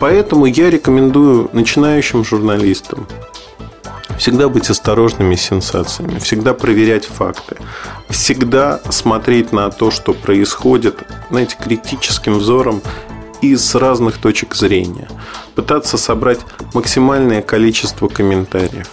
Поэтому 0.00 0.46
я 0.46 0.70
рекомендую 0.70 1.50
начинающим 1.52 2.24
журналистам 2.24 3.06
всегда 4.18 4.48
быть 4.48 4.70
осторожными 4.70 5.34
с 5.34 5.42
сенсациями, 5.42 6.18
всегда 6.18 6.54
проверять 6.54 7.04
факты, 7.04 7.56
всегда 8.08 8.80
смотреть 8.90 9.52
на 9.52 9.70
то, 9.70 9.90
что 9.90 10.14
происходит, 10.14 11.00
знаете, 11.30 11.56
критическим 11.62 12.38
взором 12.38 12.80
из 13.42 13.74
разных 13.74 14.18
точек 14.18 14.54
зрения, 14.54 15.08
пытаться 15.54 15.98
собрать 15.98 16.40
максимальное 16.72 17.42
количество 17.42 18.08
комментариев. 18.08 18.88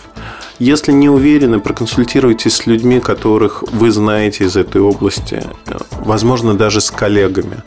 Если 0.59 0.91
не 0.91 1.09
уверены, 1.09 1.59
проконсультируйтесь 1.59 2.55
с 2.55 2.65
людьми, 2.67 2.99
которых 2.99 3.63
вы 3.71 3.91
знаете 3.91 4.45
из 4.45 4.55
этой 4.55 4.81
области, 4.81 5.43
возможно, 5.91 6.53
даже 6.53 6.79
с 6.79 6.91
коллегами 6.91 7.63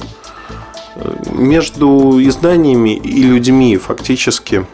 между 1.33 2.19
изданиями 2.23 2.97
и 2.97 3.23
людьми 3.23 3.77
фактически 3.77 4.67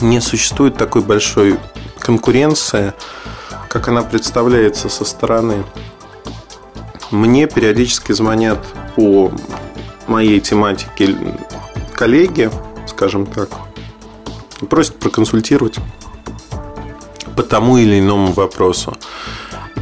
не 0.00 0.20
существует 0.20 0.76
такой 0.76 1.02
большой 1.02 1.58
конкуренции, 1.98 2.92
как 3.68 3.88
она 3.88 4.02
представляется 4.02 4.88
со 4.88 5.04
стороны. 5.04 5.64
Мне 7.10 7.46
периодически 7.46 8.12
звонят 8.12 8.58
по 8.96 9.32
моей 10.06 10.40
тематике 10.40 11.16
коллеги, 11.94 12.50
скажем 12.86 13.26
так, 13.26 13.48
просят 14.68 14.98
проконсультировать 14.98 15.76
по 17.36 17.42
тому 17.42 17.78
или 17.78 18.00
иному 18.00 18.32
вопросу. 18.32 18.96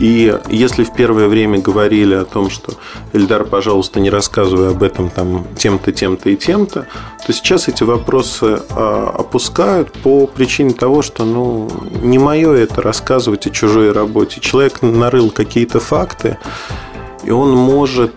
И 0.01 0.35
если 0.49 0.83
в 0.83 0.95
первое 0.95 1.29
время 1.29 1.61
говорили 1.61 2.15
о 2.15 2.25
том, 2.25 2.49
что 2.49 2.73
Эльдар, 3.13 3.45
пожалуйста, 3.45 4.01
не 4.01 4.09
рассказывай 4.09 4.71
об 4.71 4.83
этом 4.83 5.11
там 5.11 5.47
тем-то, 5.57 5.93
тем-то 5.93 6.31
и 6.31 6.37
тем-то, 6.37 6.87
то 7.25 7.33
сейчас 7.33 7.69
эти 7.69 7.83
вопросы 7.83 8.63
а, 8.71 9.15
опускают 9.19 9.93
по 9.93 10.27
причине 10.27 10.73
того, 10.73 11.03
что 11.03 11.27
ну, 11.27 11.71
не 12.03 12.19
мое 12.19 12.53
это 12.55 12.81
рассказывать 12.81 13.47
о 13.47 13.51
чужой 13.51 13.93
работе. 13.93 14.41
Человек 14.41 14.81
нарыл 14.81 15.31
какие-то 15.31 15.81
факты, 15.81 16.39
и 17.23 17.31
он 17.31 17.51
может 17.55 18.15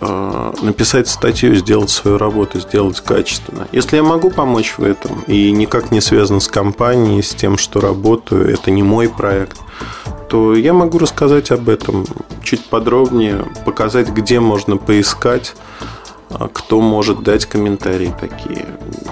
э, 0.00 0.52
написать 0.62 1.08
статью, 1.08 1.54
сделать 1.56 1.90
свою 1.90 2.16
работу, 2.16 2.58
сделать 2.58 3.00
качественно. 3.00 3.68
Если 3.72 3.96
я 3.96 4.02
могу 4.02 4.30
помочь 4.30 4.74
в 4.78 4.82
этом 4.82 5.20
и 5.26 5.50
никак 5.50 5.90
не 5.90 6.00
связан 6.00 6.40
с 6.40 6.48
компанией, 6.48 7.20
с 7.20 7.34
тем, 7.34 7.58
что 7.58 7.80
работаю, 7.80 8.50
это 8.50 8.70
не 8.70 8.82
мой 8.82 9.10
проект, 9.10 9.58
то 10.28 10.54
я 10.54 10.72
могу 10.72 10.98
рассказать 10.98 11.50
об 11.50 11.68
этом 11.68 12.04
чуть 12.42 12.64
подробнее, 12.66 13.44
показать, 13.64 14.08
где 14.08 14.40
можно 14.40 14.76
поискать, 14.76 15.54
а, 16.30 16.48
кто 16.52 16.80
может 16.80 17.22
дать 17.22 17.46
комментарии 17.46 18.12
такие. 18.18 18.66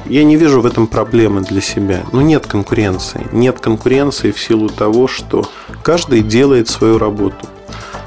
Я 0.07 0.25
не 0.25 0.37
вижу 0.37 0.61
в 0.61 0.67
этом 0.67 0.87
проблемы 0.87 1.43
для 1.43 1.61
себя. 1.61 2.05
Ну, 2.13 2.21
нет 2.21 2.47
конкуренции. 2.47 3.27
Нет 3.33 3.61
конкуренции 3.61 4.33
в 4.33 4.41
силу 4.41 4.69
того, 4.69 5.07
что 5.09 5.49
каждый 5.83 6.23
делает 6.23 6.69
свою 6.69 6.99
работу. 6.99 7.47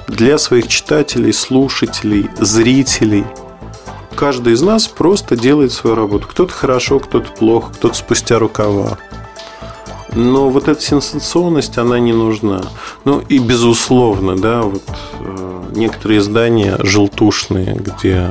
Для 0.07 0.37
своих 0.37 0.67
читателей, 0.67 1.33
слушателей, 1.33 2.29
зрителей. 2.39 3.25
Каждый 4.15 4.53
из 4.53 4.61
нас 4.61 4.87
просто 4.87 5.35
делает 5.35 5.71
свою 5.71 5.95
работу. 5.95 6.27
Кто-то 6.27 6.51
хорошо, 6.53 6.99
кто-то 6.99 7.31
плохо, 7.31 7.73
кто-то 7.73 7.93
спустя 7.93 8.39
рукава. 8.39 8.97
Но 10.13 10.49
вот 10.49 10.67
эта 10.67 10.81
сенсационность, 10.81 11.77
она 11.77 11.99
не 11.99 12.13
нужна. 12.13 12.61
Ну 13.05 13.19
и 13.19 13.39
безусловно, 13.39 14.35
да, 14.37 14.61
вот 14.61 14.83
э, 15.19 15.63
некоторые 15.75 16.19
издания 16.19 16.77
желтушные, 16.79 17.75
где 17.75 18.29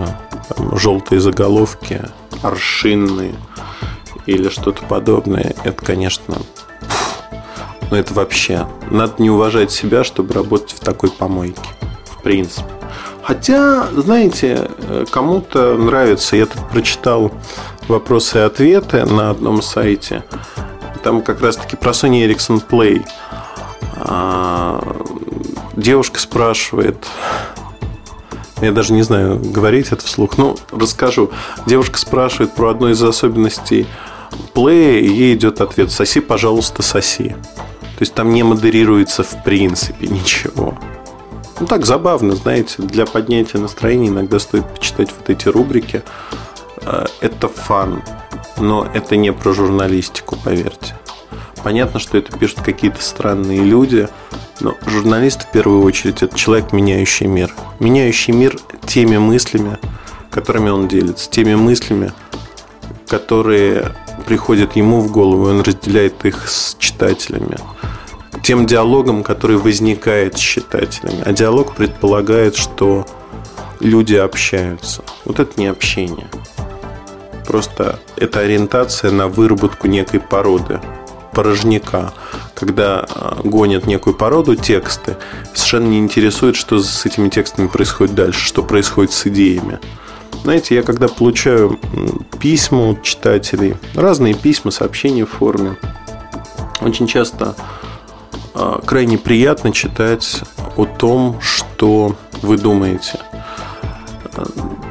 там, 0.49 0.77
желтые 0.79 1.21
заголовки, 1.21 2.03
аршинные 2.43 3.35
или 4.27 4.49
что-то 4.49 4.83
подобное, 4.85 5.55
это, 5.65 5.85
конечно, 5.85 6.37
ну 7.91 7.97
это 7.97 8.15
вообще. 8.15 8.67
Надо 8.91 9.15
не 9.19 9.31
уважать 9.31 9.71
себя, 9.71 10.03
чтобы 10.03 10.35
работать 10.35 10.73
в 10.73 10.81
такой 10.81 11.11
помойке. 11.11 11.61
В 12.05 12.23
принципе. 12.23 12.65
Хотя, 13.23 13.89
знаете, 13.97 14.69
э, 14.79 15.05
кому-то 15.11 15.77
нравится. 15.77 16.37
Я 16.37 16.47
тут 16.47 16.69
прочитал 16.71 17.33
вопросы 17.89 18.39
и 18.39 18.43
ответы 18.43 19.05
на 19.05 19.31
одном 19.31 19.63
сайте. 19.63 20.25
Там 21.07 21.23
как 21.23 21.41
раз-таки 21.41 21.77
про 21.77 21.93
Sony 21.93 22.27
Ericsson 22.27 22.61
Play. 22.69 23.07
А, 23.95 24.81
девушка 25.77 26.19
спрашивает, 26.19 26.97
я 28.61 28.73
даже 28.73 28.93
не 28.93 29.03
знаю, 29.03 29.39
говорить 29.39 29.93
это 29.93 30.05
вслух, 30.05 30.37
но 30.37 30.57
расскажу. 30.73 31.31
Девушка 31.65 31.97
спрашивает 32.01 32.55
про 32.55 32.71
одну 32.71 32.89
из 32.89 33.01
особенностей 33.01 33.87
Play, 34.53 34.99
и 34.99 35.07
ей 35.07 35.35
идет 35.37 35.61
ответ 35.61 35.93
«Соси, 35.93 36.19
пожалуйста, 36.19 36.83
соси». 36.83 37.29
То 37.29 38.01
есть 38.01 38.13
там 38.13 38.35
не 38.35 38.43
модерируется 38.43 39.23
в 39.23 39.45
принципе 39.45 40.09
ничего. 40.09 40.77
Ну 41.61 41.67
так 41.69 41.87
забавно, 41.87 42.35
знаете, 42.35 42.83
для 42.83 43.07
поднятия 43.07 43.59
настроения 43.59 44.09
иногда 44.09 44.41
стоит 44.41 44.67
почитать 44.75 45.11
вот 45.17 45.31
эти 45.31 45.47
рубрики. 45.47 46.03
А, 46.85 47.07
это 47.21 47.47
фан 47.47 48.03
но 48.59 48.87
это 48.93 49.17
не 49.17 49.33
про 49.33 49.53
журналистику, 49.53 50.37
поверьте. 50.43 50.95
Понятно, 51.63 51.99
что 51.99 52.17
это 52.17 52.37
пишут 52.37 52.61
какие-то 52.61 53.03
странные 53.03 53.61
люди, 53.61 54.09
но 54.61 54.75
журналист 54.87 55.49
в 55.49 55.51
первую 55.51 55.83
очередь 55.83 56.23
это 56.23 56.37
человек, 56.37 56.73
меняющий 56.73 57.27
мир. 57.27 57.53
Меняющий 57.81 58.33
мир 58.33 58.57
теми 58.87 59.17
мыслями, 59.17 59.79
которыми 60.31 60.71
он 60.71 60.87
делится, 60.87 61.29
теми 61.29 61.55
мыслями, 61.55 62.13
которые 63.09 63.93
приходят 64.27 64.77
ему 64.77 65.01
в 65.01 65.11
голову, 65.11 65.49
и 65.49 65.53
он 65.53 65.63
разделяет 65.63 66.25
их 66.25 66.49
с 66.49 66.77
читателями. 66.79 67.57
тем 68.43 68.65
диалогом, 68.67 69.25
который 69.25 69.57
возникает 69.57 70.37
с 70.37 70.41
читателями. 70.41 71.23
А 71.25 71.33
диалог 71.33 71.75
предполагает, 71.75 72.55
что 72.55 73.05
люди 73.81 74.15
общаются. 74.15 75.03
Вот 75.25 75.41
это 75.41 75.61
не 75.61 75.67
общение. 75.67 76.29
Просто 77.47 78.01
это 78.17 78.41
ориентация 78.41 79.11
на 79.11 79.29
выработку 79.29 79.87
некой 79.87 80.21
породы, 80.21 80.81
порожняка. 81.33 82.13
Когда 82.55 83.07
а, 83.09 83.41
гонят 83.45 83.87
некую 83.87 84.15
породу 84.17 84.57
тексты, 84.57 85.17
совершенно 85.55 85.89
не 85.89 85.99
интересует, 85.99 86.57
что 86.57 86.79
с 86.79 87.07
этими 87.07 87.29
текстами 87.29 87.69
происходит 87.69 88.15
дальше, 88.15 88.45
что 88.45 88.63
происходит 88.63 89.13
с 89.13 89.27
идеями. 89.27 89.79
Знаете, 90.43 90.75
я 90.75 90.83
когда 90.83 91.09
получаю 91.09 91.79
письма 92.39 92.91
от 92.91 93.03
читателей, 93.03 93.77
разные 93.95 94.35
письма, 94.35 94.71
сообщения 94.71 95.25
в 95.25 95.31
форме, 95.31 95.77
очень 96.81 97.07
часто 97.07 97.55
а, 98.55 98.81
крайне 98.85 99.19
приятно 99.19 99.73
читать 99.73 100.41
о 100.77 100.85
том, 100.85 101.41
что 101.41 102.17
вы 102.43 102.59
думаете– 102.59 103.21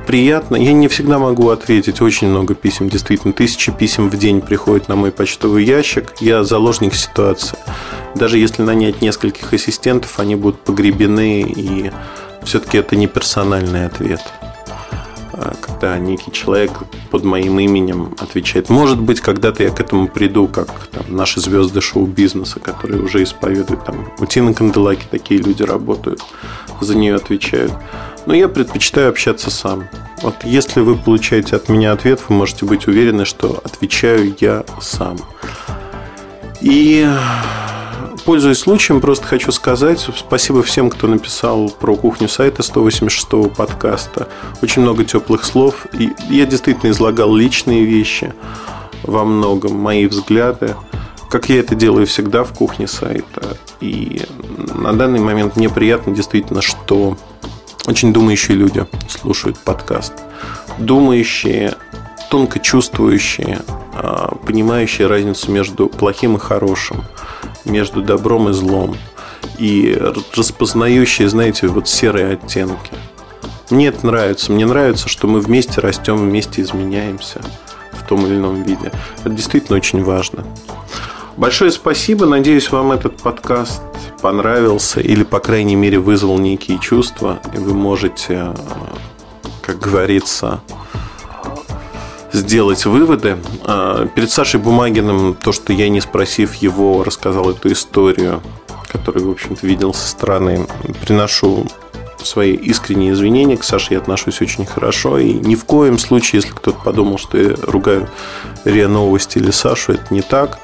приятно. 0.05 0.55
Я 0.55 0.73
не 0.73 0.87
всегда 0.87 1.19
могу 1.19 1.49
ответить. 1.49 2.01
Очень 2.01 2.29
много 2.29 2.55
писем, 2.55 2.89
действительно. 2.89 3.33
Тысячи 3.33 3.71
писем 3.71 4.09
в 4.09 4.17
день 4.17 4.41
приходят 4.41 4.87
на 4.87 4.95
мой 4.95 5.11
почтовый 5.11 5.65
ящик. 5.65 6.13
Я 6.21 6.43
заложник 6.43 6.93
ситуации. 6.93 7.57
Даже 8.15 8.37
если 8.37 8.61
нанять 8.61 9.01
нескольких 9.01 9.51
ассистентов, 9.53 10.19
они 10.19 10.35
будут 10.35 10.59
погребены, 10.61 11.41
и 11.41 11.91
все-таки 12.43 12.77
это 12.77 12.95
не 12.95 13.07
персональный 13.07 13.85
ответ 13.85 14.21
а 15.37 15.53
когда 15.59 15.97
некий 15.99 16.31
человек 16.31 16.71
под 17.11 17.23
моим 17.23 17.59
именем 17.59 18.15
отвечает. 18.19 18.69
Может 18.69 18.99
быть, 18.99 19.19
когда-то 19.19 19.63
я 19.63 19.69
к 19.69 19.79
этому 19.79 20.07
приду, 20.07 20.47
как 20.47 20.69
там, 20.87 21.03
наши 21.09 21.41
звезды 21.41 21.81
шоу-бизнеса, 21.81 22.59
которые 22.59 23.01
уже 23.01 23.23
исповедуют. 23.23 23.83
Там, 23.83 24.07
у 24.17 24.25
Тины 24.25 24.53
Канделаки 24.53 25.05
такие 25.09 25.41
люди 25.41 25.63
работают, 25.63 26.21
за 26.79 26.95
нее 26.95 27.15
отвечают. 27.15 27.73
Но 28.25 28.33
я 28.33 28.47
предпочитаю 28.47 29.09
общаться 29.09 29.51
сам. 29.51 29.87
Вот 30.21 30.35
если 30.43 30.81
вы 30.81 30.95
получаете 30.95 31.55
от 31.55 31.69
меня 31.69 31.91
ответ, 31.91 32.21
вы 32.27 32.35
можете 32.35 32.65
быть 32.65 32.87
уверены, 32.87 33.25
что 33.25 33.61
отвечаю 33.63 34.35
я 34.39 34.63
сам. 34.81 35.17
И 36.61 37.07
пользуясь 38.25 38.57
случаем, 38.59 39.01
просто 39.01 39.27
хочу 39.27 39.51
сказать 39.51 39.99
спасибо 40.17 40.63
всем, 40.63 40.89
кто 40.89 41.07
написал 41.07 41.69
про 41.69 41.95
кухню 41.95 42.27
сайта 42.27 42.63
186 42.63 43.55
подкаста. 43.55 44.27
Очень 44.63 44.81
много 44.81 45.05
теплых 45.05 45.43
слов. 45.43 45.85
И 45.93 46.11
я 46.29 46.47
действительно 46.47 46.89
излагал 46.89 47.35
личные 47.35 47.85
вещи 47.85 48.33
во 49.03 49.23
многом, 49.23 49.75
мои 49.75 50.07
взгляды, 50.07 50.75
как 51.29 51.49
я 51.49 51.59
это 51.59 51.75
делаю 51.75 52.07
всегда 52.07 52.43
в 52.43 52.53
кухне 52.53 52.87
сайта. 52.87 53.57
И 53.81 54.23
на 54.73 54.93
данный 54.93 55.19
момент 55.19 55.55
мне 55.55 55.69
приятно 55.69 56.15
действительно, 56.15 56.63
что 56.63 57.17
очень 57.87 58.13
думающие 58.13 58.57
люди 58.57 58.85
слушают 59.07 59.57
подкаст. 59.59 60.13
Думающие, 60.77 61.75
тонко 62.29 62.59
чувствующие, 62.59 63.61
а, 63.93 64.35
понимающие 64.45 65.07
разницу 65.07 65.51
между 65.51 65.87
плохим 65.87 66.35
и 66.35 66.39
хорошим, 66.39 67.03
между 67.63 68.01
добром 68.01 68.49
и 68.49 68.53
злом. 68.53 68.97
И 69.57 69.97
распознающие, 70.35 71.29
знаете, 71.29 71.67
вот 71.67 71.87
серые 71.87 72.33
оттенки. 72.33 72.91
Мне 73.69 73.87
это 73.87 74.05
нравится. 74.05 74.51
Мне 74.51 74.65
нравится, 74.65 75.07
что 75.07 75.27
мы 75.27 75.39
вместе 75.39 75.81
растем, 75.81 76.17
вместе 76.17 76.61
изменяемся 76.61 77.41
в 77.93 78.07
том 78.07 78.25
или 78.25 78.35
ином 78.35 78.63
виде. 78.63 78.91
Это 79.19 79.29
действительно 79.29 79.77
очень 79.77 80.03
важно. 80.03 80.45
Большое 81.37 81.69
спасибо. 81.71 82.25
Надеюсь, 82.25 82.71
вам 82.71 82.93
этот 82.93 83.17
подкаст 83.17 83.81
понравился 84.21 85.01
или, 85.01 85.23
по 85.23 85.39
крайней 85.39 85.75
мере, 85.75 85.99
вызвал 85.99 86.37
некие 86.37 86.79
чувства, 86.79 87.39
и 87.53 87.57
вы 87.57 87.73
можете, 87.73 88.53
как 89.61 89.79
говорится, 89.79 90.61
сделать 92.31 92.85
выводы. 92.85 93.37
А, 93.65 94.07
перед 94.07 94.31
Сашей 94.31 94.61
Бумагиным 94.61 95.33
то, 95.35 95.51
что 95.51 95.73
я, 95.73 95.89
не 95.89 95.99
спросив 95.99 96.55
его, 96.55 97.03
рассказал 97.03 97.49
эту 97.49 97.69
историю, 97.69 98.41
которую, 98.87 99.27
в 99.27 99.31
общем-то, 99.31 99.67
видел 99.67 99.93
со 99.93 100.07
стороны, 100.07 100.65
приношу 101.05 101.67
свои 102.23 102.53
искренние 102.53 103.13
извинения. 103.13 103.57
К 103.57 103.63
Саше 103.63 103.93
я 103.93 103.99
отношусь 103.99 104.41
очень 104.41 104.65
хорошо. 104.65 105.17
И 105.17 105.33
ни 105.33 105.55
в 105.55 105.65
коем 105.65 105.97
случае, 105.97 106.41
если 106.41 106.53
кто-то 106.53 106.79
подумал, 106.83 107.17
что 107.17 107.37
я 107.37 107.55
ругаю 107.63 108.09
РИА 108.63 108.87
Новости 108.87 109.37
или 109.37 109.51
Сашу, 109.51 109.93
это 109.93 110.13
не 110.13 110.21
так. 110.21 110.59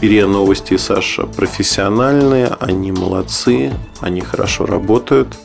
И 0.00 0.08
РИА 0.08 0.26
Новости 0.26 0.74
и 0.74 0.78
Саша 0.78 1.26
профессиональные, 1.26 2.56
они 2.60 2.92
молодцы, 2.92 3.72
они 4.00 4.20
хорошо 4.20 4.66
работают. 4.66 5.36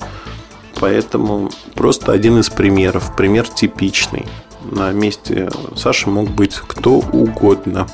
Поэтому 0.80 1.50
просто 1.74 2.12
один 2.12 2.40
из 2.40 2.50
примеров. 2.50 3.16
Пример 3.16 3.48
типичный. 3.50 4.28
На 4.64 4.92
месте 4.92 5.50
Саши 5.76 6.10
мог 6.10 6.30
быть 6.30 6.56
кто 6.56 6.96
угодно. 7.00 7.88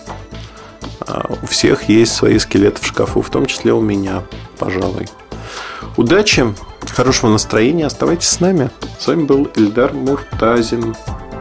А 1.06 1.30
у 1.42 1.46
всех 1.46 1.90
есть 1.90 2.14
свои 2.14 2.40
скелеты 2.40 2.82
в 2.82 2.86
шкафу, 2.86 3.22
в 3.22 3.30
том 3.30 3.46
числе 3.46 3.74
у 3.74 3.82
меня, 3.82 4.24
пожалуй. 4.58 5.08
Удачи, 5.98 6.46
хорошего 6.94 7.30
настроения, 7.30 7.86
оставайтесь 7.86 8.30
с 8.30 8.40
нами. 8.40 8.70
С 9.00 9.08
вами 9.08 9.24
был 9.24 9.50
Эльдар 9.56 9.92
Муртазин. 9.94 10.96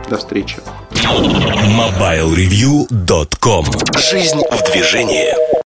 До 0.09 0.17
встречи. 0.17 0.57
MobileReview.com 0.93 3.67
Жизнь 3.97 4.41
в 4.51 4.73
движении. 4.73 5.62